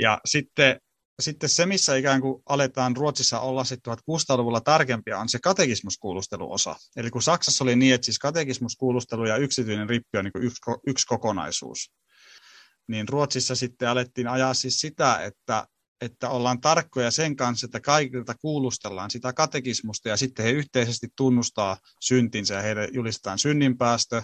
Ja 0.01 0.20
sitten, 0.25 0.81
sitten 1.21 1.49
se, 1.49 1.67
missä 1.67 1.97
ikään 1.97 2.21
kuin 2.21 2.43
aletaan 2.47 2.97
Ruotsissa 2.97 3.41
olla 3.41 3.65
sitten 3.65 3.93
1600-luvulla 3.93 4.61
tarkempia, 4.61 5.19
on 5.19 5.29
se 5.29 5.39
katekismuskuulusteluosa. 5.43 6.77
Eli 6.97 7.11
kun 7.11 7.23
Saksassa 7.23 7.65
oli 7.65 7.77
niin, 7.77 7.95
että 7.95 8.05
siis 8.05 8.19
katekismuskuulustelu 8.19 9.25
ja 9.25 9.37
yksityinen 9.37 9.89
rippi 9.89 10.19
on 10.19 10.25
niin 10.25 10.45
yksi, 10.45 10.61
yksi 10.87 11.07
kokonaisuus, 11.07 11.93
niin 12.89 13.09
Ruotsissa 13.09 13.55
sitten 13.55 13.89
alettiin 13.89 14.29
ajaa 14.29 14.55
siis 14.55 14.81
sitä, 14.81 15.25
että 15.25 15.67
että 16.01 16.29
ollaan 16.29 16.61
tarkkoja 16.61 17.11
sen 17.11 17.37
kanssa, 17.37 17.67
että 17.67 17.81
kaikilta 17.81 18.35
kuulustellaan 18.35 19.11
sitä 19.11 19.33
katekismusta 19.33 20.09
ja 20.09 20.17
sitten 20.17 20.45
he 20.45 20.51
yhteisesti 20.51 21.09
tunnustaa 21.17 21.77
syntinsä 22.01 22.55
ja 22.55 22.62
heille 22.62 22.89
julistetaan 22.93 23.39
synninpäästö 23.39 24.23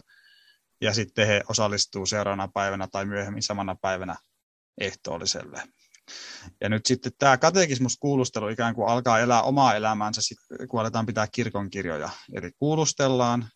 ja 0.81 0.95
sitten 0.95 1.27
he 1.27 1.43
osallistuu 1.49 2.07
seuraavana 2.07 2.49
päivänä 2.55 2.89
tai 2.93 3.05
myöhemmin 3.05 3.43
samana 3.43 3.77
päivänä 3.83 4.17
ehtoolliselle. 4.81 5.63
Ja 6.61 6.69
nyt 6.69 6.87
sitten 6.87 7.13
tämä 7.19 7.39
katekismuskuulustelu 7.39 8.49
ikään 8.49 8.75
kuin 8.75 8.89
alkaa 8.89 9.21
elää 9.21 9.43
omaa 9.43 9.75
elämäänsä, 9.75 10.21
kun 10.69 10.81
aletaan 10.81 11.07
pitää 11.07 11.27
kirkonkirjoja. 11.33 12.11
Eli 12.33 12.51
kuulustellaan 12.59 13.49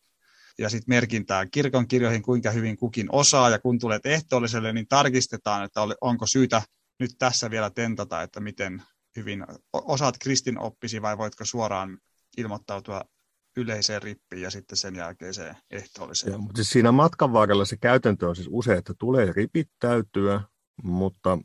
ja 0.59 0.69
sitten 0.69 0.95
merkintää 0.95 1.47
kirkonkirjoihin, 1.47 2.23
kuinka 2.23 2.51
hyvin 2.51 2.77
kukin 2.77 3.09
osaa, 3.13 3.51
ja 3.51 3.59
kun 3.59 3.79
tulet 3.79 4.07
ehtoolliselle, 4.07 4.73
niin 4.73 4.89
tarkistetaan, 4.89 5.65
että 5.65 5.81
onko 6.01 6.27
syytä 6.27 6.63
nyt 7.01 7.11
tässä 7.19 7.51
vielä 7.51 7.71
tentata, 7.71 8.23
että 8.23 8.41
miten 8.41 8.83
hyvin 9.17 9.47
osaat 9.73 10.19
kristinoppisi 10.19 11.03
vai 11.03 11.19
voitko 11.19 11.45
suoraan 11.45 11.99
ilmoittautua 12.37 13.01
yleiseen 13.57 14.03
rippiin 14.03 14.43
ja 14.43 14.51
sitten 14.51 14.77
sen 14.77 14.97
jälkeiseen 14.97 15.57
ehtoolliseen. 15.71 16.33
Joo, 16.33 16.41
mutta 16.41 16.57
siis 16.57 16.71
siinä 16.71 16.93
matkan 16.93 17.33
varrella 17.33 17.65
se 17.65 17.77
käytäntö 17.77 18.29
on 18.29 18.37
siis 18.37 18.49
usein, 18.51 18.79
että 18.79 18.95
tulee 18.99 19.33
ripittäytyä, 19.33 20.41
mutta 20.83 21.39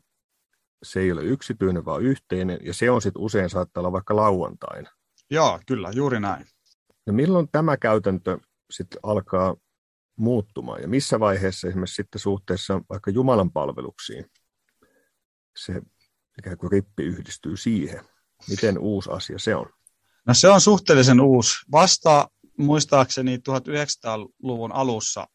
se 0.82 1.00
ei 1.00 1.12
ole 1.12 1.22
yksityinen, 1.24 1.84
vaan 1.84 2.02
yhteinen, 2.02 2.58
ja 2.62 2.74
se 2.74 2.90
on 2.90 3.02
sitten 3.02 3.22
usein 3.22 3.50
saattaa 3.50 3.80
olla 3.80 3.92
vaikka 3.92 4.16
lauantaina. 4.16 4.90
Joo, 5.30 5.60
kyllä, 5.66 5.90
juuri 5.94 6.20
näin. 6.20 6.46
Ja 7.06 7.12
milloin 7.12 7.48
tämä 7.52 7.76
käytäntö 7.76 8.38
sitten 8.70 9.00
alkaa 9.02 9.56
muuttumaan, 10.16 10.82
ja 10.82 10.88
missä 10.88 11.20
vaiheessa 11.20 11.68
esimerkiksi 11.68 11.94
sitten 11.94 12.20
suhteessa 12.20 12.80
vaikka 12.90 13.10
Jumalan 13.10 13.52
palveluksiin 13.52 14.24
se 15.56 15.82
ikään 16.38 16.56
kuin 16.56 16.72
rippi 16.72 17.02
yhdistyy 17.02 17.56
siihen. 17.56 18.04
Miten 18.48 18.78
uusi 18.78 19.10
asia 19.10 19.38
se 19.38 19.54
on? 19.54 19.66
No 20.26 20.34
se 20.34 20.48
on 20.48 20.60
suhteellisen 20.60 21.20
uusi. 21.20 21.54
Vasta 21.72 22.28
muistaakseni 22.58 23.36
1900-luvun 23.36 24.72
alussa 24.72 25.26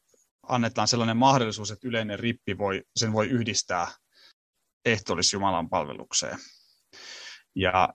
annetaan 0.44 0.88
sellainen 0.88 1.18
mahdollisuus, 1.18 1.72
että 1.72 1.88
yleinen 1.88 2.20
rippi 2.20 2.58
voi, 2.58 2.84
sen 2.96 3.14
voi 3.14 3.28
yhdistää 3.28 3.88
ehtoollisjumalan 4.86 5.70
palvelukseen. 5.70 6.38
Ja 7.56 7.94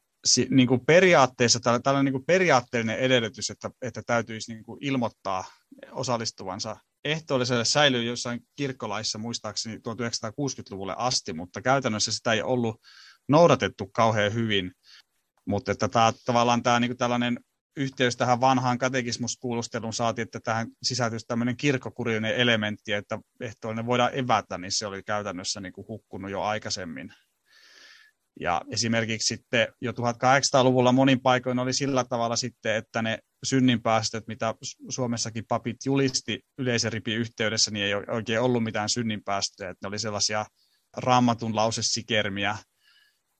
niin 0.50 0.68
kuin 0.68 0.86
periaatteessa 0.86 1.60
tällainen 1.60 2.04
niin 2.04 2.12
kuin 2.12 2.26
periaatteellinen 2.26 2.98
edellytys, 2.98 3.50
että, 3.50 3.70
että 3.82 4.02
täytyisi 4.06 4.52
niin 4.52 4.64
kuin 4.64 4.84
ilmoittaa 4.84 5.44
osallistuvansa 5.92 6.76
ehtoolliselle 7.04 7.64
säilyy 7.64 8.04
jossain 8.04 8.40
kirkkolaissa 8.56 9.18
muistaakseni 9.18 9.76
1960-luvulle 9.76 10.94
asti, 10.98 11.32
mutta 11.32 11.62
käytännössä 11.62 12.12
sitä 12.12 12.32
ei 12.32 12.42
ollut 12.42 12.80
noudatettu 13.28 13.86
kauhean 13.86 14.34
hyvin. 14.34 14.72
Mutta 15.46 15.72
että 15.72 15.88
tämä, 15.88 16.12
tavallaan 16.24 16.62
tämä 16.62 16.80
niin 16.80 16.96
tällainen 16.96 17.40
yhteys 17.76 18.16
tähän 18.16 18.40
vanhaan 18.40 18.78
katekismuskuulusteluun 18.78 19.92
saatiin, 19.92 20.22
että 20.22 20.40
tähän 20.40 20.66
sisältyisi 20.82 21.26
tämmöinen 21.26 21.56
kirkkokurillinen 21.56 22.36
elementti, 22.36 22.92
että 22.92 23.18
ehtoollinen 23.40 23.86
voidaan 23.86 24.14
evätä, 24.14 24.58
niin 24.58 24.72
se 24.72 24.86
oli 24.86 25.02
käytännössä 25.02 25.60
niin 25.60 25.72
kuin 25.72 25.88
hukkunut 25.88 26.30
jo 26.30 26.42
aikaisemmin. 26.42 27.12
Ja 28.40 28.62
esimerkiksi 28.70 29.26
sitten 29.26 29.68
jo 29.80 29.92
1800-luvulla 29.92 30.92
monin 30.92 31.20
paikoin 31.20 31.58
oli 31.58 31.72
sillä 31.72 32.04
tavalla 32.04 32.36
sitten, 32.36 32.74
että 32.74 33.02
ne 33.02 33.18
synninpäästöt, 33.44 34.26
mitä 34.26 34.54
Suomessakin 34.88 35.44
papit 35.48 35.76
julisti 35.84 36.40
yleisen 36.58 36.92
ripin 36.92 37.18
yhteydessä, 37.18 37.70
niin 37.70 37.84
ei 37.84 37.94
oikein 37.94 38.40
ollut 38.40 38.64
mitään 38.64 38.88
synninpäästöjä. 38.88 39.70
Että 39.70 39.86
ne 39.86 39.88
oli 39.88 39.98
sellaisia 39.98 40.46
raamatun 40.96 41.56
lausesikermiä, 41.56 42.58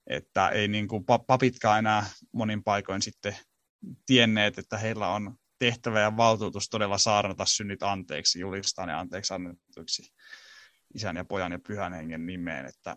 että 0.07 0.49
ei 0.49 0.69
niin 0.69 0.89
kuin 0.89 1.05
papitkaan 1.27 1.79
enää 1.79 2.07
monin 2.33 2.65
paikoin 2.65 3.03
sitten 3.03 3.37
tienneet, 4.07 4.59
että 4.59 4.79
heillä 4.79 5.09
on 5.09 5.35
tehtävä 5.59 6.01
ja 6.01 6.17
valtuutus 6.17 6.69
todella 6.69 6.99
saarnata 6.99 7.45
synnit 7.47 7.83
anteeksi, 7.83 8.41
julistaa 8.41 8.87
ne 8.87 8.95
anteeksi 8.95 9.35
annetuiksi 9.35 10.13
isän 10.95 11.17
ja 11.17 11.25
pojan 11.25 11.53
ja 11.53 11.59
pyhän 11.67 11.93
hengen 11.93 12.27
nimeen. 12.27 12.67
Että 12.67 12.97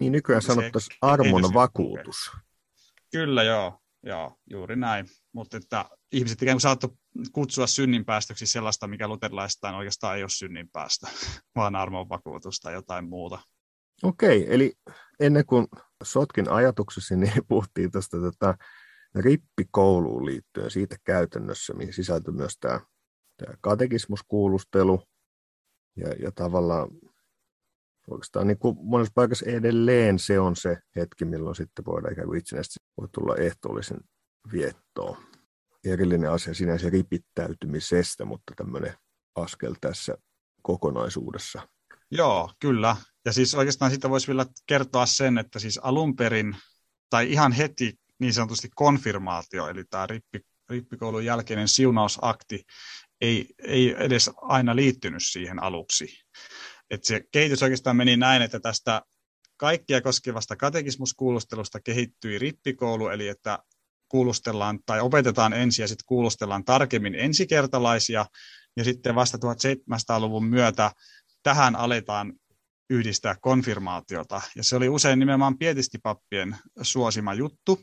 niin 0.00 0.12
nykyään 0.12 0.42
sanottaisiin 0.42 0.98
armon 1.02 1.54
vakuutus. 1.54 2.30
Kyllä 3.12 3.42
joo, 3.42 3.78
joo, 4.02 4.36
juuri 4.50 4.76
näin. 4.76 5.06
Mutta 5.32 5.56
että 5.56 5.84
ihmiset 6.12 6.42
ikään 6.42 6.54
kuin 6.54 6.60
saattoi 6.60 6.90
kutsua 7.32 7.66
synninpäästöksi 7.66 8.46
sellaista, 8.46 8.86
mikä 8.86 9.08
luterilaistaan 9.08 9.74
oikeastaan 9.74 10.16
ei 10.16 10.22
ole 10.22 10.30
synninpäästö, 10.30 11.06
vaan 11.56 11.76
armon 11.76 12.08
vakuutus 12.08 12.60
tai 12.60 12.72
jotain 12.72 13.08
muuta. 13.08 13.38
Okei, 14.02 14.54
eli 14.54 14.72
ennen 15.20 15.46
kuin 15.46 15.66
sotkin 16.02 16.50
ajatuksesi, 16.50 17.16
niin 17.16 17.32
puhuttiin 17.48 17.90
tästä 17.90 18.16
tätä 18.20 18.54
rippikouluun 19.14 20.26
liittyen 20.26 20.70
siitä 20.70 20.96
käytännössä, 21.04 21.74
mihin 21.74 21.92
sisältyy 21.92 22.34
myös 22.34 22.56
tämä, 22.60 22.80
tämä 23.36 23.54
katekismuskuulustelu 23.60 25.02
ja, 25.96 26.08
ja 26.22 26.32
tavallaan 26.32 26.88
oikeastaan 28.10 28.46
niin 28.46 28.58
kuin 28.58 28.76
monessa 28.82 29.12
paikassa 29.14 29.46
edelleen 29.46 30.18
se 30.18 30.40
on 30.40 30.56
se 30.56 30.78
hetki, 30.96 31.24
milloin 31.24 31.56
sitten 31.56 31.84
voidaan 31.84 32.12
ikään 32.12 32.26
kuin 32.26 32.38
itsenäisesti 32.38 32.80
voi 32.96 33.08
tulla 33.12 33.36
ehtoollisen 33.36 34.00
viettoon. 34.52 35.16
Erillinen 35.84 36.30
asia 36.30 36.54
sinänsä 36.54 36.90
ripittäytymisestä, 36.90 38.24
mutta 38.24 38.52
tämmöinen 38.56 38.94
askel 39.34 39.74
tässä 39.80 40.16
kokonaisuudessa. 40.62 41.68
Joo, 42.10 42.50
kyllä. 42.58 42.96
Ja 43.24 43.32
siis 43.32 43.54
oikeastaan 43.54 43.90
siitä 43.90 44.10
voisi 44.10 44.26
vielä 44.26 44.46
kertoa 44.66 45.06
sen, 45.06 45.38
että 45.38 45.58
siis 45.58 45.78
alun 45.82 46.16
perin, 46.16 46.56
tai 47.10 47.32
ihan 47.32 47.52
heti 47.52 47.94
niin 48.20 48.32
sanotusti 48.32 48.68
konfirmaatio, 48.74 49.68
eli 49.68 49.84
tämä 49.84 50.06
rippi, 50.06 50.40
rippikoulun 50.70 51.24
jälkeinen 51.24 51.68
siunausakti, 51.68 52.64
ei, 53.20 53.46
ei 53.58 53.94
edes 53.98 54.30
aina 54.36 54.76
liittynyt 54.76 55.22
siihen 55.24 55.62
aluksi. 55.62 56.18
Et 56.90 57.04
se 57.04 57.20
kehitys 57.32 57.62
oikeastaan 57.62 57.96
meni 57.96 58.16
näin, 58.16 58.42
että 58.42 58.60
tästä 58.60 59.02
kaikkia 59.56 60.00
koskevasta 60.00 60.56
katekismuskuulustelusta 60.56 61.80
kehittyi 61.80 62.38
rippikoulu, 62.38 63.08
eli 63.08 63.28
että 63.28 63.58
kuulustellaan 64.08 64.78
tai 64.86 65.00
opetetaan 65.00 65.52
ensin 65.52 65.82
ja 65.82 65.88
sitten 65.88 66.06
kuulustellaan 66.06 66.64
tarkemmin 66.64 67.14
ensikertalaisia, 67.14 68.26
ja 68.76 68.84
sitten 68.84 69.14
vasta 69.14 69.38
1700-luvun 69.38 70.44
myötä 70.44 70.92
tähän 71.42 71.76
aletaan 71.76 72.32
yhdistää 72.90 73.36
konfirmaatiota. 73.40 74.40
Ja 74.56 74.64
se 74.64 74.76
oli 74.76 74.88
usein 74.88 75.18
nimenomaan 75.18 75.58
pietistipappien 75.58 76.56
suosima 76.82 77.34
juttu, 77.34 77.80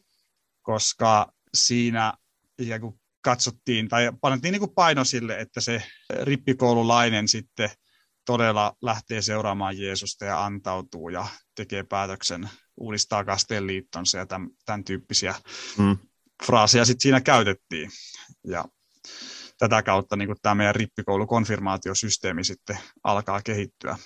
koska 0.68 1.34
siinä 1.53 2.13
ikään 2.59 2.82
kuin 2.82 2.99
katsottiin 3.22 3.89
tai 3.89 4.11
panettiin 4.22 4.51
niin 4.51 4.59
kuin 4.59 4.74
paino 4.76 5.03
sille, 5.03 5.39
että 5.39 5.61
se 5.61 5.84
rippikoululainen 6.22 7.28
sitten 7.28 7.70
todella 8.26 8.74
lähtee 8.82 9.22
seuraamaan 9.22 9.80
Jeesusta 9.80 10.26
ja 10.26 10.45
antautuu 10.45 11.09
ja 11.09 11.28
tekee 11.55 11.84
päätöksen, 11.84 12.49
uudistaa 12.78 13.24
kasteen 13.24 13.68
liittonsa 13.68 14.18
ja 14.18 14.26
tämän, 14.26 14.49
tämän 14.65 14.84
tyyppisiä 14.84 15.36
mm. 15.78 15.97
fraaseja 16.45 16.86
sitten 16.86 17.01
siinä 17.01 17.22
käytettiin. 17.22 17.89
Ja 18.47 18.65
tätä 19.59 19.84
kautta 19.84 20.15
niin 20.15 20.28
kuin 20.28 20.38
tämä 20.41 20.55
meidän 20.55 20.76
rippikoulukonfirmaatiosysteemi 20.76 22.43
sitten 22.43 22.78
alkaa 23.03 23.41
kehittyä. 23.41 23.97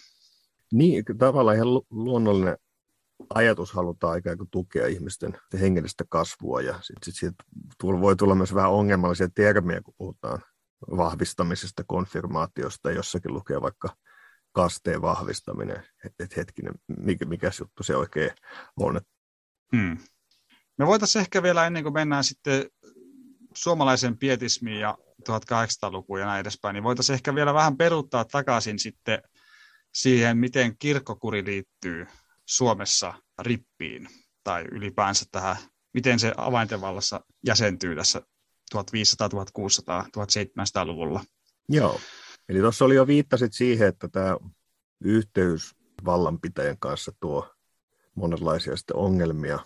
Niin, 0.74 1.04
tavallaan 1.18 1.56
ihan 1.56 1.74
luonnollinen 1.90 2.58
ajatus 3.36 3.74
halutaan 3.74 4.18
ikään 4.18 4.38
kuin 4.38 4.50
tukea 4.52 4.88
ihmisten 4.88 5.38
hengellistä 5.60 6.04
kasvua 6.10 6.62
ja 6.62 6.74
sitten 6.74 7.04
sit 7.04 7.16
siitä 7.16 7.44
voi 7.84 8.16
tulla 8.16 8.36
myös 8.36 8.54
vähän 8.54 8.72
ongelmallisia 8.72 9.30
termiä, 9.36 9.82
kun 9.82 9.94
puhutaan 9.98 10.42
vahvistamisesta, 10.98 11.84
konfirmaatiosta, 11.88 12.92
jossakin 12.92 13.34
lukee 13.34 13.62
vaikka 13.62 13.96
kasteen 14.52 15.02
vahvistaminen, 15.02 15.84
että 16.06 16.36
hetkinen, 16.38 16.74
mikä, 16.98 17.26
mikä 17.26 17.52
juttu 17.60 17.84
se 17.84 17.96
oikein 17.96 18.32
on. 18.78 19.02
Hmm. 19.76 19.98
Me 20.78 20.88
voitaisiin 20.88 21.22
ehkä 21.22 21.44
vielä 21.44 21.68
ennen 21.68 21.84
kuin 21.84 21.94
mennään 21.94 22.24
sitten 22.24 22.66
suomalaisen 23.54 24.18
pietismiin 24.18 24.80
ja 24.80 24.98
1800-lukuun 25.30 26.20
ja 26.20 26.26
näin 26.26 26.42
edespäin, 26.42 26.74
niin 26.74 26.84
voitaisiin 26.84 27.14
ehkä 27.14 27.36
vielä 27.36 27.54
vähän 27.54 27.78
peruuttaa 27.78 28.26
takaisin 28.26 28.80
sitten 28.80 29.22
siihen, 29.94 30.38
miten 30.38 30.78
kirkkokuri 30.78 31.46
liittyy 31.46 32.08
Suomessa 32.52 33.14
rippiin 33.40 34.10
tai 34.44 34.66
ylipäänsä 34.72 35.26
tähän, 35.32 35.56
miten 35.94 36.20
se 36.20 36.34
avaintevallassa 36.38 37.22
jäsentyy 37.46 37.96
tässä 37.96 38.22
1500, 38.72 39.30
1600, 39.30 40.06
1700-luvulla. 40.18 41.24
Joo, 41.70 42.00
eli 42.50 42.60
tuossa 42.60 42.86
oli 42.86 42.96
jo 42.96 43.08
viittasit 43.08 43.54
siihen, 43.54 43.88
että 43.88 44.08
tämä 44.08 44.38
yhteys 45.04 45.76
vallanpitäjän 46.06 46.78
kanssa 46.80 47.12
tuo 47.20 47.54
monenlaisia 48.16 48.74
ongelmia 48.94 49.60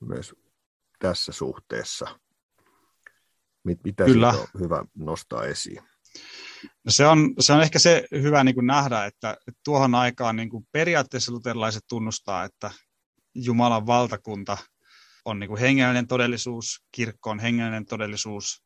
myös 0.00 0.34
tässä 0.98 1.32
suhteessa. 1.32 2.18
Mitä 3.64 4.04
Kyllä. 4.04 4.28
on 4.28 4.46
hyvä 4.60 4.84
nostaa 4.94 5.44
esiin? 5.44 5.82
No 6.84 6.92
se, 6.92 7.06
on, 7.06 7.34
se 7.38 7.52
on 7.52 7.62
ehkä 7.62 7.78
se 7.78 8.04
hyvä 8.12 8.44
niin 8.44 8.54
kuin 8.54 8.66
nähdä, 8.66 9.04
että, 9.04 9.36
tuohon 9.64 9.94
aikaan 9.94 10.36
niin 10.36 10.50
kuin 10.50 10.66
periaatteessa 10.72 11.32
luterilaiset 11.32 11.82
tunnustaa, 11.88 12.44
että 12.44 12.70
Jumalan 13.34 13.86
valtakunta 13.86 14.58
on 15.24 15.38
niin 15.38 15.48
kuin 15.48 15.60
hengellinen 15.60 16.06
todellisuus, 16.06 16.82
kirkko 16.92 17.30
on 17.30 17.38
hengellinen 17.38 17.86
todellisuus, 17.86 18.62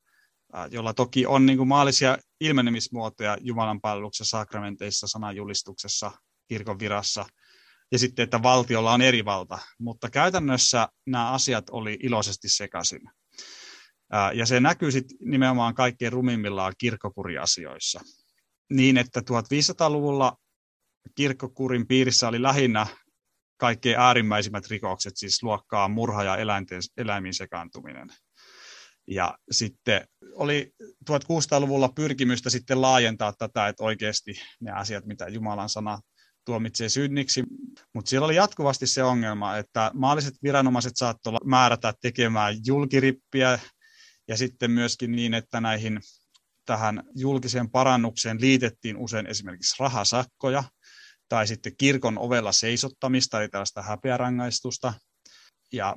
jolla 0.71 0.95
toki 0.95 1.27
on 1.27 1.47
niin 1.47 1.57
kuin 1.57 1.69
maallisia 1.69 2.19
ilmenemismuotoja 2.41 3.37
Jumalan 3.41 3.81
palveluksessa, 3.81 4.39
sakramenteissa, 4.39 5.07
sananjulistuksessa, 5.07 6.13
kirkon 6.49 6.79
virassa, 6.79 7.27
ja 7.93 7.99
sitten, 7.99 8.23
että 8.23 8.43
valtiolla 8.43 8.93
on 8.93 9.03
eri 9.03 9.25
valta. 9.25 9.59
Mutta 9.79 10.11
käytännössä 10.11 10.89
nämä 11.07 11.31
asiat 11.31 11.71
oli 11.71 11.99
iloisesti 12.03 12.49
sekaisin. 12.49 13.01
Ja 14.35 14.47
se 14.47 14.61
näkyy 14.61 14.91
sitten 14.91 15.19
nimenomaan 15.21 15.75
kaikkein 15.75 16.13
rumimmillaan 16.13 16.73
kirkkokuriasioissa. 16.79 18.01
Niin, 18.73 18.97
että 18.97 19.21
1500-luvulla 19.21 20.37
kirkkokurin 21.15 21.87
piirissä 21.87 22.29
oli 22.29 22.43
lähinnä 22.43 22.87
kaikkein 23.57 23.99
äärimmäisimmät 23.99 24.67
rikokset, 24.71 25.17
siis 25.17 25.43
luokkaa 25.43 25.89
murha 25.89 26.25
ja 26.25 26.37
eläinten, 26.37 26.81
eläimiin 26.97 27.35
sekaantuminen. 27.35 28.09
Ja 29.07 29.39
sitten 29.51 30.09
oli 30.35 30.73
1600-luvulla 31.11 31.89
pyrkimystä 31.89 32.51
sitten 32.51 32.83
laajentaa 32.83 33.33
tätä, 33.39 33.69
että 33.69 33.85
oikeasti 33.85 34.35
ne 34.61 34.71
asiat, 34.71 35.07
mitä 35.07 35.29
Jumalan 35.29 35.69
sana 35.69 36.01
tuomitsee 36.45 36.89
synniksi, 36.89 37.45
mutta 37.95 38.09
siellä 38.09 38.25
oli 38.25 38.37
jatkuvasti 38.37 38.87
se 38.87 39.03
ongelma, 39.03 39.57
että 39.57 39.91
maalliset 39.95 40.35
viranomaiset 40.43 40.97
saattoivat 40.97 41.45
määrätä 41.45 41.95
tekemään 42.01 42.55
julkirippiä 42.67 43.59
ja 44.29 44.37
sitten 44.37 44.71
myöskin 44.71 45.13
niin, 45.13 45.35
että 45.35 45.61
näihin 45.61 46.01
tähän 46.67 47.03
julkiseen 47.15 47.71
parannukseen 47.71 48.41
liitettiin 48.41 48.97
usein 48.97 49.27
esimerkiksi 49.27 49.77
rahasakkoja 49.79 50.65
tai 51.29 51.47
sitten 51.47 51.77
kirkon 51.79 52.19
ovella 52.19 52.53
seisottamista, 52.53 53.41
eli 53.41 53.49
tällaista 53.49 53.83
häpeärangaistusta, 53.83 54.95
ja, 55.73 55.97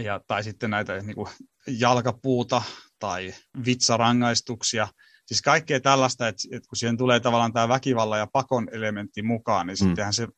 ja, 0.00 0.20
tai 0.26 0.44
sitten 0.44 0.70
näitä 0.70 0.98
niin 0.98 1.14
kuin 1.14 1.28
jalkapuuta 1.66 2.62
tai 2.98 3.34
vitsarangaistuksia. 3.66 4.88
Siis 5.26 5.42
kaikkea 5.42 5.80
tällaista, 5.80 6.28
että, 6.28 6.42
että 6.52 6.68
kun 6.68 6.76
siihen 6.76 6.96
tulee 6.96 7.20
tavallaan 7.20 7.52
tämä 7.52 7.68
väkivallan 7.68 8.18
ja 8.18 8.26
pakon 8.32 8.68
elementti 8.72 9.22
mukaan, 9.22 9.66
niin 9.66 9.76
mm. 9.80 9.86
sittenhän 9.86 10.12
se 10.12 10.28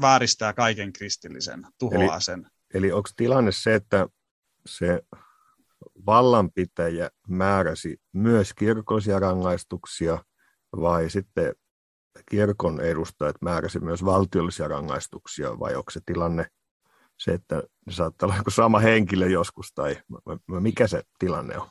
vääristää 0.00 0.52
kaiken 0.52 0.92
kristillisen, 0.92 1.66
tuhoaa 1.78 2.14
eli, 2.14 2.22
sen. 2.22 2.46
Eli 2.74 2.92
onko 2.92 3.08
tilanne 3.16 3.52
se, 3.52 3.74
että 3.74 4.06
se 4.66 5.00
vallanpitäjä 6.06 7.10
määräsi 7.28 7.96
myös 8.12 8.54
kirkollisia 8.54 9.18
rangaistuksia 9.18 10.24
vai 10.76 11.10
sitten 11.10 11.54
kirkon 12.30 12.80
edustajat 12.80 13.36
määräsi 13.42 13.80
myös 13.80 14.04
valtiollisia 14.04 14.68
rangaistuksia 14.68 15.58
vai 15.58 15.74
onko 15.74 15.90
se 15.90 16.00
tilanne 16.06 16.46
se, 17.18 17.32
että 17.32 17.62
ne 17.86 17.92
saattaa 17.92 18.26
olla 18.26 18.42
sama 18.48 18.78
henkilö 18.78 19.28
joskus 19.28 19.72
tai 19.74 19.96
mikä 20.46 20.86
se 20.86 21.02
tilanne 21.18 21.58
on? 21.58 21.68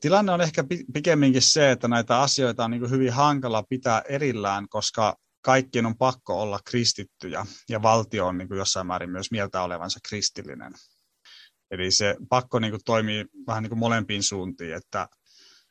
Tilanne 0.00 0.32
on 0.32 0.40
ehkä 0.40 0.64
pikemminkin 0.94 1.42
se, 1.42 1.70
että 1.70 1.88
näitä 1.88 2.20
asioita 2.20 2.64
on 2.64 2.70
niin 2.70 2.90
hyvin 2.90 3.12
hankala 3.12 3.62
pitää 3.68 4.02
erillään, 4.08 4.68
koska 4.68 5.16
kaikkien 5.40 5.86
on 5.86 5.96
pakko 5.96 6.42
olla 6.42 6.58
kristittyjä 6.64 7.46
ja 7.68 7.82
valtio 7.82 8.26
on 8.26 8.38
niin 8.38 8.48
jossain 8.56 8.86
määrin 8.86 9.10
myös 9.10 9.30
mieltä 9.30 9.62
olevansa 9.62 10.00
kristillinen. 10.08 10.72
Eli 11.72 11.90
se 11.90 12.16
pakko 12.28 12.58
niin 12.58 12.70
kuin 12.70 12.84
toimii 12.84 13.24
vähän 13.46 13.62
niin 13.62 13.70
kuin 13.70 13.78
molempiin 13.78 14.22
suuntiin, 14.22 14.74
että 14.74 15.08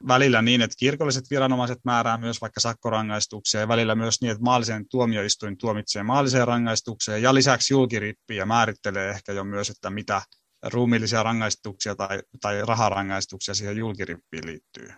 välillä 0.08 0.42
niin, 0.42 0.62
että 0.62 0.76
kirkolliset 0.80 1.26
viranomaiset 1.30 1.80
määrää 1.86 2.18
myös 2.18 2.42
vaikka 2.42 2.60
sakkorangaistuksia 2.60 3.60
ja 3.60 3.68
välillä 3.68 3.96
myös 3.96 4.22
niin, 4.22 4.32
että 4.32 4.44
maallisen 4.44 4.86
tuomioistuin 4.90 5.58
tuomitsee 5.58 6.04
maalliseen 6.04 6.48
rangaistukseen 6.48 7.22
ja 7.22 7.34
lisäksi 7.34 7.74
julkirippi 7.74 8.36
ja 8.36 8.46
määrittelee 8.46 9.10
ehkä 9.10 9.32
jo 9.32 9.44
myös, 9.44 9.70
että 9.70 9.90
mitä 9.90 10.22
ruumiillisia 10.64 11.24
rangaistuksia 11.24 11.96
tai, 11.96 12.20
tai 12.42 12.62
raharangaistuksia 12.66 13.54
siihen 13.54 13.78
julkirippiin 13.78 14.46
liittyy. 14.46 14.94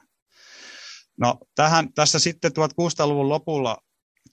No 1.18 1.38
tähän, 1.56 1.94
tässä 1.94 2.20
sitten 2.20 2.52
1600-luvun 2.52 3.30
lopulla 3.30 3.78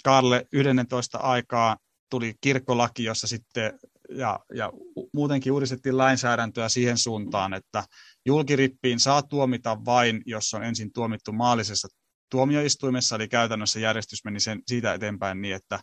Karle 0.05 0.47
11 0.53 1.19
aikaa 1.19 1.77
tuli 2.11 2.35
kirkkolaki, 2.41 3.05
jossa 3.05 3.27
sitten 3.27 3.79
ja, 4.11 4.41
ja 4.55 4.73
muutenkin 5.15 5.53
uudistettiin 5.53 5.99
lainsäädäntöä 5.99 6.69
siihen 6.69 6.99
suuntaan, 6.99 7.55
että 7.55 7.85
julkirippiin 8.27 9.01
saa 9.01 9.23
tuomita 9.23 9.85
vain, 9.85 10.23
jos 10.27 10.55
on 10.55 10.65
ensin 10.65 10.93
tuomittu 10.93 11.33
maallisessa 11.33 11.89
tuomioistuimessa, 12.31 13.17
eli 13.17 13.29
käytännössä 13.29 13.81
järjestys 13.81 14.25
meni 14.25 14.41
sen, 14.41 14.63
siitä 14.67 14.95
eteenpäin 14.95 15.41
niin, 15.41 15.55
että 15.55 15.81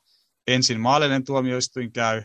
ensin 0.47 0.79
maallinen 0.79 1.23
tuomioistuin 1.23 1.91
käy, 1.91 2.23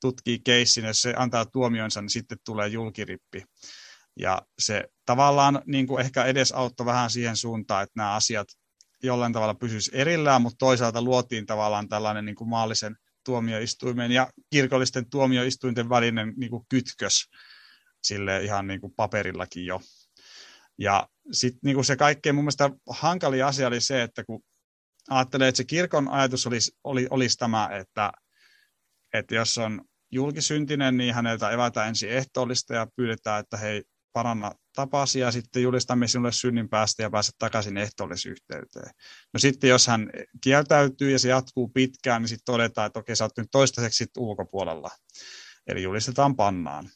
tutkii 0.00 0.38
keissin, 0.38 0.84
jos 0.84 1.02
se 1.02 1.14
antaa 1.16 1.46
tuomionsa, 1.46 2.02
niin 2.02 2.10
sitten 2.10 2.38
tulee 2.44 2.68
julkirippi. 2.68 3.44
Ja 4.18 4.42
se 4.58 4.84
tavallaan 5.06 5.62
niin 5.66 5.86
kuin 5.86 6.00
ehkä 6.00 6.24
edesauttoi 6.24 6.86
vähän 6.86 7.10
siihen 7.10 7.36
suuntaan, 7.36 7.82
että 7.82 7.92
nämä 7.96 8.14
asiat 8.14 8.48
jollain 9.02 9.32
tavalla 9.32 9.54
pysyisi 9.54 9.90
erillään, 9.94 10.42
mutta 10.42 10.58
toisaalta 10.58 11.02
luotiin 11.02 11.46
tavallaan 11.46 11.88
tällainen 11.88 12.24
niin 12.24 12.36
kuin 12.36 12.48
maallisen 12.48 12.96
tuomioistuimen 13.24 14.12
ja 14.12 14.30
kirkollisten 14.50 15.10
tuomioistuinten 15.10 15.88
välinen 15.88 16.32
niin 16.36 16.50
kuin 16.50 16.64
kytkös 16.68 17.30
sille 18.02 18.42
ihan 18.42 18.66
niin 18.66 18.80
kuin 18.80 18.92
paperillakin 18.96 19.66
jo. 19.66 19.80
Ja 20.78 21.08
sitten 21.32 21.60
niin 21.62 21.84
se 21.84 21.96
kaikkein 21.96 22.34
mun 22.34 22.44
mielestä 22.44 22.70
hankali 22.90 23.42
asia 23.42 23.66
oli 23.66 23.80
se, 23.80 24.02
että 24.02 24.24
kun 24.24 24.42
ajattelee, 25.10 25.48
että 25.48 25.56
se 25.56 25.64
kirkon 25.64 26.08
ajatus 26.08 26.46
olisi, 26.46 26.72
oli, 26.84 27.06
olisi 27.10 27.36
tämä, 27.36 27.68
että, 27.72 28.12
että 29.14 29.34
jos 29.34 29.58
on 29.58 29.84
julkisyntinen, 30.12 30.96
niin 30.96 31.14
häneltä 31.14 31.50
evätään 31.50 31.88
ensin 31.88 32.10
ehtoollista 32.10 32.74
ja 32.74 32.86
pyydetään, 32.96 33.40
että 33.40 33.56
hei, 33.56 33.82
paranna 34.14 34.52
tapasi 34.74 35.18
ja 35.18 35.32
sitten 35.32 35.62
julistamme 35.62 36.08
sinulle 36.08 36.32
synnin 36.32 36.68
päästä 36.68 37.02
ja 37.02 37.10
pääset 37.10 37.34
takaisin 37.38 37.76
ehtoollisyhteyteen. 37.76 38.90
No 39.32 39.38
sitten 39.40 39.70
jos 39.70 39.86
hän 39.86 40.10
kieltäytyy 40.40 41.10
ja 41.10 41.18
se 41.18 41.28
jatkuu 41.28 41.68
pitkään, 41.68 42.22
niin 42.22 42.28
sitten 42.28 42.44
todetaan, 42.44 42.86
että 42.86 42.98
okei, 42.98 43.16
sä 43.16 43.24
oot 43.24 43.36
nyt 43.36 43.48
toistaiseksi 43.50 44.06
ulkopuolella. 44.18 44.90
Eli 45.66 45.82
julistetaan 45.82 46.36
pannaan. 46.36 46.90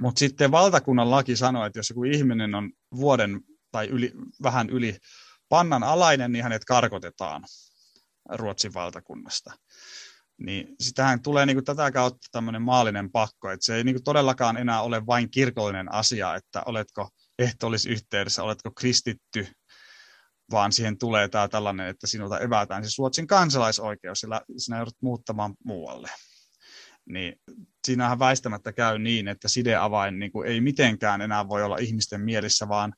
Mutta 0.00 0.18
sitten 0.18 0.50
valtakunnan 0.50 1.10
laki 1.10 1.36
sanoo, 1.36 1.66
että 1.66 1.78
jos 1.78 1.90
joku 1.90 2.04
ihminen 2.04 2.54
on 2.54 2.72
vuoden 2.96 3.40
tai 3.70 3.86
yli, 3.86 4.12
vähän 4.42 4.70
yli 4.70 4.98
pannan 5.48 5.82
alainen, 5.82 6.32
niin 6.32 6.42
hänet 6.42 6.64
karkotetaan 6.64 7.44
Ruotsin 8.28 8.74
valtakunnasta 8.74 9.52
niin 10.40 10.76
sitähän 10.80 11.22
tulee 11.22 11.46
niin 11.46 11.56
kuin 11.56 11.64
tätä 11.64 11.90
kautta 11.90 12.26
tämmöinen 12.32 12.62
maallinen 12.62 13.10
pakko, 13.10 13.50
että 13.50 13.66
se 13.66 13.74
ei 13.76 13.84
niin 13.84 13.94
kuin 13.94 14.04
todellakaan 14.04 14.56
enää 14.56 14.82
ole 14.82 15.06
vain 15.06 15.30
kirkollinen 15.30 15.92
asia, 15.92 16.34
että 16.34 16.62
oletko 16.66 17.08
ehtoollisyhteydessä, 17.38 18.42
oletko 18.42 18.70
kristitty, 18.70 19.48
vaan 20.50 20.72
siihen 20.72 20.98
tulee 20.98 21.28
tämä 21.28 21.48
tällainen, 21.48 21.86
että 21.86 22.06
sinulta 22.06 22.38
evätään 22.38 22.84
siis 22.84 22.98
Ruotsin 22.98 23.26
kansalaisoikeus, 23.26 24.20
sillä 24.20 24.40
sinä 24.56 24.76
joudut 24.76 24.96
muuttamaan 25.02 25.54
muualle. 25.64 26.10
Niin 27.06 27.40
siinähän 27.86 28.18
väistämättä 28.18 28.72
käy 28.72 28.98
niin, 28.98 29.28
että 29.28 29.48
sideavain 29.48 30.18
niin 30.18 30.32
kuin 30.32 30.48
ei 30.48 30.60
mitenkään 30.60 31.20
enää 31.20 31.48
voi 31.48 31.62
olla 31.62 31.76
ihmisten 31.76 32.20
mielissä, 32.20 32.68
vaan 32.68 32.92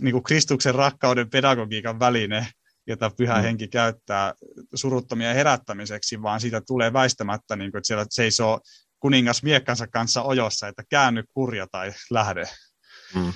niin 0.00 0.12
kuin 0.12 0.22
Kristuksen 0.22 0.74
rakkauden 0.74 1.30
pedagogiikan 1.30 2.00
väline, 2.00 2.48
jota 2.86 3.10
pyhä 3.16 3.36
mm. 3.36 3.42
henki 3.42 3.68
käyttää 3.68 4.34
suruttomia 4.74 5.34
herättämiseksi, 5.34 6.22
vaan 6.22 6.40
siitä 6.40 6.60
tulee 6.66 6.92
väistämättä, 6.92 7.56
niin 7.56 7.70
kuin, 7.70 7.78
että 7.78 7.86
siellä 7.86 8.06
seisoo 8.10 8.60
kuningas 9.00 9.42
miekkansa 9.42 9.86
kanssa 9.86 10.22
ojossa, 10.22 10.68
että 10.68 10.82
käänny 10.90 11.24
kurja 11.34 11.66
tai 11.72 11.92
lähde. 12.10 12.44
Mm. 13.14 13.32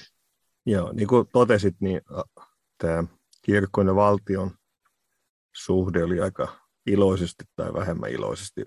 Joo, 0.67 0.93
niin 0.93 1.09
kuin 1.09 1.27
totesit, 1.33 1.75
niin 1.81 2.01
tämä 2.79 3.05
kirkon 3.43 3.87
ja 3.87 3.95
valtion 3.95 4.51
suhde 5.57 6.05
oli 6.05 6.21
aika 6.21 6.57
iloisesti 6.87 7.45
tai 7.57 7.75
vähemmän 7.75 8.11
iloisesti 8.11 8.65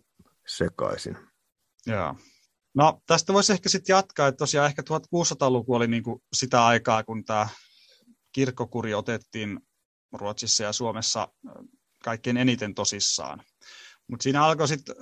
sekaisin. 0.48 1.18
Joo. 1.86 2.16
No 2.76 3.02
tästä 3.08 3.34
voisi 3.34 3.54
ehkä 3.54 3.70
sitten 3.70 3.94
jatkaa, 3.94 4.28
että 4.28 4.38
tosiaan 4.38 4.68
ehkä 4.68 4.82
1600-luku 4.82 5.74
oli 5.74 5.88
niin 5.88 6.04
kuin 6.04 6.24
sitä 6.34 6.66
aikaa, 6.66 7.04
kun 7.04 7.26
tämä 7.26 7.50
kirkkokuri 8.32 8.94
otettiin 8.94 9.60
Ruotsissa 10.14 10.64
ja 10.64 10.74
Suomessa 10.74 11.28
kaikkein 12.04 12.38
eniten 12.38 12.76
tosissaan. 12.76 13.44
Mutta 14.08 14.24
siinä 14.24 14.46
alkoi 14.46 14.68
sitten 14.68 14.96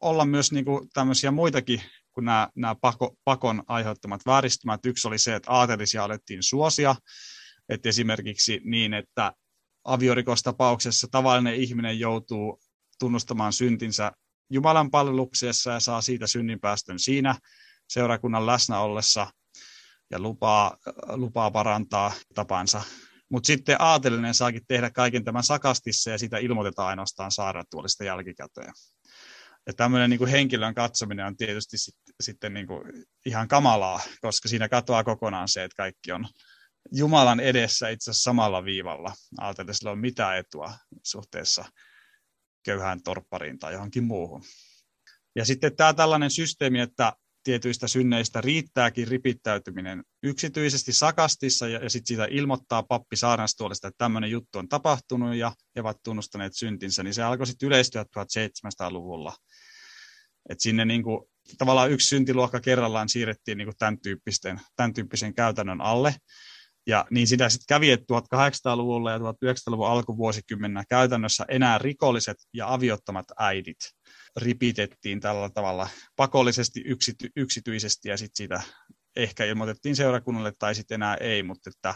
olla 0.00 0.24
myös 0.24 0.52
niinku 0.52 0.88
tämmöisiä 0.92 1.30
muitakin 1.30 1.82
kuin 2.12 2.24
nämä, 2.24 2.48
nämä 2.56 2.74
pako, 2.80 3.16
pakon 3.24 3.62
aiheuttamat 3.66 4.20
vääristymät. 4.26 4.86
Yksi 4.86 5.08
oli 5.08 5.18
se, 5.18 5.34
että 5.34 5.52
aatelisia 5.52 6.04
alettiin 6.04 6.42
suosia, 6.42 6.94
että 7.68 7.88
esimerkiksi 7.88 8.60
niin, 8.64 8.94
että 8.94 9.32
aviorikostapauksessa 9.84 11.08
tavallinen 11.10 11.54
ihminen 11.54 11.98
joutuu 11.98 12.60
tunnustamaan 12.98 13.52
syntinsä 13.52 14.12
Jumalan 14.50 14.90
palveluksessa 14.90 15.70
ja 15.70 15.80
saa 15.80 16.00
siitä 16.00 16.26
synninpäästön 16.26 16.98
siinä 16.98 17.34
seurakunnan 17.88 18.46
läsnä 18.46 18.80
ollessa 18.80 19.26
ja 20.10 20.18
lupaa, 20.18 20.76
lupaa 21.08 21.50
parantaa 21.50 22.12
tapansa 22.34 22.82
mutta 23.32 23.46
sitten 23.46 23.76
aatelinen 23.78 24.34
saakin 24.34 24.66
tehdä 24.68 24.90
kaiken 24.90 25.24
tämän 25.24 25.42
sakastissa 25.42 26.10
ja 26.10 26.18
sitä 26.18 26.38
ilmoitetaan 26.38 26.88
ainoastaan 26.88 27.30
saaratuolista 27.30 28.04
jälkikäteen. 28.04 28.72
Ja 29.66 29.72
tämmöinen 29.72 30.10
niin 30.10 30.26
henkilön 30.26 30.74
katsominen 30.74 31.26
on 31.26 31.36
tietysti 31.36 31.78
sit, 31.78 31.94
sitten 32.20 32.54
niin 32.54 32.66
ihan 33.26 33.48
kamalaa, 33.48 34.00
koska 34.20 34.48
siinä 34.48 34.68
katoaa 34.68 35.04
kokonaan 35.04 35.48
se, 35.48 35.64
että 35.64 35.76
kaikki 35.76 36.12
on 36.12 36.28
Jumalan 36.92 37.40
edessä 37.40 37.88
itse 37.88 38.10
asiassa 38.10 38.30
samalla 38.30 38.64
viivalla. 38.64 39.14
Ajatellen, 39.38 39.74
sillä 39.74 39.90
on 39.90 39.98
mitään 39.98 40.38
etua 40.38 40.74
suhteessa 41.02 41.64
köyhään 42.64 43.02
torppariin 43.02 43.58
tai 43.58 43.72
johonkin 43.72 44.04
muuhun. 44.04 44.42
Ja 45.36 45.44
sitten 45.44 45.76
tämä 45.76 45.94
tällainen 45.94 46.30
systeemi, 46.30 46.80
että 46.80 47.12
tietyistä 47.44 47.88
synneistä 47.88 48.40
riittääkin 48.40 49.08
ripittäytyminen 49.08 50.04
yksityisesti 50.22 50.92
sakastissa 50.92 51.68
ja, 51.68 51.78
ja 51.78 51.90
sitten 51.90 52.06
siitä 52.06 52.26
ilmoittaa 52.30 52.82
pappi 52.82 53.16
saarnastuolesta, 53.16 53.88
että 53.88 53.98
tämmöinen 53.98 54.30
juttu 54.30 54.58
on 54.58 54.68
tapahtunut 54.68 55.34
ja 55.34 55.52
he 55.76 55.80
ovat 55.80 56.02
tunnustaneet 56.02 56.52
syntinsä, 56.56 57.02
niin 57.02 57.14
se 57.14 57.22
alkoi 57.22 57.46
sitten 57.46 57.66
yleistyä 57.66 58.02
1700-luvulla. 58.02 59.36
Et 60.48 60.60
sinne 60.60 60.84
niin 60.84 61.02
kuin, 61.02 61.20
tavallaan 61.58 61.90
yksi 61.90 62.08
syntiluokka 62.08 62.60
kerrallaan 62.60 63.08
siirrettiin 63.08 63.58
niin 63.58 63.66
kuin 63.66 63.76
tämän, 63.78 64.00
tyyppisten, 64.00 64.60
tämän 64.76 64.94
tyyppisen 64.94 65.34
käytännön 65.34 65.80
alle. 65.80 66.14
Ja 66.86 67.06
niin 67.10 67.26
sitä 67.26 67.48
sitten 67.48 67.66
kävi, 67.68 67.90
että 67.90 68.14
1800-luvulla 68.14 69.10
ja 69.10 69.18
1900-luvun 69.18 69.88
alkuvuosikymmenä 69.88 70.84
käytännössä 70.88 71.44
enää 71.48 71.78
rikolliset 71.78 72.36
ja 72.54 72.72
aviottomat 72.72 73.26
äidit 73.38 73.76
ripitettiin 74.36 75.20
tällä 75.20 75.50
tavalla 75.50 75.88
pakollisesti 76.16 76.82
yksity, 76.84 77.28
yksityisesti 77.36 78.08
ja 78.08 78.16
sitten 78.16 78.36
siitä 78.36 78.62
ehkä 79.16 79.44
ilmoitettiin 79.44 79.96
seurakunnalle 79.96 80.52
tai 80.58 80.74
sitten 80.74 80.94
enää 80.94 81.14
ei, 81.14 81.42
mutta 81.42 81.70
että 81.70 81.94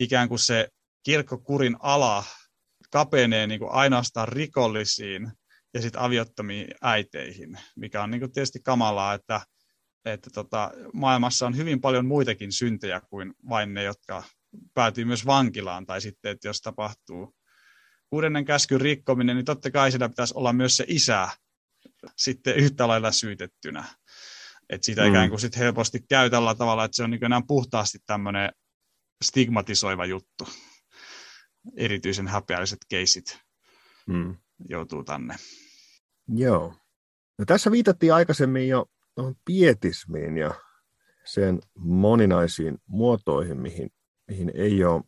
ikään 0.00 0.28
kuin 0.28 0.38
se 0.38 0.68
kirkkokurin 1.02 1.76
ala 1.80 2.24
kapenee 2.90 3.46
niin 3.46 3.60
kuin 3.60 3.72
ainoastaan 3.72 4.28
rikollisiin 4.28 5.32
ja 5.74 5.82
sitten 5.82 6.00
aviottomiin 6.00 6.66
äiteihin, 6.82 7.58
mikä 7.76 8.02
on 8.02 8.10
niin 8.10 8.20
kuin 8.20 8.32
tietysti 8.32 8.60
kamalaa, 8.64 9.14
että, 9.14 9.40
että 10.04 10.30
tota, 10.30 10.70
maailmassa 10.92 11.46
on 11.46 11.56
hyvin 11.56 11.80
paljon 11.80 12.06
muitakin 12.06 12.52
syntejä 12.52 13.00
kuin 13.00 13.34
vain 13.48 13.74
ne, 13.74 13.82
jotka 13.82 14.22
päätyy 14.74 15.04
myös 15.04 15.26
vankilaan, 15.26 15.86
tai 15.86 16.00
sitten, 16.00 16.32
että 16.32 16.48
jos 16.48 16.60
tapahtuu 16.60 17.34
kuudennen 18.10 18.44
käskyn 18.44 18.80
rikkominen, 18.80 19.36
niin 19.36 19.44
totta 19.44 19.70
kai 19.70 19.90
siinä 19.90 20.08
pitäisi 20.08 20.34
olla 20.36 20.52
myös 20.52 20.76
se 20.76 20.84
isä, 20.88 21.28
sitten 22.16 22.56
yhtä 22.56 22.88
lailla 22.88 23.12
syytettynä. 23.12 23.84
Että 24.68 24.84
sitä 24.84 25.02
mm. 25.02 25.08
ikään 25.08 25.28
kuin 25.28 25.40
sit 25.40 25.56
helposti 25.56 26.00
käy 26.08 26.30
tällä 26.30 26.54
tavalla, 26.54 26.84
että 26.84 26.96
se 26.96 27.02
on 27.02 27.10
niin 27.10 27.24
enää 27.24 27.42
puhtaasti 27.48 27.98
tämmöinen 28.06 28.50
stigmatisoiva 29.24 30.06
juttu. 30.06 30.48
Erityisen 31.76 32.28
häpeälliset 32.28 32.78
keisit 32.88 33.38
mm. 34.06 34.36
joutuu 34.68 35.04
tänne. 35.04 35.36
Joo. 36.28 36.74
No 37.38 37.44
tässä 37.44 37.70
viitattiin 37.70 38.14
aikaisemmin 38.14 38.68
jo 38.68 38.86
tuohon 39.14 39.34
pietismiin 39.44 40.36
ja 40.36 40.54
sen 41.24 41.60
moninaisiin 41.78 42.78
muotoihin, 42.86 43.60
mihin, 43.60 43.90
mihin 44.28 44.52
ei 44.54 44.84
ole 44.84 45.02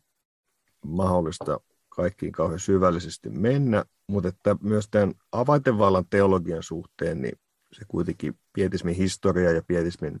mahdollista 0.85 1.59
kaikkiin 1.89 2.31
kauhean 2.31 2.59
syvällisesti 2.59 3.29
mennä, 3.29 3.85
mutta 4.07 4.29
että 4.29 4.55
myös 4.61 4.87
tämän 4.91 5.13
avaintenvallan 5.31 6.05
teologian 6.09 6.63
suhteen, 6.63 7.21
niin 7.21 7.39
se 7.71 7.85
kuitenkin 7.87 8.39
pietismin 8.53 8.95
historia 8.95 9.51
ja 9.51 9.61
pietismin 9.67 10.19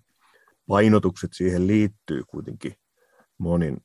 painotukset 0.67 1.33
siihen 1.33 1.67
liittyy 1.67 2.23
kuitenkin 2.27 2.73
monin 3.37 3.77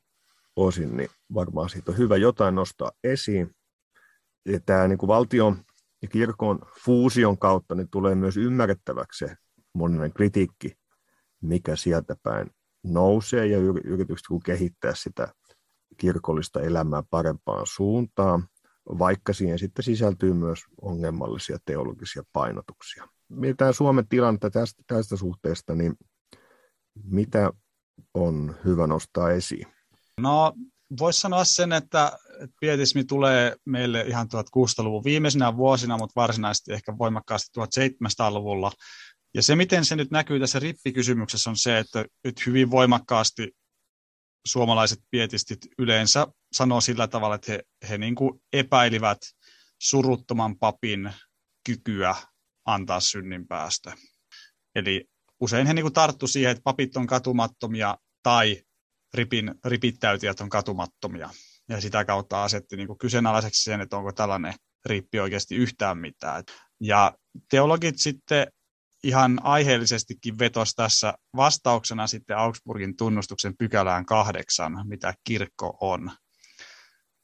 osin, 0.57 0.97
niin 0.97 1.09
varmaan 1.35 1.69
siitä 1.69 1.91
on 1.93 1.99
hyvä 1.99 2.17
jotain 2.17 2.55
nostaa 2.55 2.91
esiin. 3.05 3.51
Ja 4.47 4.61
tämä 4.61 4.89
niin 4.89 4.99
kuin 4.99 5.09
valtion 5.09 5.57
ja 6.03 6.09
kirkon 6.09 6.59
fuusion 6.85 7.39
kautta 7.39 7.75
niin 7.75 7.91
tulee 7.91 8.15
myös 8.15 8.37
ymmärrettäväksi 8.37 9.19
se 9.19 9.37
moninen 9.75 10.13
kritiikki, 10.13 10.73
mikä 11.43 11.77
sieltä 11.77 12.17
päin 12.23 12.51
nousee 12.85 13.47
ja 13.47 13.59
yritykset 13.85 14.27
kehittää 14.45 14.95
sitä 14.95 15.35
kirkollista 15.97 16.61
elämää 16.61 17.03
parempaan 17.11 17.67
suuntaan, 17.67 18.49
vaikka 18.99 19.33
siihen 19.33 19.59
sitten 19.59 19.83
sisältyy 19.83 20.33
myös 20.33 20.61
ongelmallisia 20.83 21.59
teologisia 21.65 22.23
painotuksia. 22.33 23.09
Mietitään 23.29 23.75
Suomen 23.75 24.09
tilannetta 24.09 24.51
tästä, 24.51 24.83
tästä 24.87 25.17
suhteesta, 25.17 25.75
niin 25.75 25.95
mitä 27.05 27.51
on 28.15 28.57
hyvä 28.65 28.87
nostaa 28.87 29.31
esiin? 29.31 29.67
No, 30.21 30.53
voisi 30.99 31.21
sanoa 31.21 31.45
sen, 31.45 31.73
että 31.73 32.19
pietismi 32.61 33.05
tulee 33.05 33.57
meille 33.65 34.01
ihan 34.01 34.27
1600-luvun 34.27 35.05
viimeisinä 35.05 35.57
vuosina, 35.57 35.99
mutta 35.99 36.21
varsinaisesti 36.21 36.73
ehkä 36.73 36.99
voimakkaasti 36.99 37.61
1700-luvulla. 37.61 38.73
Ja 39.35 39.43
se, 39.43 39.57
miten 39.57 39.85
se 39.85 39.97
nyt 39.97 40.11
näkyy 40.11 40.41
tässä 40.41 40.59
rippikysymyksessä, 40.59 41.51
on 41.51 41.57
se, 41.57 41.79
että 41.79 42.05
nyt 42.25 42.47
hyvin 42.47 42.71
voimakkaasti 42.71 43.53
suomalaiset 44.47 44.99
pietistit 45.11 45.59
yleensä 45.79 46.27
sanoo 46.53 46.81
sillä 46.81 47.09
tavalla, 47.09 47.35
että 47.35 47.53
he, 47.53 47.63
he 47.89 47.99
niin 47.99 48.15
kuin 48.15 48.43
epäilivät 48.53 49.19
suruttoman 49.79 50.59
papin 50.59 51.13
kykyä 51.67 52.15
antaa 52.67 53.01
synnin 53.01 53.49
päästä. 53.49 53.93
Eli 54.75 55.05
usein 55.41 55.67
he 55.67 55.75
niin 55.75 55.93
tarttu 55.93 56.27
siihen, 56.27 56.51
että 56.51 56.63
papit 56.65 56.97
on 56.97 57.07
katumattomia 57.07 57.99
tai 58.23 58.63
ripin, 59.15 59.55
ripittäytijät 59.65 60.41
on 60.41 60.49
katumattomia. 60.49 61.31
Ja 61.69 61.81
sitä 61.81 62.05
kautta 62.05 62.45
asetti 62.45 62.77
niin 62.77 62.99
kyseenalaiseksi 62.99 63.63
sen, 63.65 63.81
että 63.81 63.97
onko 63.97 64.13
tällainen 64.13 64.55
rippi 64.85 65.21
oikeasti 65.21 65.57
yhtään 65.57 65.99
mitään. 65.99 66.45
Ja 66.81 67.15
teologit 67.51 67.99
sitten 67.99 68.47
ihan 69.05 69.41
aiheellisestikin 69.43 70.39
vetosi 70.39 70.77
tässä 70.77 71.15
vastauksena 71.37 72.07
sitten 72.07 72.37
Augsburgin 72.37 72.97
tunnustuksen 72.97 73.57
pykälään 73.59 74.07
kahdeksan, 74.07 74.89
mitä 74.89 75.15
kirkko 75.25 75.79
on. 75.81 76.11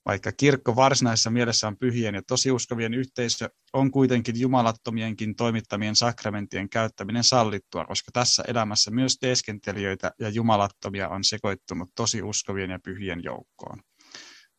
Vaikka 0.06 0.32
kirkko 0.32 0.76
varsinaisessa 0.76 1.30
mielessä 1.30 1.66
on 1.66 1.78
pyhien 1.78 2.14
ja 2.14 2.22
tosiuskovien 2.28 2.94
yhteisö, 2.94 3.50
on 3.72 3.90
kuitenkin 3.90 4.40
jumalattomienkin 4.40 5.36
toimittamien 5.36 5.96
sakramentien 5.96 6.68
käyttäminen 6.68 7.24
sallittua, 7.24 7.84
koska 7.84 8.10
tässä 8.12 8.42
elämässä 8.48 8.90
myös 8.90 9.16
teeskentelijöitä 9.20 10.12
ja 10.20 10.28
jumalattomia 10.28 11.08
on 11.08 11.24
sekoittunut 11.24 11.90
tosiuskovien 11.94 12.70
ja 12.70 12.78
pyhien 12.84 13.22
joukkoon. 13.24 13.80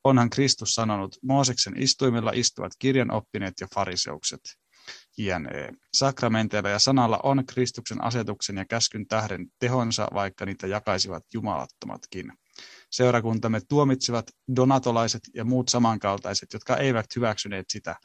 Onhan 0.04 0.30
Kristus 0.30 0.76
sanonut, 0.76 1.18
Mooseksen 1.24 1.82
istuimella 1.82 2.32
istuvat 2.36 2.72
kirjanoppineet 2.80 3.54
ja 3.62 3.68
fariseukset 3.76 4.40
jne. 5.18 5.74
Sakramenteilla 5.94 6.70
ja 6.70 6.80
sanalla 6.80 7.20
on 7.24 7.46
Kristuksen 7.46 8.04
asetuksen 8.04 8.58
ja 8.58 8.66
käskyn 8.66 9.08
tähden 9.08 9.48
tehonsa, 9.60 10.08
vaikka 10.14 10.46
niitä 10.46 10.68
jakaisivat 10.68 11.24
jumalattomatkin. 11.34 12.34
Seurakuntamme 12.92 13.62
tuomitsivat 13.70 14.26
donatolaiset 14.56 15.22
ja 15.34 15.46
muut 15.46 15.70
samankaltaiset, 15.70 16.54
jotka 16.54 16.78
eivät 16.78 17.06
hyväksyneet 17.16 17.66
sitä, 17.70 17.96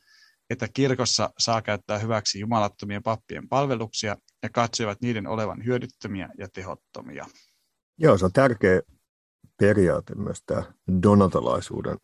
että 0.50 0.68
kirkossa 0.74 1.30
saa 1.38 1.62
käyttää 1.62 1.98
hyväksi 1.98 2.40
jumalattomien 2.40 3.02
pappien 3.02 3.48
palveluksia 3.48 4.16
ja 4.42 4.48
katsoivat 4.48 5.00
niiden 5.00 5.26
olevan 5.26 5.64
hyödyttömiä 5.64 6.28
ja 6.38 6.48
tehottomia. 6.48 7.26
Joo, 7.98 8.18
se 8.18 8.24
on 8.24 8.32
tärkeä 8.32 8.80
periaate 9.60 10.14
myös 10.14 10.42
tämä 10.46 10.62
donatolaisuuden 11.02 11.98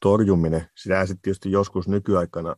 torjuminen. 0.00 0.66
Sitä 0.76 1.06
sitten 1.06 1.22
tietysti 1.22 1.50
joskus 1.50 1.88
nykyaikana 1.88 2.56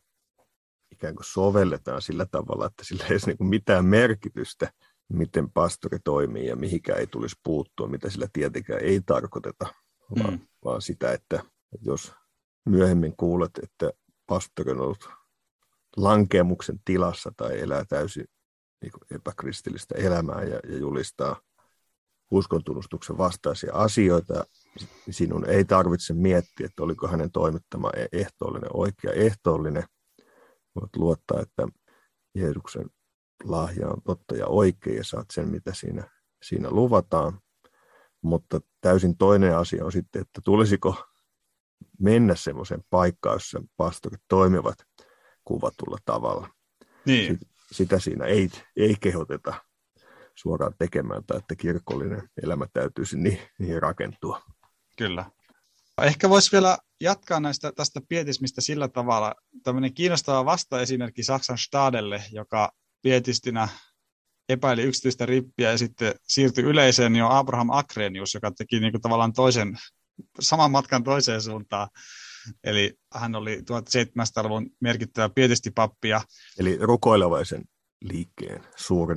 ikään 1.01 1.15
kuin 1.15 1.25
sovelletaan 1.25 2.01
sillä 2.01 2.25
tavalla, 2.31 2.65
että 2.65 2.83
sillä 2.85 3.05
ei 3.05 3.13
ole 3.13 3.35
niin 3.39 3.49
mitään 3.49 3.85
merkitystä, 3.85 4.71
miten 5.13 5.51
pastori 5.51 5.99
toimii 6.03 6.47
ja 6.47 6.55
mihinkä 6.55 6.93
ei 6.93 7.07
tulisi 7.07 7.35
puuttua, 7.43 7.87
mitä 7.87 8.09
sillä 8.09 8.27
tietenkään 8.33 8.79
ei 8.81 9.01
tarkoiteta, 9.05 9.65
vaan, 10.19 10.33
mm. 10.33 10.39
vaan 10.65 10.81
sitä, 10.81 11.11
että 11.11 11.43
jos 11.81 12.13
myöhemmin 12.65 13.13
kuulet, 13.17 13.51
että 13.63 13.91
pastori 14.27 14.71
on 14.71 14.81
ollut 14.81 15.09
lankemuksen 15.97 16.79
tilassa 16.85 17.31
tai 17.37 17.59
elää 17.59 17.85
täysin 17.89 18.25
niin 18.81 18.91
kuin 18.91 19.19
epäkristillistä 19.19 19.95
elämää 19.95 20.43
ja, 20.43 20.59
ja 20.69 20.77
julistaa 20.77 21.41
uskontunnustuksen 22.31 23.17
vastaisia 23.17 23.73
asioita, 23.73 24.45
niin 25.05 25.13
sinun 25.13 25.45
ei 25.45 25.65
tarvitse 25.65 26.13
miettiä, 26.13 26.65
että 26.65 26.83
oliko 26.83 27.07
hänen 27.07 27.31
toimittama 27.31 27.89
e-, 27.95 28.19
ehtoollinen 28.19 28.69
oikea 28.73 29.11
ehtoollinen, 29.11 29.83
voit 30.75 30.95
luottaa, 30.95 31.41
että 31.41 31.67
Jeesuksen 32.35 32.89
lahja 33.43 33.87
on 33.87 34.01
totta 34.05 34.35
ja 34.35 34.47
oikein 34.47 34.97
ja 34.97 35.03
saat 35.03 35.31
sen, 35.31 35.49
mitä 35.49 35.73
siinä, 35.73 36.03
siinä 36.43 36.69
luvataan. 36.69 37.39
Mutta 38.21 38.61
täysin 38.81 39.17
toinen 39.17 39.57
asia 39.57 39.85
on 39.85 39.91
sitten, 39.91 40.21
että 40.21 40.41
tulisiko 40.43 41.05
mennä 41.99 42.35
semmoiseen 42.35 42.83
paikkaan, 42.89 43.35
jossa 43.35 43.63
pastorit 43.77 44.21
toimivat 44.27 44.77
kuvatulla 45.43 45.97
tavalla. 46.05 46.49
Niin. 47.05 47.39
Sitä 47.71 47.99
siinä 47.99 48.25
ei, 48.25 48.49
ei 48.77 48.95
kehoteta 48.99 49.53
suoraan 50.35 50.73
tekemään, 50.77 51.23
tai 51.27 51.37
että 51.37 51.55
kirkollinen 51.55 52.29
elämä 52.43 52.65
täytyisi 52.73 53.17
niin, 53.17 53.39
niin 53.59 53.81
rakentua. 53.81 54.41
Kyllä. 54.97 55.31
Ehkä 56.03 56.29
voisi 56.29 56.51
vielä 56.51 56.77
jatkaa 57.01 57.39
näistä, 57.39 57.71
tästä 57.71 58.01
pietismistä 58.09 58.61
sillä 58.61 58.87
tavalla. 58.87 59.35
Tämmöinen 59.63 59.93
kiinnostava 59.93 60.45
vastaesimerkki 60.45 61.23
Saksan 61.23 61.57
Stadelle, 61.57 62.23
joka 62.31 62.71
pietistinä 63.01 63.67
epäili 64.49 64.83
yksityistä 64.83 65.25
rippiä 65.25 65.71
ja 65.71 65.77
sitten 65.77 66.15
siirtyi 66.27 66.63
yleiseen, 66.63 67.13
niin 67.13 67.23
on 67.23 67.31
Abraham 67.31 67.69
Akrenius, 67.69 68.33
joka 68.33 68.51
teki 68.51 68.79
niin 68.79 68.91
kuin 68.91 69.01
tavallaan 69.01 69.33
toisen, 69.33 69.77
saman 70.39 70.71
matkan 70.71 71.03
toiseen 71.03 71.41
suuntaan. 71.41 71.89
Eli 72.63 72.93
hän 73.13 73.35
oli 73.35 73.57
1700-luvun 73.59 74.69
merkittävä 74.79 75.29
pietistipappi. 75.29 76.09
Eli 76.59 76.77
rukoilevaisen 76.81 77.63
liikkeen 78.01 78.67
suuri 78.75 79.15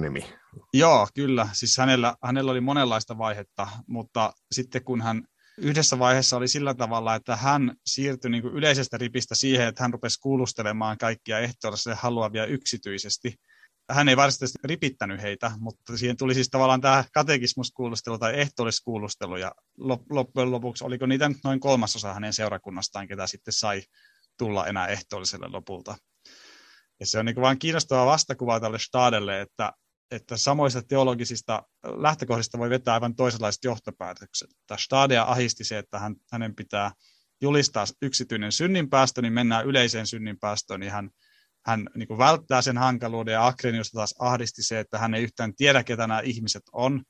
Joo, 0.72 1.08
kyllä. 1.14 1.48
Siis 1.52 1.78
hänellä, 1.78 2.14
hänellä 2.22 2.50
oli 2.50 2.60
monenlaista 2.60 3.18
vaihetta, 3.18 3.68
mutta 3.86 4.32
sitten 4.52 4.84
kun 4.84 5.02
hän 5.02 5.24
yhdessä 5.58 5.98
vaiheessa 5.98 6.36
oli 6.36 6.48
sillä 6.48 6.74
tavalla, 6.74 7.14
että 7.14 7.36
hän 7.36 7.76
siirtyi 7.86 8.30
niin 8.30 8.42
kuin 8.42 8.54
yleisestä 8.54 8.98
ripistä 8.98 9.34
siihen, 9.34 9.68
että 9.68 9.82
hän 9.84 9.92
rupesi 9.92 10.20
kuulustelemaan 10.20 10.98
kaikkia 10.98 11.38
ehtoolliselle 11.38 11.96
haluavia 12.00 12.46
yksityisesti. 12.46 13.34
Hän 13.90 14.08
ei 14.08 14.16
varsinaisesti 14.16 14.58
ripittänyt 14.64 15.22
heitä, 15.22 15.52
mutta 15.58 15.96
siihen 15.96 16.16
tuli 16.16 16.34
siis 16.34 16.48
tavallaan 16.48 16.80
tämä 16.80 17.04
katekismuskuulustelu 17.14 18.18
tai 18.18 18.40
ehtoolliskuulustelu, 18.40 19.36
ja 19.36 19.52
loppujen 20.10 20.50
lopuksi 20.50 20.84
oliko 20.84 21.06
niitä 21.06 21.30
noin 21.44 21.60
kolmasosa 21.60 22.14
hänen 22.14 22.32
seurakunnastaan, 22.32 23.08
ketä 23.08 23.26
sitten 23.26 23.54
sai 23.54 23.82
tulla 24.38 24.66
enää 24.66 24.86
ehtoolliselle 24.86 25.48
lopulta. 25.48 25.96
Ja 27.00 27.06
se 27.06 27.18
on 27.18 27.24
niin 27.24 27.36
vain 27.36 27.58
kiinnostava 27.58 28.06
vastakuva 28.06 28.60
tälle 28.60 28.78
Stadelle, 28.78 29.40
että 29.40 29.72
että 30.10 30.36
samoista 30.36 30.82
teologisista 30.82 31.62
lähtökohdista 31.82 32.58
voi 32.58 32.70
vetää 32.70 32.94
aivan 32.94 33.14
toisenlaiset 33.14 33.64
johtopäätökset. 33.64 34.50
Tämä 34.66 34.78
Stadea 34.78 35.22
ahisti 35.22 35.64
se, 35.64 35.78
että 35.78 35.98
hän, 35.98 36.16
hänen 36.32 36.54
pitää 36.54 36.92
julistaa 37.40 37.84
yksityinen 38.02 38.52
synninpäästö, 38.52 39.22
niin 39.22 39.32
mennään 39.32 39.66
yleiseen 39.66 40.06
synninpäästöön, 40.06 40.80
niin 40.80 40.92
hän, 40.92 41.10
hän 41.66 41.86
niin 41.94 42.08
kuin 42.08 42.18
välttää 42.18 42.62
sen 42.62 42.78
hankaluuden, 42.78 43.32
ja 43.32 43.46
Akreniusta 43.46 43.96
taas 43.96 44.14
ahdisti 44.18 44.62
se, 44.62 44.80
että 44.80 44.98
hän 44.98 45.14
ei 45.14 45.22
yhtään 45.22 45.54
tiedä, 45.54 45.84
ketä 45.84 46.06
nämä 46.06 46.20
ihmiset 46.20 46.62
on, 46.72 47.02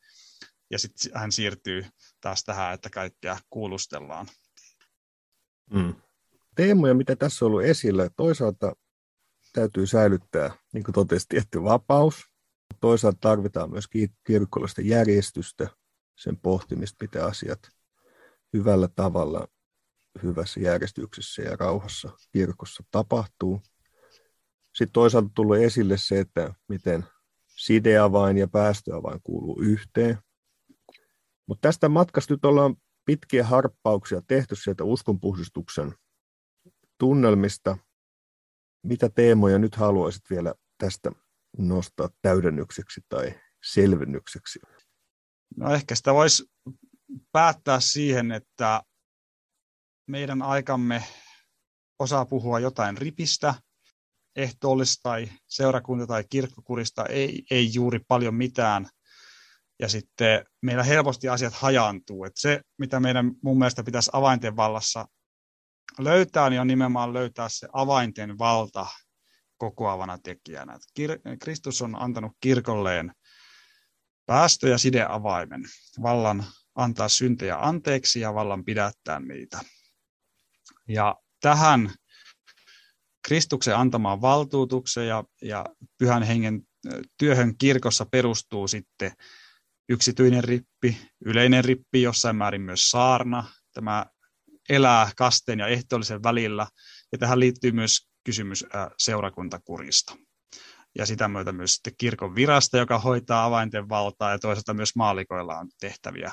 ja 0.70 0.78
sitten 0.78 1.12
hän 1.14 1.32
siirtyy 1.32 1.86
taas 2.20 2.44
tähän, 2.44 2.74
että 2.74 2.90
kaikkea 2.90 3.38
kuulustellaan. 3.50 4.26
Mm. 5.70 5.94
Teemoja, 6.54 6.94
mitä 6.94 7.16
tässä 7.16 7.44
on 7.44 7.46
ollut 7.46 7.64
esillä, 7.64 8.10
toisaalta 8.16 8.72
täytyy 9.52 9.86
säilyttää, 9.86 10.50
niin 10.72 10.84
kuin 10.84 10.94
totesin, 10.94 11.28
tietty 11.28 11.62
vapaus, 11.62 12.33
Toisaalta 12.84 13.18
tarvitaan 13.20 13.70
myös 13.70 13.84
kirkollista 14.26 14.80
järjestystä, 14.80 15.68
sen 16.18 16.36
pohtimista, 16.36 16.96
mitä 17.04 17.26
asiat 17.26 17.58
hyvällä 18.52 18.88
tavalla, 18.88 19.48
hyvässä 20.22 20.60
järjestyksessä 20.60 21.42
ja 21.42 21.56
rauhassa 21.56 22.10
kirkossa 22.32 22.84
tapahtuu. 22.90 23.60
Sitten 24.74 24.92
toisaalta 24.92 25.30
tullut 25.34 25.56
esille 25.56 25.96
se, 25.98 26.20
että 26.20 26.54
miten 26.68 27.04
sideavain 27.46 28.38
ja 28.38 28.48
päästöavain 28.48 29.20
kuuluu 29.22 29.60
yhteen. 29.60 30.18
Mutta 31.46 31.68
tästä 31.68 31.88
matkasta 31.88 32.34
nyt 32.34 32.44
ollaan 32.44 32.76
pitkiä 33.04 33.44
harppauksia 33.44 34.22
tehty 34.26 34.56
sieltä 34.56 34.84
uskonpuhdistuksen 34.84 35.94
tunnelmista. 36.98 37.78
Mitä 38.82 39.08
teemoja 39.08 39.58
nyt 39.58 39.74
haluaisit 39.74 40.30
vielä 40.30 40.54
tästä 40.78 41.23
nostaa 41.58 42.08
täydennykseksi 42.22 43.00
tai 43.08 43.40
selvennykseksi? 43.64 44.58
No 45.56 45.74
ehkä 45.74 45.94
sitä 45.94 46.14
voisi 46.14 46.44
päättää 47.32 47.80
siihen, 47.80 48.32
että 48.32 48.82
meidän 50.06 50.42
aikamme 50.42 51.04
osaa 51.98 52.26
puhua 52.26 52.60
jotain 52.60 52.98
ripistä, 52.98 53.54
ehtoollista 54.36 55.02
tai 55.02 55.28
seurakunta- 55.48 56.06
tai 56.06 56.24
kirkkokurista, 56.30 57.06
ei, 57.06 57.42
ei 57.50 57.74
juuri 57.74 58.00
paljon 58.08 58.34
mitään. 58.34 58.88
ja 59.78 59.88
sitten 59.88 60.44
meillä 60.62 60.82
helposti 60.82 61.28
asiat 61.28 61.54
hajaantuu. 61.54 62.24
Et 62.24 62.32
se, 62.36 62.60
mitä 62.78 63.00
meidän 63.00 63.32
mun 63.42 63.58
mielestä 63.58 63.84
pitäisi 63.84 64.10
avainten 64.12 64.56
vallassa 64.56 65.06
löytää, 65.98 66.50
niin 66.50 66.60
on 66.60 66.66
nimenomaan 66.66 67.12
löytää 67.12 67.48
se 67.48 67.68
avainten 67.72 68.38
valta 68.38 68.86
kokoavana 69.64 70.18
tekijänä. 70.18 70.78
Kir- 71.00 71.36
Kristus 71.40 71.82
on 71.82 72.02
antanut 72.02 72.32
kirkolleen 72.40 73.12
päästö- 74.26 74.68
ja 74.68 74.78
sideavaimen, 74.78 75.62
vallan 76.02 76.44
antaa 76.74 77.08
syntejä 77.08 77.58
anteeksi 77.60 78.20
ja 78.20 78.34
vallan 78.34 78.64
pidättää 78.64 79.20
niitä. 79.20 79.60
Ja 80.88 81.16
tähän 81.40 81.94
Kristuksen 83.26 83.76
antamaan 83.76 84.20
valtuutukseen 84.20 85.08
ja, 85.08 85.24
ja 85.42 85.64
pyhän 85.98 86.22
hengen 86.22 86.62
työhön 87.18 87.56
kirkossa 87.58 88.06
perustuu 88.06 88.68
sitten 88.68 89.12
yksityinen 89.88 90.44
rippi, 90.44 90.98
yleinen 91.24 91.64
rippi, 91.64 92.02
jossain 92.02 92.36
määrin 92.36 92.62
myös 92.62 92.90
saarna. 92.90 93.44
Tämä 93.74 94.06
elää 94.68 95.10
kasteen 95.16 95.58
ja 95.58 95.66
ehtoollisen 95.66 96.22
välillä. 96.22 96.66
Ja 97.12 97.18
tähän 97.18 97.40
liittyy 97.40 97.72
myös 97.72 98.13
kysymys 98.24 98.64
seurakuntakurista. 98.98 100.16
Ja 100.98 101.06
sitä 101.06 101.28
myötä 101.28 101.52
myös 101.52 101.74
sitten 101.74 101.94
kirkon 101.98 102.34
virasta, 102.34 102.78
joka 102.78 102.98
hoitaa 102.98 103.44
avainten 103.44 103.88
valtaa 103.88 104.30
ja 104.30 104.38
toisaalta 104.38 104.74
myös 104.74 104.96
maalikoilla 104.96 105.58
on 105.58 105.68
tehtäviä 105.80 106.32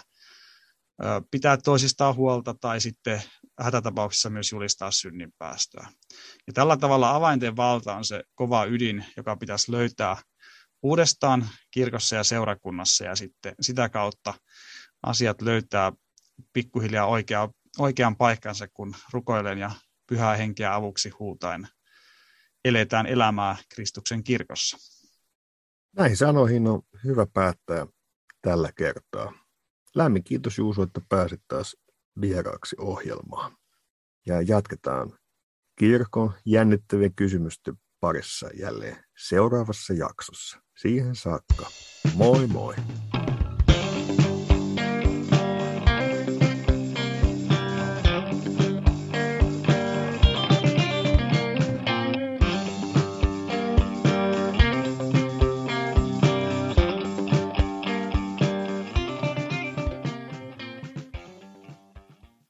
pitää 1.32 1.58
toisistaan 1.58 2.16
huolta 2.16 2.54
tai 2.62 2.82
sitten 2.82 3.22
hätätapauksessa 3.60 4.30
myös 4.30 4.52
julistaa 4.52 4.92
synnin 4.92 5.34
päästöä. 5.38 5.88
Ja 6.48 6.54
tällä 6.54 6.78
tavalla 6.78 7.16
avainten 7.16 7.56
valta 7.56 7.96
on 7.96 8.06
se 8.06 8.24
kova 8.36 8.66
ydin, 8.66 9.06
joka 9.18 9.36
pitäisi 9.36 9.72
löytää 9.72 10.18
uudestaan 10.84 11.50
kirkossa 11.72 12.16
ja 12.16 12.24
seurakunnassa 12.24 13.06
ja 13.06 13.16
sitten 13.16 13.56
sitä 13.62 13.90
kautta 13.90 14.34
asiat 15.04 15.42
löytää 15.42 15.92
pikkuhiljaa 16.54 17.06
oikea, 17.06 17.50
oikean 17.80 18.16
paikkansa, 18.16 18.68
kun 18.74 18.96
rukoilen 19.14 19.58
ja 19.58 19.72
pyhää 20.08 20.36
henkeä 20.36 20.76
avuksi 20.76 21.10
huutain 21.10 21.68
eletään 22.66 23.06
elämää 23.06 23.56
Kristuksen 23.74 24.24
kirkossa. 24.24 24.78
Näihin 25.98 26.18
sanoihin 26.18 26.68
on 26.68 26.82
hyvä 27.04 27.26
päättää 27.34 27.88
tällä 28.42 28.72
kertaa. 28.76 29.34
Lämmin 29.96 30.24
kiitos 30.24 30.58
Juuso, 30.58 30.84
että 30.84 31.02
pääsit 31.10 31.42
taas 31.48 31.78
vieraaksi 32.22 32.76
ohjelmaan. 32.80 33.58
Ja 34.26 34.42
jatketaan 34.42 35.20
kirkon 35.80 36.34
jännittävien 36.46 37.16
kysymysten 37.16 37.76
parissa 38.00 38.50
jälleen 38.60 39.04
seuraavassa 39.18 39.94
jaksossa. 39.94 40.62
Siihen 40.78 41.16
saakka, 41.16 41.66
moi 42.16 42.48
moi! 42.48 42.76